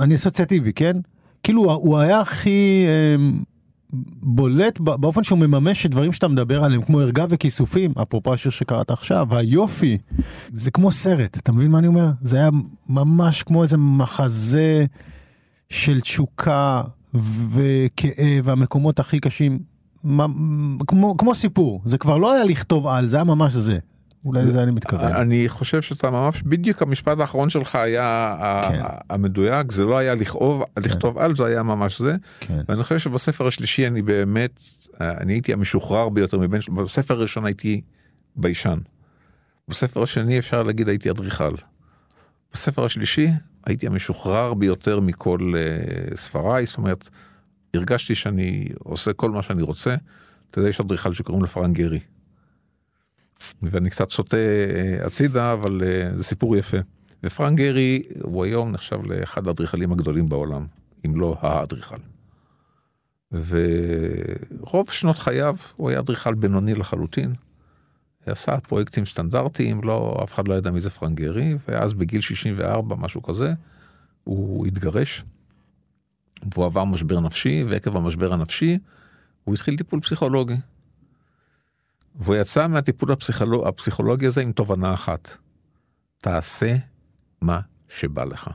אני 0.00 0.14
אסוציאטיבי, 0.14 0.72
כן? 0.72 0.96
כאילו 1.42 1.72
הוא 1.72 1.98
היה 1.98 2.20
הכי 2.20 2.84
אה, 2.86 3.16
בולט 4.22 4.80
באופן 4.80 5.24
שהוא 5.24 5.38
מממש 5.38 5.86
את 5.86 5.90
דברים 5.90 6.12
שאתה 6.12 6.28
מדבר 6.28 6.64
עליהם, 6.64 6.82
כמו 6.82 7.00
ערגה 7.00 7.24
וכיסופים, 7.28 7.92
אפרופו 8.02 8.34
השיר 8.34 8.50
שקראת 8.50 8.90
עכשיו, 8.90 9.26
והיופי, 9.30 9.98
זה 10.52 10.70
כמו 10.70 10.92
סרט, 10.92 11.38
אתה 11.38 11.52
מבין 11.52 11.70
מה 11.70 11.78
אני 11.78 11.86
אומר? 11.86 12.10
זה 12.20 12.36
היה 12.36 12.50
ממש 12.88 13.42
כמו 13.42 13.62
איזה 13.62 13.76
מחזה 13.76 14.84
של 15.70 16.00
תשוקה 16.00 16.82
וכאב, 17.50 18.42
והמקומות 18.44 18.98
הכי 18.98 19.20
קשים, 19.20 19.58
כמו, 20.86 21.16
כמו 21.16 21.34
סיפור, 21.34 21.82
זה 21.84 21.98
כבר 21.98 22.18
לא 22.18 22.34
היה 22.34 22.44
לכתוב 22.44 22.86
על, 22.86 23.06
זה 23.06 23.16
היה 23.16 23.24
ממש 23.24 23.52
זה. 23.52 23.78
אולי 24.26 24.42
לזה 24.42 24.62
אני 24.62 24.70
מתכוון. 24.70 25.12
אני 25.12 25.48
חושב 25.48 25.82
שאתה 25.82 26.10
ממש, 26.10 26.42
בדיוק 26.42 26.82
המשפט 26.82 27.20
האחרון 27.20 27.50
שלך 27.50 27.74
היה 27.74 28.36
כן. 28.68 28.82
המדויק, 29.10 29.72
זה 29.72 29.84
לא 29.84 29.98
היה 29.98 30.14
לכאוב, 30.14 30.64
כן. 30.74 30.82
לכתוב 30.82 31.18
על, 31.18 31.36
זה 31.36 31.46
היה 31.46 31.62
ממש 31.62 32.00
זה. 32.00 32.16
כן. 32.40 32.60
ואני 32.68 32.82
חושב 32.82 32.98
שבספר 32.98 33.46
השלישי 33.46 33.86
אני 33.86 34.02
באמת, 34.02 34.60
אני 35.00 35.32
הייתי 35.32 35.52
המשוחרר 35.52 36.08
ביותר 36.08 36.38
מבין, 36.38 36.60
בספר 36.84 37.14
הראשון 37.14 37.44
הייתי 37.44 37.80
ביישן. 38.36 38.78
בספר 39.68 40.02
השני 40.02 40.38
אפשר 40.38 40.62
להגיד 40.62 40.88
הייתי 40.88 41.10
אדריכל. 41.10 41.54
בספר 42.52 42.84
השלישי 42.84 43.28
הייתי 43.66 43.86
המשוחרר 43.86 44.54
ביותר 44.54 45.00
מכל 45.00 45.38
uh, 45.54 46.16
ספריי, 46.16 46.66
זאת 46.66 46.78
אומרת, 46.78 47.08
הרגשתי 47.74 48.14
שאני 48.14 48.68
עושה 48.78 49.12
כל 49.12 49.30
מה 49.30 49.42
שאני 49.42 49.62
רוצה. 49.62 49.94
אתה 50.50 50.58
יודע, 50.58 50.70
יש 50.70 50.80
אדריכל 50.80 51.14
שקוראים 51.14 51.42
לו 51.42 51.48
פרנגרי. 51.48 52.00
ואני 53.62 53.90
קצת 53.90 54.10
סוטה 54.10 54.36
אה, 54.36 55.06
הצידה, 55.06 55.52
אבל 55.52 55.82
אה, 55.84 56.16
זה 56.16 56.24
סיפור 56.24 56.56
יפה. 56.56 56.76
ופרנק 57.24 57.58
גרי 57.58 58.02
הוא 58.22 58.44
היום 58.44 58.72
נחשב 58.72 59.02
לאחד 59.04 59.46
האדריכלים 59.46 59.92
הגדולים 59.92 60.28
בעולם, 60.28 60.66
אם 61.06 61.20
לא 61.20 61.36
האדריכל. 61.40 61.96
ורוב 63.32 64.90
שנות 64.90 65.18
חייו 65.18 65.56
הוא 65.76 65.90
היה 65.90 65.98
אדריכל 65.98 66.34
בינוני 66.34 66.74
לחלוטין. 66.74 67.34
עשה 68.26 68.60
פרויקטים 68.60 69.06
סטנדרטיים, 69.06 69.80
לא, 69.84 70.20
אף 70.24 70.32
אחד 70.32 70.48
לא 70.48 70.54
ידע 70.54 70.70
מי 70.70 70.80
זה 70.80 70.90
פרנק 70.90 71.18
גרי, 71.18 71.54
ואז 71.68 71.94
בגיל 71.94 72.20
64, 72.20 72.96
משהו 72.96 73.22
כזה, 73.22 73.52
הוא 74.24 74.66
התגרש. 74.66 75.24
והוא 76.54 76.64
עבר 76.64 76.84
משבר 76.84 77.20
נפשי, 77.20 77.64
ועקב 77.68 77.96
המשבר 77.96 78.32
הנפשי, 78.32 78.78
הוא 79.44 79.54
התחיל 79.54 79.76
טיפול 79.76 80.00
פסיכולוגי. 80.00 80.56
והוא 82.18 82.36
יצא 82.36 82.68
מהטיפול 82.68 83.12
הפסיכולוג... 83.12 83.66
הפסיכולוגי 83.66 84.26
הזה 84.26 84.40
עם 84.40 84.52
תובנה 84.52 84.94
אחת, 84.94 85.36
תעשה 86.20 86.76
מה 87.42 87.60
שבא 87.88 88.24
לך. 88.24 88.50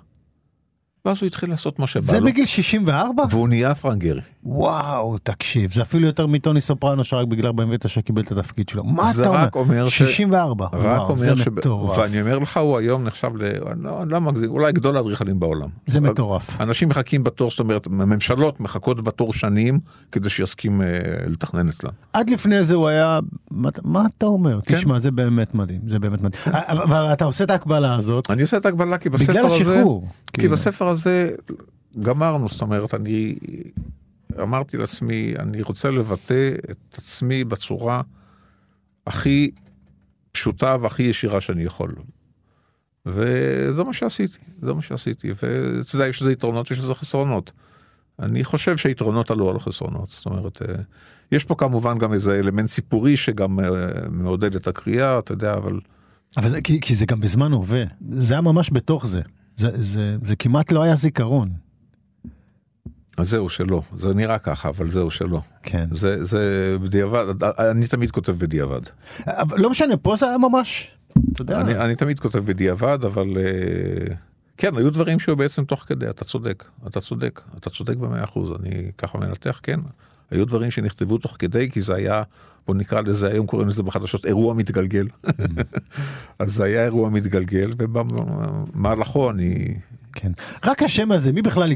ואז 1.06 1.18
הוא 1.22 1.28
התחיל 1.28 1.50
לעשות 1.50 1.80
מה 1.80 1.88
שבא 1.88 2.02
זה 2.02 2.20
לו. 2.20 2.26
זה 2.26 2.32
בגיל 2.32 2.46
64? 2.46 3.24
והוא 3.30 3.50
נהיה 3.50 3.76
פרנגרי. 3.76 4.22
וואו, 4.44 5.18
תקשיב, 5.18 5.72
זה 5.74 5.82
אפילו 5.82 6.06
יותר 6.06 6.28
מטוני 6.28 6.62
סופרנו 6.62 7.04
שרק 7.04 7.28
בגלל 7.28 7.46
49 7.46 8.02
קיבל 8.02 8.22
את 8.22 8.32
התפקיד 8.32 8.70
שלו. 8.70 8.84
מה 8.84 9.12
אתה 9.12 9.28
אומר? 9.28 9.48
אומר 9.56 9.90
64. 9.90 10.66
ש... 10.66 10.76
רק 10.76 10.82
וואו, 10.82 11.10
אומר 11.10 11.36
זה 11.36 11.44
ש... 11.44 11.48
מטורף. 11.48 11.98
ואני 11.98 12.22
אומר 12.22 12.40
לך, 12.40 12.58
הוא 12.58 12.78
היום 12.78 13.04
נחשב 13.04 13.30
ל... 13.36 13.44
לא, 13.78 14.04
לא 14.08 14.22
מגזים, 14.22 14.50
אולי 14.50 14.72
גדול 14.72 14.98
האדריכלים 14.98 15.40
בעולם. 15.40 15.70
זה 15.88 16.00
מטורף. 16.00 16.62
אנשים 16.62 16.90
מחכים 16.90 17.24
בתור, 17.24 17.50
זאת 17.50 17.60
אומרת, 17.60 17.86
הממשלות 17.86 18.60
מחכות 18.60 19.04
בתור 19.04 19.34
שנים 19.34 19.80
כדי 20.12 20.30
שיסכים 20.30 20.82
אה, 20.82 20.88
לתכנן 21.28 21.70
אצלם. 21.70 21.92
עד 22.14 22.30
לפני 22.30 22.64
זה 22.64 22.76
הוא 22.76 22.88
היה, 22.88 23.20
מה, 23.52 23.70
מה 23.84 24.04
אתה 24.18 24.26
אומר? 24.26 24.60
כן. 24.62 24.76
תשמע, 24.76 25.00
זה 25.00 25.12
באמת 25.12 25.56
מדהים, 25.56 25.82
זה 25.88 26.00
באמת 26.00 26.22
מדהים. 26.22 26.44
אבל 26.68 27.14
אתה 27.14 27.26
עושה 27.26 27.44
את 27.44 27.52
ההקבלה 27.52 27.96
הזאת. 27.96 28.32
אני 28.32 28.42
עושה 28.42 28.58
את 28.58 28.66
ההקבלה 28.66 28.98
כי 28.98 29.10
בספר 29.10 29.32
הזה... 29.32 29.40
בגלל 29.40 29.46
השחרור. 29.46 30.08
כי 30.34 30.40
כאילו. 30.40 30.54
בספר 30.54 30.91
הזה 30.92 31.36
גמרנו, 32.00 32.50
זאת 32.50 32.62
אומרת, 32.62 32.94
אני 32.94 33.36
אמרתי 34.42 34.78
לעצמי, 34.78 35.34
אני 35.40 35.62
רוצה 35.62 35.92
לבטא 35.92 36.52
את 36.72 36.96
עצמי 36.98 37.44
בצורה 37.44 38.02
הכי 39.08 39.52
פשוטה 40.32 40.78
והכי 40.82 41.04
ישירה 41.04 41.42
שאני 41.42 41.64
יכול. 41.64 41.96
וזה 43.06 43.84
מה 43.84 43.94
שעשיתי, 43.94 44.38
זה 44.62 44.74
מה 44.74 44.82
שעשיתי, 44.82 45.32
ואתה 45.32 45.96
יודע, 45.96 46.08
יש 46.08 46.22
לזה 46.22 46.32
יתרונות, 46.32 46.72
יש 46.72 46.80
לזה 46.80 46.96
חסרונות. 46.96 47.52
אני 48.20 48.44
חושב 48.44 48.78
שהיתרונות 48.78 49.32
עלו 49.32 49.50
על 49.50 49.56
החסרונות, 49.56 50.10
זאת 50.10 50.26
אומרת, 50.26 50.62
אה, 50.62 50.76
יש 51.32 51.44
פה 51.44 51.56
כמובן 51.56 51.98
גם 51.98 52.14
איזה 52.14 52.40
אלמנט 52.40 52.70
סיפורי 52.70 53.18
שגם 53.18 53.60
אה, 53.60 53.66
מעודד 54.10 54.56
את 54.56 54.68
הקריאה, 54.68 55.20
אתה 55.20 55.32
יודע, 55.32 55.54
אבל... 55.54 55.80
אבל 56.38 56.50
זה, 56.50 56.62
כי, 56.62 56.80
כי 56.82 56.96
זה 56.96 57.06
גם 57.06 57.20
בזמן 57.20 57.52
הווה, 57.52 57.84
זה 58.10 58.34
היה 58.34 58.42
ממש 58.42 58.70
בתוך 58.74 59.08
זה. 59.08 59.22
זה, 59.62 59.70
זה, 59.82 60.18
זה 60.24 60.36
כמעט 60.36 60.72
לא 60.72 60.84
היה 60.84 60.96
זיכרון. 60.96 61.50
אז 63.18 63.30
זהו 63.30 63.50
שלא, 63.50 63.82
זה 63.98 64.14
נראה 64.14 64.40
ככה, 64.40 64.70
אבל 64.70 64.92
זהו 64.92 65.12
שלא. 65.12 65.42
כן. 65.64 65.90
זה, 65.92 66.26
זה 66.26 66.78
בדיעבד, 66.82 67.44
אני 67.44 67.88
תמיד 67.88 68.12
כותב 68.12 68.32
בדיעבד. 68.32 68.82
אבל 69.28 69.60
לא 69.60 69.70
משנה, 69.70 69.98
פה 69.98 70.16
זה 70.16 70.28
היה 70.28 70.38
ממש, 70.38 70.92
אתה 71.34 71.42
יודע. 71.42 71.62
אני, 71.62 71.76
אני 71.76 71.96
תמיד 71.96 72.20
כותב 72.20 72.40
בדיעבד, 72.40 73.06
אבל 73.06 73.38
אה, 73.38 74.16
כן, 74.58 74.78
היו 74.78 74.90
דברים 74.90 75.20
שהיו 75.20 75.36
בעצם 75.36 75.64
תוך 75.64 75.84
כדי, 75.88 76.10
אתה 76.10 76.26
צודק, 76.26 76.64
אתה 76.88 77.02
צודק, 77.02 77.42
אתה 77.58 77.70
צודק 77.70 77.98
במאה 77.98 78.24
אחוז, 78.24 78.52
אני 78.60 78.92
ככה 78.98 79.18
מנתח, 79.18 79.60
כן. 79.64 79.80
היו 80.32 80.46
דברים 80.46 80.72
שנכתבו 80.72 81.18
תוך 81.18 81.36
כדי, 81.40 81.72
כי 81.72 81.82
זה 81.82 81.96
היה, 81.96 82.24
בוא 82.72 82.80
נקרא 82.80 83.02
לזה, 83.02 83.28
היום 83.28 83.48
קוראים 83.48 83.68
לזה 83.68 83.84
בחדשות, 83.84 84.26
אירוע 84.26 84.54
מתגלגל. 84.54 85.08
אז 86.40 86.54
זה 86.54 86.64
היה 86.64 86.84
אירוע 86.84 87.10
מתגלגל, 87.10 87.72
ובמהלכו 87.78 89.32
אני... 89.32 89.76
כן. 90.14 90.32
רק 90.66 90.84
השם 90.84 91.12
הזה, 91.12 91.32
מי 91.32 91.42
בכלל, 91.42 91.72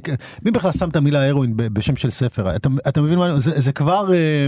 מי 0.46 0.52
בכלל 0.52 0.72
שם 0.72 0.90
את 0.90 0.96
המילה 0.96 1.30
הרואין 1.30 1.54
בשם 1.58 1.96
של 1.96 2.10
ספר? 2.10 2.56
אתה, 2.56 2.70
אתה 2.88 3.02
מבין 3.02 3.18
מה, 3.18 3.40
זה, 3.40 3.62
זה 3.62 3.72
כבר, 3.72 4.14
אה, 4.14 4.48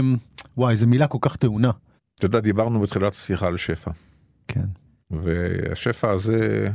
וואי, 0.56 0.76
זו 0.76 0.86
מילה 0.86 1.06
כל 1.06 1.18
כך 1.20 1.36
טעונה. 1.36 1.70
אתה 2.14 2.26
יודע, 2.26 2.40
דיברנו 2.40 2.80
בתחילת 2.80 3.12
השיחה 3.12 3.46
על 3.46 3.56
שפע. 3.56 3.90
כן. 4.48 4.66
והשפע 5.10 6.10
הזה 6.10 6.68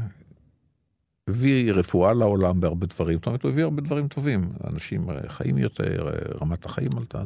הביא 1.28 1.74
רפואה 1.74 2.14
לעולם 2.14 2.60
בהרבה 2.60 2.86
דברים, 2.86 3.18
זאת 3.18 3.26
אומרת, 3.26 3.44
הוא 3.44 3.52
הביא 3.52 3.64
הרבה 3.64 3.82
דברים 3.82 4.08
טובים. 4.08 4.50
אנשים 4.74 5.08
חיים 5.28 5.58
יותר, 5.58 6.10
רמת 6.42 6.66
החיים 6.66 6.92
עלתה. 6.98 7.24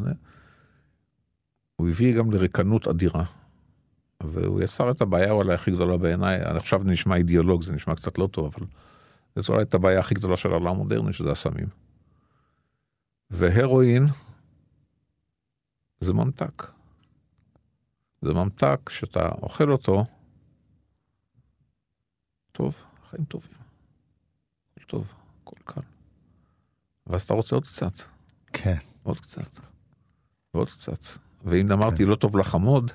הוא 1.77 1.89
הביא 1.89 2.17
גם 2.17 2.31
לריקנות 2.31 2.87
אדירה. 2.87 3.23
והוא 4.23 4.61
יצר 4.61 4.91
את 4.91 5.01
הבעיה 5.01 5.31
אולי 5.31 5.53
הכי 5.53 5.71
גדולה 5.71 5.97
בעיניי, 5.97 6.41
עכשיו 6.41 6.83
זה 6.83 6.91
נשמע 6.91 7.15
אידיאולוג, 7.15 7.63
זה 7.63 7.71
נשמע 7.71 7.95
קצת 7.95 8.17
לא 8.17 8.27
טוב, 8.27 8.53
אבל 8.55 8.67
זו 9.35 9.53
אולי 9.53 9.63
את 9.63 9.73
הבעיה 9.73 9.99
הכי 9.99 10.15
גדולה 10.15 10.37
של 10.37 10.51
העולם 10.51 10.67
המודרני, 10.67 11.13
שזה 11.13 11.31
הסמים. 11.31 11.67
והרואין 13.29 14.03
זה 15.99 16.13
ממתק. 16.13 16.63
זה 18.21 18.33
ממתק 18.33 18.89
שאתה 18.89 19.29
אוכל 19.41 19.71
אותו, 19.71 20.05
טוב, 22.51 22.81
חיים 23.05 23.25
טובים. 23.25 23.57
טוב, 24.87 25.13
הכל 25.41 25.55
קל. 25.65 25.81
ואז 27.07 27.23
אתה 27.23 27.33
רוצה 27.33 27.55
עוד 27.55 27.63
קצת. 27.63 27.93
כן. 28.53 28.77
עוד 29.03 29.17
קצת. 29.17 29.59
ועוד 30.53 30.69
קצת. 30.71 31.26
ואם 31.47 31.71
אמרתי 31.71 32.05
לא 32.05 32.15
טוב 32.15 32.37
לחמוד, 32.37 32.91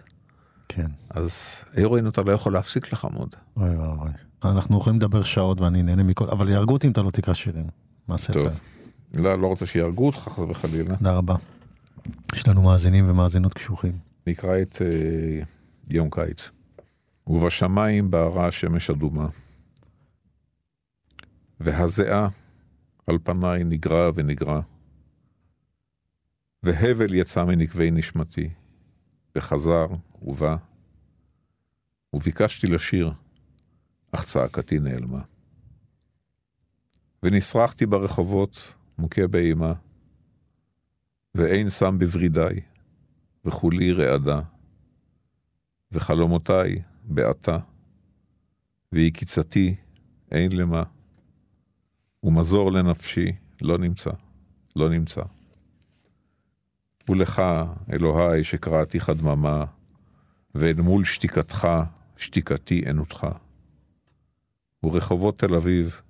כן. 0.69 0.87
אז 1.11 1.65
הרואין 1.77 2.09
אתה 2.09 2.23
לא 2.23 2.33
יכול 2.33 2.53
להפסיק 2.53 2.93
לחמוד. 2.93 3.35
אוי 3.57 3.77
אוי 3.77 3.87
אוי. 3.87 4.11
אנחנו 4.45 4.79
יכולים 4.79 4.99
לדבר 4.99 5.23
שעות 5.23 5.61
ואני 5.61 5.83
נהנה 5.83 6.03
מכל, 6.03 6.29
אבל 6.31 6.49
יהרגו 6.49 6.73
אותי 6.73 6.87
אם 6.87 6.93
אתה 6.93 7.03
לא 7.03 7.11
תקרא 7.11 7.35
שירים. 7.35 7.67
מהספר. 8.09 8.33
טוב. 8.33 8.61
לא, 9.15 9.39
לא 9.39 9.47
רוצה 9.47 9.67
שיהרגו 9.67 10.07
אותך 10.07 10.19
חס 10.19 10.39
וחלילה. 10.39 10.97
תודה 10.97 11.13
רבה. 11.13 11.35
יש 12.35 12.49
לנו 12.49 12.63
מאזינים 12.63 13.11
ומאזינות 13.11 13.55
קשוחים. 13.55 13.93
נקרא 14.27 14.63
את 14.63 14.83
אה, 14.83 15.43
יום 15.89 16.11
קיץ. 16.11 16.51
ובשמיים 17.27 18.11
בערה 18.11 18.47
השמש 18.47 18.91
אדומה. 18.91 19.27
והזיעה 21.61 22.29
על 23.07 23.19
פניי 23.23 23.65
נגרע 23.65 24.11
ונגרע. 24.15 24.61
והבל 26.63 27.15
יצא 27.15 27.45
מנקבי 27.45 27.91
נשמתי, 27.91 28.49
וחזר 29.37 29.87
ובא. 30.23 30.57
וביקשתי 32.13 32.67
לשיר, 32.67 33.13
אך 34.13 34.25
צעקתי 34.25 34.79
נעלמה. 34.79 35.23
ונשרחתי 37.23 37.87
ברחובות, 37.87 38.75
מוכה 38.99 39.27
באימה, 39.27 39.73
ואין 41.35 41.71
שם 41.71 41.97
בוורידיי, 41.99 42.61
וכולי 43.45 43.93
רעדה, 43.93 44.41
וחלומותיי 45.93 46.83
בעתה, 47.05 47.59
ויקיצתי 48.93 49.75
אין 50.31 50.53
למה, 50.53 50.83
ומזור 52.23 52.73
לנפשי 52.73 53.33
לא 53.61 53.79
נמצא, 53.79 54.11
לא 54.77 54.91
נמצא. 54.91 55.23
ולך, 57.09 57.43
אלוהי, 57.93 58.45
שקראתיך 58.45 59.11
דממה, 59.11 59.65
ואל 60.55 60.81
מול 60.81 61.05
שתיקתך, 61.05 61.69
שתיקתי 62.17 62.83
ענותך. 62.89 63.27
ורחובות 64.83 65.39
תל 65.39 65.55
אביב 65.55 66.01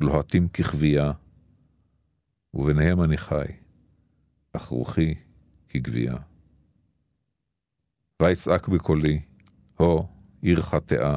לוהטים 0.00 0.48
ככבייה, 0.48 1.12
וביניהם 2.54 3.02
אני 3.02 3.16
חי, 3.16 3.44
אך 4.52 4.66
רוחי 4.66 5.14
כגבייה. 5.68 6.16
ויצעק 8.22 8.68
בקולי, 8.68 9.20
הו, 9.76 10.08
עיר 10.42 10.62
חטאה. 10.62 11.16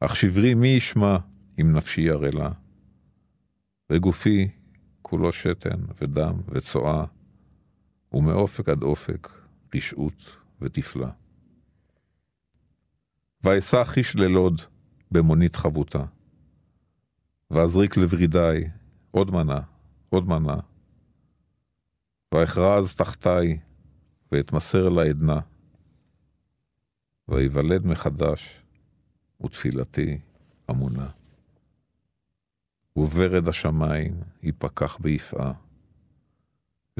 אך 0.00 0.16
שברי 0.16 0.54
מי 0.54 0.68
ישמע 0.68 1.16
אם 1.60 1.72
נפשי 1.76 2.00
ירלה? 2.00 2.50
וגופי 3.90 4.48
כולו 5.02 5.32
שתן 5.32 5.80
ודם 6.00 6.34
וצואה, 6.48 7.04
ומאופק 8.14 8.68
עד 8.68 8.82
אופק 8.82 9.28
רשעות 9.74 10.36
ותפלה. 10.60 11.10
ואשא 13.44 13.84
חיש 13.84 14.16
ללוד 14.16 14.60
במונית 15.10 15.56
חבוטה. 15.56 16.04
ואזריק 17.50 17.96
לוורידיי 17.96 18.70
עוד 19.10 19.30
מנה, 19.30 19.60
עוד 20.10 20.28
מנה. 20.28 20.56
ואכרז 22.34 22.94
תחתיי 22.94 23.58
ואתמסר 24.32 24.88
לעדנה. 24.88 25.40
ויוולד 27.28 27.86
מחדש, 27.86 28.60
ותפילתי 29.44 30.18
אמונה. 30.70 31.10
וברד 32.96 33.48
השמיים 33.48 34.20
ייפקח 34.42 34.98
ביפעה, 34.98 35.52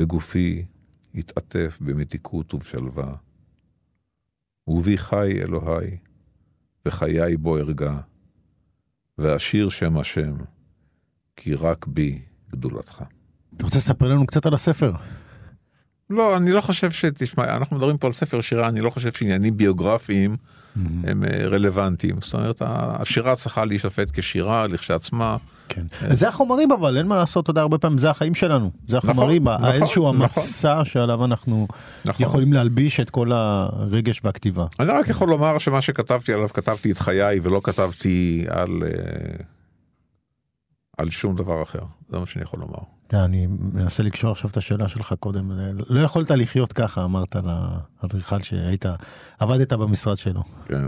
וגופי 0.00 0.66
יתעטף 1.14 1.78
במתיקות 1.80 2.54
ובשלווה. 2.54 3.14
ובי 4.66 4.98
חי 4.98 5.32
אלוהי, 5.42 5.96
וחיי 6.86 7.36
בו 7.36 7.56
ארגע, 7.56 8.00
ואשיר 9.18 9.68
שם 9.68 9.98
השם, 9.98 10.36
כי 11.36 11.54
רק 11.54 11.86
בי 11.86 12.22
גדולתך. 12.52 13.04
אתה 13.56 13.64
רוצה 13.64 13.78
לספר 13.78 14.08
לנו 14.08 14.26
קצת 14.26 14.46
על 14.46 14.54
הספר? 14.54 14.92
לא, 16.10 16.36
אני 16.36 16.52
לא 16.52 16.60
חושב 16.60 16.90
ש... 16.90 17.04
תשמע, 17.04 17.56
אנחנו 17.56 17.76
מדברים 17.76 17.98
פה 17.98 18.06
על 18.06 18.12
ספר 18.12 18.40
שירה, 18.40 18.68
אני 18.68 18.80
לא 18.80 18.90
חושב 18.90 19.12
שעניינים 19.12 19.56
ביוגרפיים 19.56 20.32
mm-hmm. 20.32 20.78
הם 21.04 21.24
אה, 21.24 21.46
רלוונטיים. 21.46 22.16
זאת 22.20 22.34
אומרת, 22.34 22.62
השירה 22.66 23.36
צריכה 23.36 23.64
להישפט 23.64 24.10
כשירה 24.12 24.66
לכשעצמה. 24.66 25.36
כן. 25.68 25.86
זה 26.10 26.28
החומרים 26.28 26.72
אבל, 26.72 26.96
אין 26.96 27.06
מה 27.06 27.16
לעשות, 27.16 27.44
אתה 27.44 27.50
יודע, 27.50 27.60
הרבה 27.60 27.78
פעמים 27.78 27.98
זה 27.98 28.10
החיים 28.10 28.34
שלנו. 28.34 28.70
זה 28.86 28.96
נכון, 28.96 29.10
החומרים, 29.10 29.48
נכון, 29.48 29.64
איזשהו 29.64 30.12
נכון. 30.12 30.22
המצע 30.22 30.84
שעליו 30.84 31.24
אנחנו 31.24 31.66
נכון. 32.04 32.26
יכולים 32.26 32.52
להלביש 32.52 33.00
את 33.00 33.10
כל 33.10 33.32
הרגש 33.32 34.20
והכתיבה. 34.24 34.66
אני 34.80 34.88
רק 34.88 35.08
יכול 35.08 35.28
לומר 35.28 35.58
שמה 35.58 35.82
שכתבתי 35.82 36.32
עליו, 36.32 36.48
כתבתי 36.48 36.92
את 36.92 36.98
חיי 36.98 37.40
ולא 37.42 37.60
כתבתי 37.64 38.44
על... 38.48 38.82
אה, 38.82 39.44
על 40.98 41.10
שום 41.10 41.36
דבר 41.36 41.62
אחר, 41.62 41.82
זה 42.10 42.18
מה 42.18 42.26
שאני 42.26 42.42
יכול 42.42 42.60
לומר. 42.60 42.78
אני 43.14 43.46
מנסה 43.46 44.02
לקשור 44.02 44.30
עכשיו 44.30 44.50
את 44.50 44.56
השאלה 44.56 44.88
שלך 44.88 45.14
קודם. 45.20 45.50
לא 45.88 46.00
יכולת 46.00 46.30
לחיות 46.30 46.72
ככה, 46.72 47.04
אמרת 47.04 47.36
לאדריכל 48.02 48.42
שהיית, 48.42 48.84
עבדת 49.38 49.72
במשרד 49.72 50.16
שלו. 50.16 50.42
כן. 50.64 50.84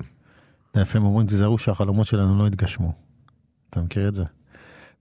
לפעמים 0.75 1.07
אומרים, 1.07 1.27
תיזהרו 1.27 1.59
שהחלומות 1.59 2.07
שלנו 2.07 2.39
לא 2.39 2.47
יתגשמו. 2.47 2.93
אתה 3.71 3.81
מכיר 3.81 4.09
את 4.09 4.15
זה? 4.15 4.25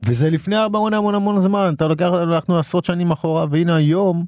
וזה 0.06 0.30
לפני 0.30 0.56
המון 0.56 0.94
המון 0.94 1.16
המון 1.16 1.42
זמן, 1.42 1.74
אתה 1.78 1.88
לוקח, 1.88 2.10
הלכנו 2.12 2.60
עשרות 2.60 2.86
שנים 2.86 3.12
אחורה, 3.12 3.46
והנה 3.52 3.76
היום, 3.76 4.26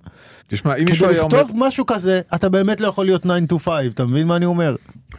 תשמע, 0.48 0.76
אם 0.76 0.86
מישהו 0.86 1.08
היום... 1.08 1.30
כדי 1.32 1.42
לכתוב 1.42 1.58
משהו 1.60 1.86
כזה, 1.86 2.22
אתה 2.36 2.50
באמת 2.50 2.82
לא 2.82 2.88
יכול 2.88 3.06
להיות 3.06 3.22
9 3.22 3.34
to 3.56 3.60
5, 3.60 3.72
אתה 3.94 4.06
מבין 4.06 4.28
מה 4.28 4.36
אני 4.36 4.46
אומר? 4.46 4.76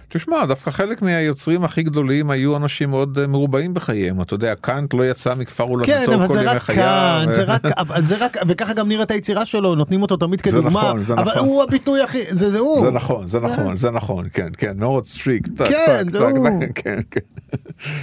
תשמע, 0.08 0.46
דווקא 0.46 0.70
חלק 0.70 1.02
מהיוצרים 1.02 1.64
הכי 1.64 1.82
גדולים 1.82 2.30
היו 2.30 2.56
אנשים 2.56 2.90
מאוד 2.90 3.18
אה, 3.18 3.26
מרובעים 3.26 3.74
בחייהם, 3.74 4.20
אתה 4.20 4.34
יודע, 4.34 4.54
קאנט 4.54 4.94
לא 4.94 5.10
יצא 5.10 5.34
מכפר 5.34 5.64
הולדתו 5.64 5.92
כן, 5.92 6.26
כל 6.26 6.40
ימי 6.40 6.60
חייו. 6.60 6.76
כן, 6.76 7.28
אבל 7.28 7.34
זה 7.34 7.44
רק 7.44 7.62
קאנט, 7.66 8.06
זה 8.06 8.16
רק, 8.24 8.36
וככה 8.48 8.74
גם 8.74 8.88
נראית 8.88 9.10
היצירה 9.10 9.46
שלו, 9.46 9.74
נותנים 9.74 10.02
אותו 10.02 10.16
תמיד 10.16 10.40
כדוגמה, 10.40 10.80
נכון, 10.80 11.00
זה 11.00 11.12
אבל 11.12 11.22
נכון. 11.22 11.38
הוא 11.38 11.62
הביטוי 11.62 12.02
הכי, 12.02 12.22
זה, 12.30 12.50
זה 12.50 12.58
הוא. 12.58 12.80
זה 12.80 12.90
נכון, 12.90 13.26
זה 13.26 13.40
נכון, 13.40 13.76
זה 13.76 13.90
נכון, 13.90 14.24
כן, 14.32 14.48
כן, 14.58 14.72
מאוד 14.76 15.06
סטריק, 15.06 15.48
כן, 15.68 16.08
זה 16.08 16.18
הוא. 16.18 16.48
כן, 16.74 17.00
כן. 17.10 17.20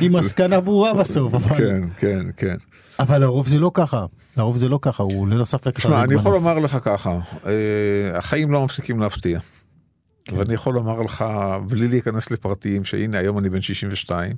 עם 0.01 0.15
מסקנה 0.15 0.59
ברורה 0.59 0.93
בסוף. 0.93 1.33
כן, 1.57 1.81
כן, 1.97 2.25
כן. 2.37 2.55
אבל 2.99 3.17
לרוב 3.17 3.47
זה 3.47 3.59
לא 3.59 3.71
ככה, 3.73 4.05
לרוב 4.37 4.57
זה 4.57 4.69
לא 4.69 4.79
ככה, 4.81 5.03
הוא 5.03 5.27
ללא 5.27 5.45
ספק. 5.45 5.75
תשמע, 5.75 6.03
אני 6.03 6.13
יכול 6.13 6.31
לומר 6.31 6.59
לך 6.59 6.77
ככה, 6.81 7.19
אה, 7.45 8.17
החיים 8.17 8.51
לא 8.51 8.65
מפסיקים 8.65 8.99
להפתיע. 8.99 9.39
כן. 10.25 10.37
ואני 10.37 10.53
יכול 10.53 10.73
לומר 10.73 11.01
לך, 11.01 11.25
בלי 11.67 11.87
להיכנס 11.87 12.31
לפרטים, 12.31 12.83
שהנה 12.83 13.17
היום 13.17 13.39
אני 13.39 13.49
בן 13.49 13.61
62, 13.61 14.35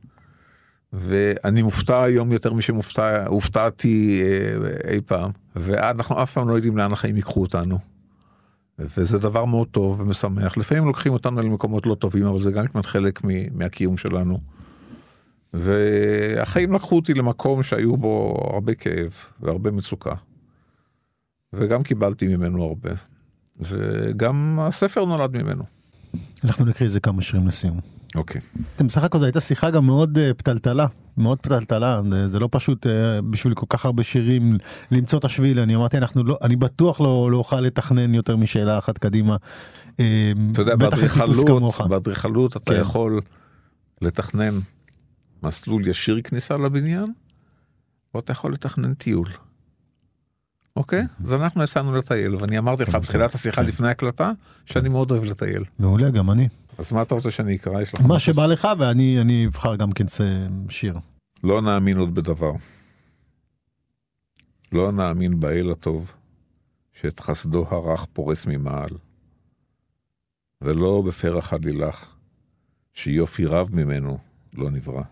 ואני 0.94 1.62
מופתע 1.62 2.04
היום 2.04 2.32
יותר 2.32 2.54
משהופתעתי 2.54 4.22
אה, 4.24 4.92
אי 4.92 5.02
פעם, 5.06 5.32
ואנחנו 5.56 6.24
אף 6.24 6.34
פעם 6.34 6.50
לא 6.50 6.54
יודעים 6.54 6.78
לאן 6.78 6.94
החיים 6.94 7.16
ייקחו 7.16 7.42
אותנו. 7.42 7.78
וזה 8.80 9.20
דבר 9.20 9.46
מאוד 9.46 9.68
טוב 9.68 10.02
ומשמח. 10.02 10.58
לפעמים 10.58 10.86
לוקחים 10.86 11.14
אותנו 11.14 11.42
למקומות 11.42 11.86
לא 11.86 11.96
טובים, 11.96 12.26
אבל 12.26 12.42
זה 12.42 12.52
גם 12.52 12.66
חלק 12.84 13.22
מהקיום 13.52 13.98
שלנו. 13.98 14.40
והחיים 15.54 16.74
לקחו 16.74 16.96
אותי 16.96 17.14
למקום 17.14 17.64
שהיו 17.64 17.98
בו 17.98 18.38
הרבה 18.54 18.74
כאב 18.74 19.14
והרבה 19.42 19.72
מצוקה. 19.72 20.14
וגם 21.54 21.84
קיבלתי 21.84 22.36
ממנו 22.36 22.64
הרבה. 22.64 22.92
וגם 23.60 24.60
הספר 24.62 25.06
נולד 25.06 25.44
ממנו. 25.44 25.64
אנחנו 26.44 26.66
נקריא 26.66 26.88
איזה 26.88 27.00
כמה 27.00 27.22
שירים 27.22 27.48
לסיום. 27.48 27.80
אוקיי. 28.16 28.42
Okay. 28.42 28.84
בסך 28.84 29.04
הכל 29.04 29.20
זו 29.20 29.26
הייתה 29.26 29.40
שיחה 29.40 29.70
גם 29.70 29.86
מאוד 29.86 30.18
uh, 30.18 30.34
פתלתלה, 30.34 30.86
מאוד 31.18 31.40
פתלתלה, 31.40 32.02
זה 32.32 32.40
לא 32.40 32.50
פשוט 32.52 32.86
uh, 32.86 32.90
בשביל 33.30 33.54
כל 33.54 33.66
כך 33.70 33.86
הרבה 33.86 34.04
שירים 34.04 34.58
למצוא 34.92 35.20
את 35.20 35.26
השביל, 35.26 35.60
אני 35.60 35.76
אמרתי, 35.76 35.98
אנחנו 35.98 36.24
לא, 36.24 36.38
אני 36.44 36.56
בטוח 36.56 37.02
לא, 37.02 37.32
לא 37.32 37.38
אוכל 37.38 37.62
לתכנן 37.62 38.14
יותר 38.14 38.36
משאלה 38.36 38.78
אחת 38.78 38.98
קדימה. 38.98 39.36
אה, 40.00 40.32
אתה 40.52 40.62
יודע, 40.62 40.76
באדריכלות, 40.76 41.82
באדריכלות 41.90 42.58
אתה 42.58 42.74
כן. 42.74 42.82
יכול 42.82 43.22
לתכנן 44.02 44.60
מסלול 45.44 45.88
ישיר 45.88 46.22
כניסה 46.22 46.58
לבניין, 46.58 47.14
או 48.14 48.20
אתה 48.20 48.32
יכול 48.32 48.54
לתכנן 48.54 48.94
טיול. 48.94 49.28
אוקיי? 50.76 51.04
אז 51.26 51.34
אנחנו 51.34 51.64
יצאנו 51.64 51.96
לטייל, 51.96 52.36
ואני 52.36 52.58
אמרתי 52.58 52.84
לך 52.84 52.96
בתחילת 52.96 53.34
השיחה 53.34 53.62
כן. 53.62 53.68
לפני 53.68 53.90
הקלטה, 53.90 54.32
שאני 54.66 54.90
מאוד 54.90 55.12
אוהב 55.12 55.24
לטייל. 55.24 55.64
מעולה, 55.80 56.10
גם 56.10 56.32
אני. 56.32 56.48
אז 56.78 56.92
מה 56.92 57.02
אתה 57.02 57.16
רוצה 57.16 57.32
שאני 57.32 57.56
אקרא? 57.56 57.82
מה 58.08 58.20
שבא 58.20 58.46
לך, 58.46 58.68
ואני 58.80 59.46
אבחר 59.48 59.76
גם 59.76 59.92
כן 59.92 60.06
שיר. 60.70 60.98
לא 61.44 61.62
נאמין 61.62 61.98
עוד 61.98 62.16
בדבר. 62.16 62.52
לא 64.72 64.92
נאמין 64.92 65.40
באל 65.40 65.72
הטוב, 65.72 66.14
שאת 66.94 67.20
חסדו 67.20 67.66
הרך 67.70 68.06
פורס 68.14 68.46
ממעל. 68.46 68.90
ולא 70.62 71.04
בפרח 71.08 71.54
הדלילך, 71.54 72.06
שיופי 72.94 73.46
רב 73.46 73.70
ממנו 73.74 74.18
לא 74.54 74.72
נברא. 74.72 75.04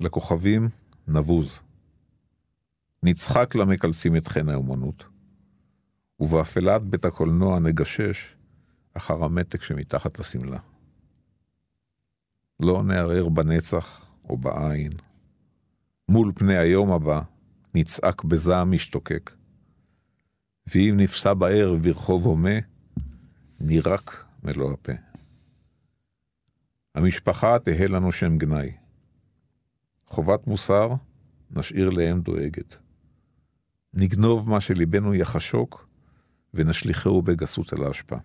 לכוכבים 0.00 0.68
נבוז. 1.08 1.60
נצחק 3.02 3.54
למקלסים 3.54 4.16
את 4.16 4.28
חן 4.28 4.48
האומנות, 4.48 5.04
ובאפלת 6.20 6.82
בית 6.82 7.04
הקולנוע 7.04 7.58
נגשש 7.60 8.36
אחר 8.94 9.24
המתק 9.24 9.62
שמתחת 9.62 10.18
לשמלה. 10.18 10.58
לא 12.60 12.82
נערער 12.82 13.28
בנצח 13.28 14.06
או 14.28 14.36
בעין. 14.36 14.92
מול 16.08 16.32
פני 16.34 16.56
היום 16.56 16.92
הבא 16.92 17.22
נצעק 17.74 18.24
בזעם 18.24 18.70
משתוקק. 18.70 19.30
ואם 20.66 20.94
נפסע 20.96 21.34
בערב 21.34 21.82
ברחוב 21.82 22.26
הומה, 22.26 22.58
נירק 23.60 24.24
מלוא 24.42 24.72
הפה. 24.72 24.92
המשפחה 26.94 27.58
תהא 27.58 27.86
לנו 27.86 28.12
שם 28.12 28.38
גנאי. 28.38 28.79
חובת 30.10 30.46
מוסר 30.46 30.88
נשאיר 31.50 31.90
לאם 31.90 32.20
דואגת. 32.20 32.76
נגנוב 33.94 34.48
מה 34.48 34.60
שליבנו 34.60 35.14
יחשוק, 35.14 35.88
ונשליכהו 36.54 37.22
בגסות 37.22 37.74
אל 37.74 37.84
האשפה. 37.84 38.16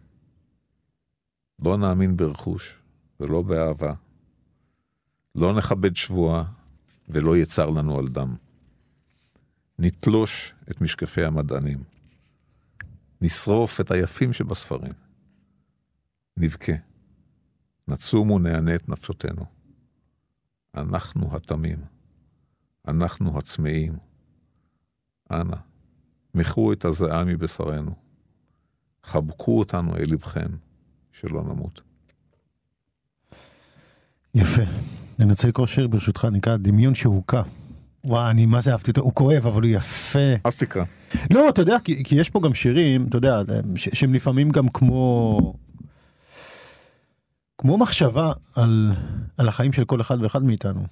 לא 1.60 1.78
נאמין 1.78 2.18
ברכוש 2.18 2.78
ולא 3.20 3.42
באהבה. 3.42 3.94
לא 5.36 5.58
נכבד 5.58 5.96
שבועה 5.96 6.44
ולא 7.10 7.38
יצר 7.38 7.70
לנו 7.70 8.00
על 8.00 8.08
דם. 8.08 8.36
נתלוש 9.80 10.54
את 10.72 10.82
משקפי 10.82 11.24
המדענים. 11.24 11.84
נשרוף 13.22 13.82
את 13.82 13.92
היפים 13.92 14.34
שבספרים. 14.34 14.94
נבכה. 16.38 16.74
נצום 17.88 18.32
ונענה 18.32 18.76
את 18.76 18.90
נפשותינו. 18.90 19.55
אנחנו 20.76 21.36
התמים. 21.36 21.78
אנחנו 22.88 23.38
הצמאים. 23.38 23.94
אנא, 25.32 25.56
מחו 26.36 26.74
את 26.74 26.86
הזיעה 26.86 27.26
מבשרנו. 27.26 27.92
חבקו 29.04 29.60
אותנו 29.60 29.96
אל 29.96 30.06
לבכם, 30.08 30.50
שלא 31.12 31.44
נמות. 31.44 31.82
יפה. 34.36 34.62
אני 35.20 35.30
רוצה 35.30 35.48
לקרוא 35.48 35.68
שיר 35.68 35.88
ברשותך, 35.88 36.28
נקרא 36.32 36.58
דמיון 36.58 36.96
שהוכה. 36.96 37.42
וואי, 38.04 38.32
אני 38.32 38.46
מה 38.46 38.62
זה 38.62 38.72
אהבתי 38.72 38.92
אותו, 38.92 39.02
הוא 39.02 39.14
כואב, 39.14 39.48
אבל 39.48 39.62
הוא 39.62 39.72
יפה. 39.72 40.34
אז 40.44 40.58
תקרא. 40.58 40.84
לא, 41.34 41.50
אתה 41.50 41.62
יודע, 41.62 41.80
כי, 41.84 42.04
כי 42.04 42.16
יש 42.16 42.30
פה 42.30 42.42
גם 42.44 42.54
שירים, 42.54 43.08
אתה 43.08 43.18
יודע, 43.18 43.42
שהם 43.76 44.14
לפעמים 44.14 44.50
גם 44.50 44.70
כמו... 44.70 45.54
כמו 47.66 47.78
מחשבה 47.78 48.32
על, 48.56 48.92
על 49.38 49.48
החיים 49.48 49.74
של 49.74 49.86
כל 49.86 50.02
אחד 50.02 50.18
ואחד 50.22 50.44
מאיתנו. 50.44 50.84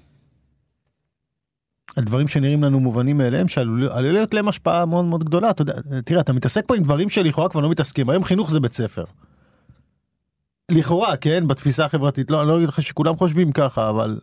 על 1.96 2.04
דברים 2.04 2.28
שנראים 2.28 2.64
לנו 2.64 2.80
מובנים 2.80 3.18
מאליהם, 3.18 3.48
שעלול 3.48 4.02
להיות 4.02 4.34
להם 4.34 4.48
השפעה 4.48 4.86
מאוד 4.86 5.06
מאוד 5.06 5.24
גדולה. 5.24 5.50
אתה 5.50 5.62
יודע, 5.62 5.74
תראה, 6.06 6.22
אתה 6.22 6.34
מתעסק 6.34 6.64
פה 6.68 6.76
עם 6.76 6.84
דברים 6.84 7.10
שלכאורה 7.10 7.50
כבר 7.50 7.62
לא 7.62 7.70
מתעסקים. 7.70 8.10
היום 8.10 8.24
חינוך 8.24 8.52
זה 8.52 8.60
בית 8.60 8.74
ספר. 8.74 9.04
לכאורה, 10.72 11.18
כן, 11.18 11.48
בתפיסה 11.48 11.86
החברתית, 11.86 12.32
לא, 12.32 12.42
אני 12.42 12.48
לא 12.48 12.58
אגיד 12.58 12.70
לך 12.70 12.82
שכולם 12.82 13.16
חושבים 13.16 13.52
ככה, 13.52 13.90
אבל 13.90 14.20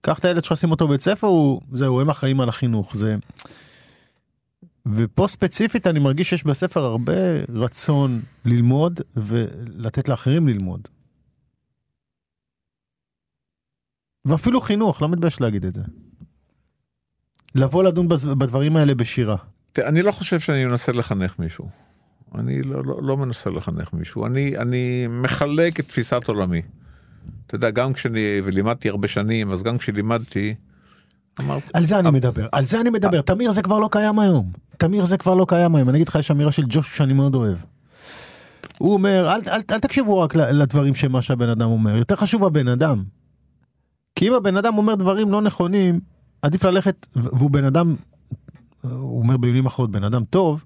קח 0.00 0.18
את 0.18 0.24
הילד 0.24 0.44
שלך, 0.44 0.56
שים 0.56 0.70
אותו 0.70 0.88
בבית 0.88 1.00
ספר, 1.00 1.26
הוא, 1.26 1.60
זהו, 1.72 2.00
הם 2.00 2.10
אחראים 2.10 2.40
על 2.40 2.48
החינוך. 2.48 2.96
זה... 2.96 3.16
ופה 4.86 5.26
ספציפית 5.26 5.86
אני 5.86 5.98
מרגיש 5.98 6.30
שיש 6.30 6.44
בספר 6.44 6.84
הרבה 6.84 7.12
רצון 7.54 8.20
ללמוד 8.44 9.00
ולתת 9.16 10.08
לאחרים 10.08 10.48
ללמוד. 10.48 10.88
ואפילו 14.24 14.60
חינוך, 14.60 15.02
לא 15.02 15.08
מתבייש 15.08 15.40
להגיד 15.40 15.64
את 15.64 15.74
זה. 15.74 15.82
לבוא 17.54 17.84
לדון 17.84 18.08
בדברים 18.08 18.76
האלה 18.76 18.94
בשירה. 18.94 19.36
אני 19.78 20.02
לא 20.02 20.12
חושב 20.12 20.40
שאני 20.40 20.64
מנסה 20.64 20.92
לחנך 20.92 21.38
מישהו. 21.38 21.68
אני 22.34 22.62
לא, 22.62 22.84
לא, 22.84 23.02
לא 23.02 23.16
מנסה 23.16 23.50
לחנך 23.50 23.92
מישהו, 23.92 24.26
אני, 24.26 24.58
אני 24.58 25.06
מחלק 25.10 25.80
את 25.80 25.88
תפיסת 25.88 26.28
עולמי. 26.28 26.62
אתה 27.46 27.54
יודע, 27.54 27.70
גם 27.70 27.92
כשאני, 27.92 28.40
ולימדתי 28.44 28.88
הרבה 28.88 29.08
שנים, 29.08 29.52
אז 29.52 29.62
גם 29.62 29.78
כשלימדתי, 29.78 30.54
אמרתי... 31.40 31.66
על 31.74 31.86
זה 31.86 31.98
אני 31.98 32.10
מדבר, 32.10 32.46
על 32.52 32.64
זה 32.64 32.80
אני 32.80 32.90
מדבר, 32.90 33.20
תמיר 33.20 33.50
זה 33.50 33.62
כבר 33.62 33.78
לא 33.78 33.88
קיים 33.92 34.18
היום. 34.18 34.52
תמיר 34.76 35.04
זה 35.04 35.16
כבר 35.16 35.34
לא 35.34 35.46
קיים 35.48 35.74
היום, 35.76 35.88
אני 35.88 35.96
אגיד 35.96 36.08
לך, 36.08 36.14
יש 36.14 36.30
אמירה 36.30 36.52
של 36.52 36.62
ג'וש 36.68 36.96
שאני 36.96 37.12
מאוד 37.12 37.34
אוהב. 37.34 37.58
הוא 38.78 38.92
אומר, 38.92 39.34
אל, 39.34 39.40
אל, 39.46 39.60
אל 39.70 39.78
תקשיבו 39.78 40.18
רק 40.18 40.34
לדברים 40.34 40.94
שמה 40.94 41.22
שהבן 41.22 41.48
אדם 41.48 41.70
אומר, 41.70 41.96
יותר 41.96 42.16
חשוב 42.16 42.44
הבן 42.44 42.68
אדם. 42.68 43.04
כי 44.14 44.28
אם 44.28 44.34
הבן 44.34 44.56
אדם 44.56 44.78
אומר 44.78 44.94
דברים 44.94 45.32
לא 45.32 45.42
נכונים, 45.42 46.00
עדיף 46.42 46.64
ללכת, 46.64 47.06
והוא 47.16 47.50
בן 47.50 47.64
אדם, 47.64 47.96
הוא 48.82 49.18
אומר 49.18 49.36
במילים 49.36 49.66
אחרות, 49.66 49.90
בן 49.90 50.04
אדם 50.04 50.24
טוב, 50.24 50.64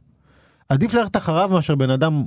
עדיף 0.68 0.95
ללכת 0.95 1.16
אחריו 1.16 1.49
מאשר 1.53 1.74
בן 1.74 1.90
אדם, 1.90 2.24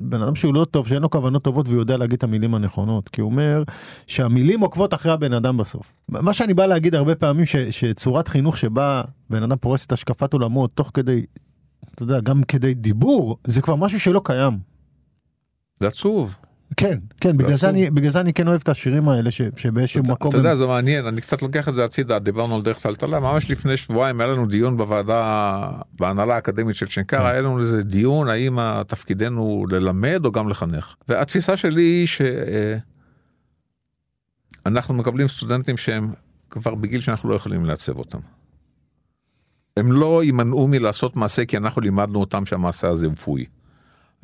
בן 0.00 0.22
אדם 0.22 0.34
שהוא 0.34 0.54
לא 0.54 0.64
טוב, 0.64 0.88
שאין 0.88 1.02
לו 1.02 1.10
כוונות 1.10 1.42
טובות 1.42 1.68
והוא 1.68 1.80
יודע 1.80 1.96
להגיד 1.96 2.14
את 2.14 2.24
המילים 2.24 2.54
הנכונות. 2.54 3.08
כי 3.08 3.20
הוא 3.20 3.30
אומר 3.30 3.62
שהמילים 4.06 4.60
עוקבות 4.60 4.94
אחרי 4.94 5.12
הבן 5.12 5.32
אדם 5.32 5.56
בסוף. 5.56 5.94
מה 6.08 6.32
שאני 6.32 6.54
בא 6.54 6.66
להגיד 6.66 6.94
הרבה 6.94 7.14
פעמים, 7.14 7.46
ש, 7.46 7.56
שצורת 7.56 8.28
חינוך 8.28 8.58
שבה 8.58 9.02
בן 9.30 9.42
אדם 9.42 9.56
פורס 9.56 9.86
את 9.86 9.92
השקפת 9.92 10.32
עולמו 10.32 10.66
תוך 10.66 10.90
כדי, 10.94 11.24
אתה 11.94 12.02
יודע, 12.02 12.20
גם 12.20 12.42
כדי 12.42 12.74
דיבור, 12.74 13.36
זה 13.46 13.62
כבר 13.62 13.76
משהו 13.76 14.00
שלא 14.00 14.20
קיים. 14.24 14.58
זה 15.80 15.86
עצוב. 15.86 16.36
כן, 16.76 16.98
כן, 17.20 17.36
בגלל 17.36 17.54
זה, 17.54 17.68
אני, 17.68 17.90
בגלל 17.90 18.10
זה 18.10 18.20
אני 18.20 18.32
כן 18.32 18.48
אוהב 18.48 18.60
את 18.60 18.68
השירים 18.68 19.08
האלה 19.08 19.30
ש, 19.30 19.42
שבאיזשהו 19.56 20.02
מקום... 20.02 20.28
אתה 20.28 20.38
יודע, 20.38 20.56
זה 20.56 20.66
מעניין, 20.66 21.06
אני 21.06 21.20
קצת 21.20 21.42
לוקח 21.42 21.68
את 21.68 21.74
זה 21.74 21.84
הצידה, 21.84 22.18
דיברנו 22.18 22.56
על 22.56 22.62
דרך 22.62 22.78
טלטלה, 22.78 23.20
ממש 23.20 23.50
לפני 23.50 23.76
שבועיים 23.76 24.20
היה 24.20 24.30
לנו 24.32 24.46
דיון 24.46 24.76
בוועדה, 24.76 25.68
בהנהלה 25.92 26.34
האקדמית 26.34 26.76
של 26.76 26.88
שנקר, 26.88 27.18
כן. 27.18 27.26
היה 27.26 27.40
לנו 27.40 27.60
איזה 27.60 27.82
דיון 27.82 28.28
האם 28.28 28.58
תפקידנו 28.86 29.66
ללמד 29.70 30.24
או 30.24 30.32
גם 30.32 30.48
לחנך. 30.48 30.94
והתפיסה 31.08 31.56
שלי 31.56 31.82
היא 31.82 32.06
שאנחנו 34.66 34.94
מקבלים 34.94 35.28
סטודנטים 35.28 35.76
שהם 35.76 36.08
כבר 36.50 36.74
בגיל 36.74 37.00
שאנחנו 37.00 37.28
לא 37.28 37.34
יכולים 37.34 37.64
לעצב 37.64 37.98
אותם. 37.98 38.18
הם 39.76 39.92
לא 39.92 40.24
יימנעו 40.24 40.66
מלעשות 40.66 41.16
מעשה 41.16 41.44
כי 41.44 41.56
אנחנו 41.56 41.80
לימדנו 41.80 42.20
אותם 42.20 42.46
שהמעשה 42.46 42.88
הזה 42.88 43.06
הוא 43.06 43.14
פוי. 43.14 43.46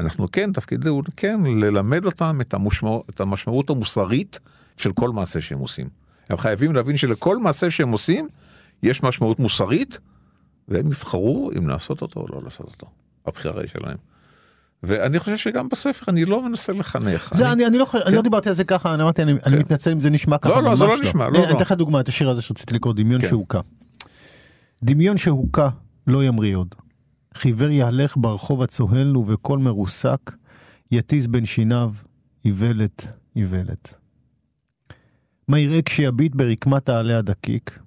אנחנו 0.01 0.31
כן, 0.33 0.53
תפקידנו 0.53 1.03
כן 1.17 1.41
ללמד 1.45 2.05
אותם 2.05 2.41
את, 2.41 2.55
המשמע, 2.55 2.91
את 3.11 3.21
המשמעות 3.21 3.71
המוסרית 3.71 4.39
של 4.77 4.93
כל 4.93 5.11
מעשה 5.11 5.41
שהם 5.41 5.59
עושים. 5.59 5.89
הם 6.29 6.37
חייבים 6.37 6.75
להבין 6.75 6.97
שלכל 6.97 7.39
מעשה 7.39 7.71
שהם 7.71 7.91
עושים, 7.91 8.29
יש 8.83 9.03
משמעות 9.03 9.39
מוסרית, 9.39 9.99
והם 10.69 10.87
יבחרו 10.87 11.51
אם 11.59 11.69
לעשות 11.69 12.03
אותו 12.03 12.21
או 12.21 12.27
לא 12.33 12.41
לעשות 12.45 12.67
אותו. 12.67 12.87
הבחירה 13.27 13.61
היא 13.61 13.69
שלהם. 13.69 13.97
ואני 14.83 15.19
חושב 15.19 15.37
שגם 15.37 15.69
בספר 15.69 16.05
אני 16.09 16.25
לא 16.25 16.49
מנסה 16.49 16.73
לחנך. 16.73 17.33
זה 17.35 17.45
אני, 17.45 17.53
אני, 17.53 17.67
אני, 17.67 17.79
לא, 17.79 17.85
כן. 17.85 17.99
אני 18.07 18.17
לא 18.17 18.23
דיברתי 18.23 18.49
על 18.49 18.55
זה 18.55 18.65
ככה, 18.65 18.95
אני 18.95 19.03
אמרתי, 19.03 19.23
אני, 19.23 19.33
כן. 19.41 19.51
אני 19.51 19.59
מתנצל 19.59 19.91
אם 19.93 20.01
זה 20.01 20.11
נשמע 20.11 20.39
ככה. 20.39 20.49
לא, 20.49 20.63
לא, 20.63 20.77
זה 20.77 20.87
לא 20.87 20.97
נשמע, 21.03 21.29
לא, 21.29 21.33
לא. 21.33 21.45
אני 21.45 21.53
אתן 21.53 21.63
לך 21.63 21.73
דוגמא, 21.73 22.01
את 22.01 22.09
השיר 22.09 22.31
הזה 22.31 22.43
שרציתי 22.43 22.75
לקרוא, 22.75 22.95
דמיון 22.95 23.21
כן. 23.21 23.29
שהוכה. 23.29 23.61
דמיון 24.83 25.17
שהוכה 25.17 25.69
לא 26.07 26.25
ימריא 26.25 26.57
עוד. 26.57 26.75
חיוור 27.39 27.69
יהלך 27.69 28.17
ברחוב 28.17 28.63
הצוהל 28.63 29.17
ובקול 29.17 29.59
מרוסק, 29.59 30.37
יתיז 30.91 31.27
בין 31.27 31.47
שיניו, 31.47 31.95
איוולת, 32.45 33.07
איוולת. 33.37 33.95
מה 35.49 35.59
יראה 35.59 35.83
כשיביט 35.83 36.35
ברקמת 36.35 36.89
העלה 36.89 37.19
הדקיק? 37.19 37.79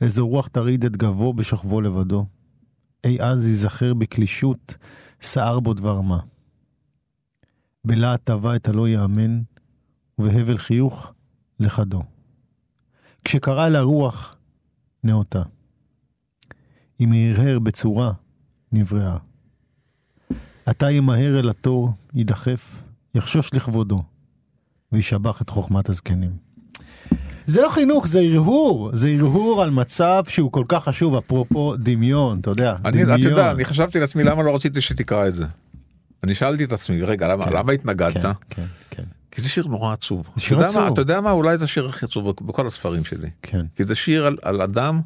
איזו 0.00 0.28
רוח 0.28 0.48
תרעיד 0.48 0.84
את 0.84 0.96
גבו 0.96 1.32
בשוכבו 1.32 1.80
לבדו. 1.80 2.26
אי 3.04 3.22
אז 3.22 3.46
ייזכר 3.46 3.94
בקלישות, 3.94 4.76
סער 5.20 5.60
בו 5.60 5.74
דבר 5.74 6.00
מה. 6.00 6.20
בלהט 7.84 8.20
טבע 8.24 8.56
את 8.56 8.68
הלא 8.68 8.88
יאמן, 8.88 9.42
ובהבל 10.18 10.58
חיוך 10.58 11.12
לחדו. 11.60 12.02
כשקרא 13.24 13.68
לה 13.68 13.80
רוח, 13.80 14.36
נאותה. 15.04 15.42
אם 17.00 17.12
הרהר 17.12 17.58
בצורה, 17.58 18.12
נבראה. 18.72 19.16
עתה 20.66 20.90
ימהר 20.90 21.40
אל 21.40 21.48
התור, 21.48 21.92
יידחף, 22.14 22.82
יחשוש 23.14 23.54
לכבודו, 23.54 24.02
וישבח 24.92 25.42
את 25.42 25.50
חוכמת 25.50 25.88
הזקנים. 25.88 26.36
זה 27.46 27.62
לא 27.62 27.68
חינוך, 27.68 28.06
זה 28.06 28.20
הרהור, 28.20 28.90
זה 28.92 29.08
הרהור 29.08 29.62
על 29.62 29.70
מצב 29.70 30.22
שהוא 30.28 30.52
כל 30.52 30.64
כך 30.68 30.84
חשוב, 30.84 31.14
אפרופו 31.14 31.76
דמיון, 31.76 32.40
אתה 32.40 32.50
יודע, 32.50 32.76
אני, 32.84 33.02
דמיון. 33.02 33.20
אתה 33.20 33.28
יודע, 33.28 33.50
אני 33.50 33.64
חשבתי 33.64 34.00
לעצמי 34.00 34.24
למה 34.24 34.42
לא 34.42 34.54
רציתי 34.54 34.80
שתקרא 34.80 35.28
את 35.28 35.34
זה. 35.34 35.46
אני 36.24 36.34
שאלתי 36.34 36.64
את 36.64 36.72
עצמי, 36.72 37.02
רגע, 37.02 37.28
למה, 37.28 37.44
כן, 37.44 37.52
למה 37.52 37.72
התנגדת? 37.72 38.22
כן, 38.22 38.32
כן, 38.50 38.64
כן. 38.90 39.02
כי 39.30 39.40
זה 39.42 39.48
שיר 39.48 39.66
נורא 39.66 39.92
עצוב. 39.92 40.28
שיר 40.36 40.58
אתה 40.58 40.66
עצוב. 40.66 40.82
מה, 40.82 40.88
אתה 40.88 41.00
יודע 41.00 41.20
מה, 41.20 41.30
אולי 41.30 41.58
זה 41.58 41.64
השיר 41.64 41.88
הכי 41.88 42.04
עצוב 42.04 42.30
בכל 42.30 42.66
הספרים 42.66 43.04
שלי. 43.04 43.30
כן. 43.42 43.66
כי 43.76 43.84
זה 43.84 43.94
שיר 43.94 44.26
על, 44.26 44.36
על 44.42 44.60
אדם... 44.60 45.00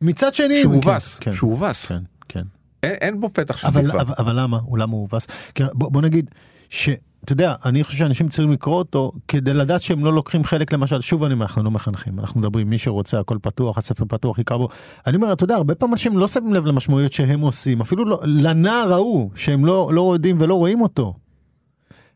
מצד 0.00 0.34
שני... 0.34 0.62
שהובס, 0.62 1.18
כן, 1.18 1.34
שהובס. 1.34 1.86
כן, 1.86 2.02
כן. 2.32 2.42
אין, 2.82 2.94
אין 3.00 3.20
בו 3.20 3.30
פתח 3.32 3.56
של 3.56 3.66
אבל, 3.66 3.86
תקווה. 3.86 4.00
אבל, 4.00 4.14
אבל 4.18 4.40
למה? 4.40 4.58
הוא 4.64 4.78
למה 4.78 4.92
הוא 4.92 5.00
הובס? 5.00 5.26
בוא, 5.72 5.92
בוא 5.92 6.02
נגיד 6.02 6.30
ש... 6.68 6.88
אתה 7.24 7.32
יודע, 7.32 7.54
אני 7.64 7.84
חושב 7.84 7.98
שאנשים 7.98 8.28
צריכים 8.28 8.52
לקרוא 8.52 8.78
אותו 8.78 9.12
כדי 9.28 9.54
לדעת 9.54 9.82
שהם 9.82 10.04
לא 10.04 10.12
לוקחים 10.12 10.44
חלק 10.44 10.72
למשל, 10.72 11.00
שוב 11.00 11.24
אני 11.24 11.34
אומר, 11.34 11.46
אנחנו 11.46 11.62
לא 11.62 11.70
מחנכים, 11.70 12.20
אנחנו 12.20 12.40
מדברים, 12.40 12.70
מי 12.70 12.78
שרוצה 12.78 13.20
הכל 13.20 13.38
פתוח, 13.42 13.78
הספר 13.78 14.04
פתוח, 14.08 14.38
יקרא 14.38 14.56
בו. 14.56 14.68
אני 15.06 15.16
אומר, 15.16 15.32
אתה 15.32 15.44
יודע, 15.44 15.54
הרבה 15.54 15.74
פעמים 15.74 15.92
אנשים 15.92 16.18
לא 16.18 16.28
שמים 16.28 16.54
לב 16.54 16.66
למשמעויות 16.66 17.12
שהם 17.12 17.40
עושים, 17.40 17.80
אפילו 17.80 18.04
לא, 18.04 18.20
לנער 18.24 18.92
ההוא, 18.92 19.30
שהם 19.34 19.64
לא, 19.64 19.90
לא 19.94 20.12
יודעים 20.12 20.36
ולא 20.40 20.54
רואים 20.54 20.80
אותו. 20.80 21.14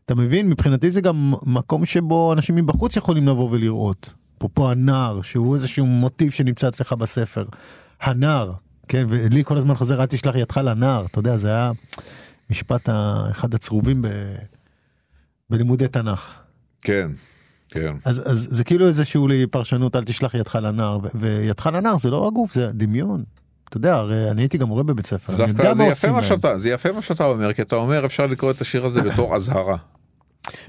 אתה 0.05 0.15
מבין? 0.15 0.49
מבחינתי 0.49 0.91
זה 0.91 1.01
גם 1.01 1.33
מקום 1.45 1.85
שבו 1.85 2.33
אנשים 2.33 2.55
מבחוץ 2.55 2.97
יכולים 2.97 3.27
לבוא 3.27 3.49
ולראות. 3.51 4.13
אפרופו 4.37 4.71
הנער, 4.71 5.21
שהוא 5.21 5.55
איזשהו 5.55 5.85
מוטיב 5.85 6.31
שנמצא 6.31 6.67
אצלך 6.67 6.93
בספר. 6.93 7.45
הנער, 8.01 8.51
כן, 8.87 9.05
ולי 9.09 9.43
כל 9.45 9.57
הזמן 9.57 9.75
חוזר, 9.75 10.01
אל 10.01 10.05
תשלח 10.05 10.35
ידך 10.35 10.57
לנער, 10.57 11.05
אתה 11.05 11.19
יודע, 11.19 11.37
זה 11.37 11.49
היה 11.49 11.71
משפט 12.49 12.89
אחד 13.31 13.53
הצרובים 13.53 14.01
ב... 14.01 14.07
בלימודי 15.49 15.87
תנ"ך. 15.87 16.31
כן, 16.81 17.11
כן. 17.69 17.95
אז, 18.05 18.21
אז 18.25 18.47
זה 18.51 18.63
כאילו 18.63 18.87
איזשהו 18.87 19.27
פרשנות, 19.51 19.95
אל 19.95 20.03
תשלח 20.03 20.33
ידך 20.33 20.55
לנער, 20.55 20.99
וידך 21.15 21.69
לנער 21.73 21.97
זה 21.97 22.09
לא 22.09 22.27
הגוף, 22.27 22.53
זה 22.53 22.71
דמיון. 22.73 23.23
אתה 23.69 23.77
יודע, 23.77 23.95
הרי 23.95 24.31
אני 24.31 24.41
הייתי 24.41 24.57
גם 24.57 24.67
מורה 24.67 24.83
בבית 24.83 25.07
ספר, 25.07 25.33
זה, 25.35 25.83
יפה 25.83 26.11
מה 26.11 26.23
שאתה, 26.23 26.59
זה 26.59 26.69
יפה 26.69 26.91
מה 26.91 27.01
שאתה 27.01 27.25
אומר, 27.25 27.53
כי 27.53 27.61
אתה 27.61 27.75
אומר 27.75 28.05
אפשר 28.05 28.27
לקרוא 28.27 28.51
את 28.51 28.61
השיר 28.61 28.85
הזה 28.85 29.01
בתור 29.01 29.35
אזהרה. 29.35 29.77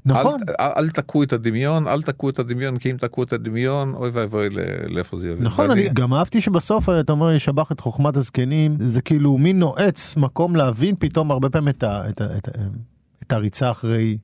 נכון. 0.05 0.41
אל, 0.49 0.55
אל, 0.61 0.73
אל 0.77 0.89
תקעו 0.89 1.23
את 1.23 1.33
הדמיון, 1.33 1.89
אל 1.89 2.03
תקעו 2.03 2.31
את 2.31 2.39
הדמיון, 2.39 2.79
כי 2.79 2.91
אם 2.91 2.97
תקעו 2.97 3.23
את 3.23 3.33
הדמיון, 3.33 3.95
אוי 3.95 4.11
ואבוי 4.13 4.49
לאיפה 4.89 5.19
זה 5.19 5.29
יביא. 5.29 5.45
נכון, 5.45 5.71
ואני... 5.71 5.81
אני 5.81 5.95
גם 5.95 6.15
אהבתי 6.15 6.41
שבסוף 6.41 6.89
אתה 6.89 7.13
אומר, 7.13 7.33
ישבח 7.33 7.73
את 7.73 7.81
חוכמת 7.81 8.17
הזקנים, 8.17 8.77
זה 8.87 9.03
כאילו 9.03 9.39
מין 9.39 9.59
נועץ 9.59 10.17
מקום 10.17 10.57
להבין 10.57 10.95
פתאום 10.99 11.31
הרבה 11.31 11.51
פעמים 11.51 11.69
את, 11.69 11.83
ה, 11.83 12.09
את, 12.09 12.21
ה, 12.21 12.37
את, 12.37 12.49
ה, 12.49 12.53
את 13.23 13.33
הריצה 13.33 13.71
אחרי 13.71 14.19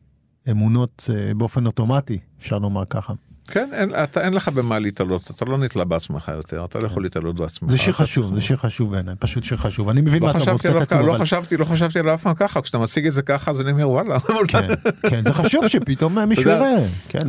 אמונות 0.51 1.11
אה, 1.15 1.35
באופן 1.35 1.67
אוטומטי, 1.67 2.19
אפשר 2.41 2.59
לומר 2.59 2.85
ככה. 2.85 3.13
כן, 3.49 3.71
אין, 3.73 3.95
אתה, 4.05 4.21
אין 4.21 4.33
לך 4.33 4.49
במה 4.49 4.79
להתעלות, 4.79 5.31
אתה 5.31 5.45
לא 5.45 5.59
נתלה 5.59 5.85
בעצמך 5.85 6.33
יותר, 6.35 6.65
אתה 6.65 6.79
לא 6.79 6.87
יכול 6.87 7.03
להתעלות 7.03 7.37
בעצמך. 7.37 7.71
זה 7.71 7.79
שיר 7.79 7.93
חשוב, 7.93 8.35
זה 8.35 8.41
שיר 8.41 8.57
חשוב 8.57 8.91
בעיניי, 8.91 9.15
פשוט 9.19 9.45
שיר 9.45 9.59
חשוב. 9.59 9.89
אני 9.89 10.01
מבין 10.01 10.23
לא 10.23 10.33
מה 10.33 10.43
אתה 10.43 10.53
רוצה 10.53 10.77
את 10.77 10.83
עצמו, 10.83 11.03
לא 11.03 11.19
חשבתי, 11.19 11.57
לא 11.57 11.65
חשבתי 11.65 11.99
עליו 11.99 12.15
אף 12.15 12.23
פעם 12.23 12.35
ככה, 12.35 12.61
כשאתה 12.61 12.79
מציג 12.79 13.07
את 13.07 13.13
זה 13.13 13.23
ככה, 13.23 13.51
אז 13.51 13.61
אני 13.61 13.73
אומר 13.73 13.89
וואלה. 13.89 14.21
כן, 14.49 14.69
כן, 15.11 15.23
זה 15.25 15.33
חשוב 15.33 15.69
שפתאום 15.69 16.19
מישהו 16.19 16.51
יראה. 16.51 16.77
כן, 17.09 17.29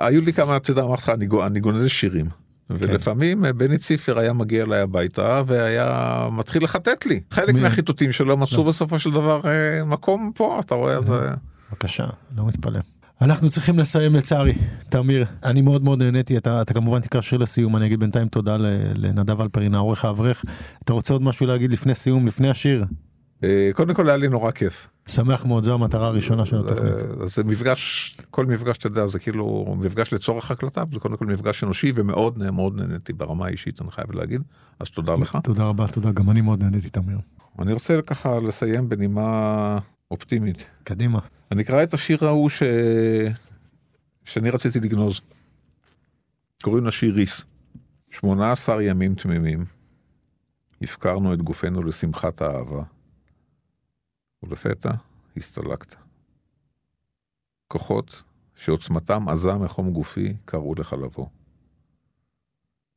היו 0.00 0.20
לי 0.20 0.32
כמה, 0.32 0.56
אתה 0.56 0.70
יודע, 0.70 0.82
אמרתי 0.82 1.02
לך, 1.02 1.12
אני 1.46 1.60
גונז 1.60 1.88
שירים. 1.88 2.26
ולפעמים 2.70 3.44
כן. 3.44 3.58
בני 3.58 3.78
ציפר 3.78 4.18
היה 4.18 4.32
מגיע 4.32 4.64
אליי 4.64 4.80
הביתה 4.80 5.42
והיה 5.46 6.28
מתחיל 6.32 6.64
לחטט 6.64 7.06
לי. 7.06 7.20
חלק 7.30 7.54
מהחיטוטים 7.54 8.12
שלו 8.12 8.36
מצאו 8.36 8.64
לא. 8.64 8.68
בסופו 8.68 8.98
של 8.98 9.10
דבר 9.10 9.40
אה, 9.44 9.84
מקום 9.84 10.32
פה, 10.34 10.60
אתה 10.60 10.74
רואה, 10.74 10.96
אז... 10.96 11.12
בבקשה, 11.70 12.06
לא 12.36 12.46
מתפלא. 12.46 12.80
אנחנו 13.20 13.50
צריכים 13.50 13.78
לסיים 13.78 14.14
לצערי, 14.14 14.54
תמיר, 14.88 15.26
אני 15.44 15.60
מאוד 15.60 15.82
מאוד 15.82 16.02
נהניתי, 16.02 16.36
אתה, 16.36 16.62
אתה 16.62 16.74
כמובן 16.74 17.00
תקרא 17.00 17.20
שיר 17.20 17.38
לסיום, 17.38 17.76
אני 17.76 17.86
אגיד 17.86 18.00
בינתיים 18.00 18.28
תודה 18.28 18.56
לנדב 18.94 19.40
אלפרין, 19.40 19.74
העורך 19.74 20.04
האברך. 20.04 20.44
אתה 20.84 20.92
רוצה 20.92 21.14
עוד 21.14 21.22
משהו 21.22 21.46
להגיד 21.46 21.72
לפני 21.72 21.94
סיום, 21.94 22.26
לפני 22.26 22.50
השיר? 22.50 22.84
אה, 23.44 23.70
קודם 23.72 23.94
כל 23.94 24.08
היה 24.08 24.16
לי 24.16 24.28
נורא 24.28 24.50
כיף. 24.50 24.88
שמח 25.06 25.44
מאוד, 25.44 25.64
זו 25.64 25.74
המטרה 25.74 26.06
הראשונה 26.06 26.46
של 26.46 26.60
התוכנית. 26.60 26.92
זה 27.26 27.44
מפגש, 27.44 28.16
כל 28.30 28.46
מפגש, 28.46 28.76
אתה 28.76 28.86
יודע, 28.86 29.06
זה 29.06 29.18
כאילו 29.18 29.74
מפגש 29.78 30.12
לצורך 30.12 30.50
הקלטה, 30.50 30.84
זה 30.92 31.00
קודם 31.00 31.16
כל 31.16 31.26
מפגש 31.26 31.64
אנושי, 31.64 31.92
ומאוד 31.94 32.38
מאוד 32.38 32.76
נהניתי 32.76 33.12
ברמה 33.12 33.46
האישית, 33.46 33.80
אני 33.80 33.90
חייב 33.90 34.12
להגיד, 34.12 34.42
אז 34.80 34.90
תודה 34.90 35.14
לך. 35.14 35.38
תודה 35.44 35.64
רבה, 35.64 35.86
תודה, 35.86 36.12
גם 36.12 36.30
אני 36.30 36.40
מאוד 36.40 36.62
נהניתי, 36.62 36.88
תמיר. 36.88 37.18
אני 37.58 37.72
רוצה 37.72 38.02
ככה 38.02 38.40
לסיים 38.40 38.88
בנימה 38.88 39.78
אופטימית. 40.10 40.66
קדימה. 40.84 41.18
אני 41.52 41.62
אקרא 41.62 41.82
את 41.82 41.94
השיר 41.94 42.24
ההוא 42.24 42.50
ש... 42.50 42.62
שאני 44.24 44.50
רציתי 44.50 44.80
לגנוז. 44.80 45.20
קוראים 46.62 46.86
לשיר 46.86 47.14
ריס. 47.14 47.44
18 48.10 48.82
ימים 48.82 49.14
תמימים, 49.14 49.64
הפקרנו 50.82 51.34
את 51.34 51.42
גופנו 51.42 51.82
לשמחת 51.82 52.42
האהבה, 52.42 52.82
ולפתע 54.42 54.90
הסתלקת. 55.36 55.94
כוחות 57.68 58.22
שעוצמתם 58.54 59.28
עזה 59.28 59.54
מחום 59.54 59.92
גופי 59.92 60.36
קראו 60.44 60.74
לך 60.74 60.92
לבוא. 60.92 61.26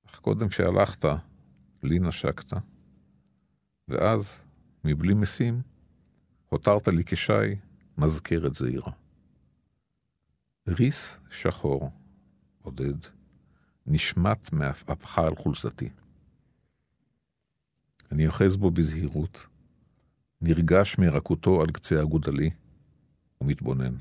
אך 0.05 0.19
קודם 0.19 0.49
שהלכת, 0.49 1.05
לי 1.83 1.99
נשקת, 1.99 2.53
ואז, 3.87 4.41
מבלי 4.83 5.13
משים, 5.13 5.61
הותרת 6.49 6.87
לי 6.87 7.03
כשי 7.05 7.55
מזכרת 7.99 8.55
זעירה. 8.55 8.91
ריס 10.67 11.19
שחור, 11.29 11.91
עודד, 12.61 12.93
נשמט 13.87 14.53
מעפעפך 14.53 15.19
על 15.19 15.35
חולצתי. 15.35 15.89
אני 18.11 18.27
אוחז 18.27 18.57
בו 18.57 18.71
בזהירות, 18.71 19.47
נרגש 20.41 20.97
מרכותו 20.97 21.61
על 21.61 21.67
קצה 21.67 22.01
הגודלי, 22.01 22.49
ומתבונן. 23.41 23.95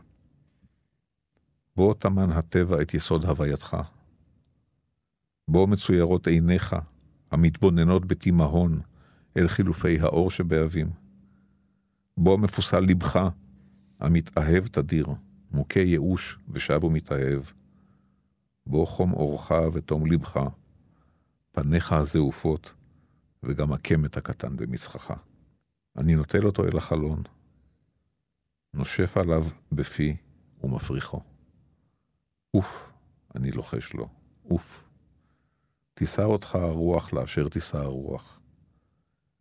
בו 1.76 1.94
טמן 1.94 2.32
הטבע 2.32 2.82
את 2.82 2.94
יסוד 2.94 3.24
הווייתך. 3.24 3.76
בו 5.48 5.66
מצוירות 5.66 6.26
עיניך, 6.26 6.76
המתבוננות 7.30 8.06
בתימהון 8.06 8.80
אל 9.36 9.48
חילופי 9.48 10.00
האור 10.00 10.30
שבאבים. 10.30 10.90
בו 12.16 12.38
מפוסל 12.38 12.80
לבך, 12.80 13.28
המתאהב 14.00 14.66
תדיר, 14.66 15.06
מוכה 15.50 15.80
ייאוש 15.80 16.38
ושב 16.48 16.84
ומתאהב. 16.84 17.42
בו 18.66 18.86
חום 18.86 19.12
אורך 19.12 19.52
ותום 19.72 20.12
לבך, 20.12 20.40
פניך 21.52 21.92
הזעופות, 21.92 22.74
וגם 23.42 23.72
הקמת 23.72 24.16
הקטן 24.16 24.56
במצחך. 24.56 25.12
אני 25.96 26.14
נוטל 26.14 26.46
אותו 26.46 26.64
אל 26.64 26.76
החלון, 26.76 27.22
נושף 28.74 29.16
עליו 29.16 29.44
בפי 29.72 30.16
ומפריחו. 30.64 31.20
אוף, 32.54 32.92
אני 33.34 33.50
לוחש 33.50 33.92
לו, 33.92 34.08
אוף. 34.50 34.88
תישא 35.94 36.22
אותך 36.22 36.54
הרוח 36.54 37.12
לאשר 37.12 37.48
תישא 37.48 37.78
הרוח. 37.78 38.40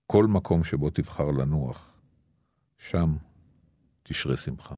כל 0.07 0.25
מקום 0.25 0.63
שבו 0.63 0.89
תבחר 0.89 1.31
לנוח, 1.31 1.93
שם 2.77 3.15
תשרה 4.07 4.37
שמחה. 4.37 4.75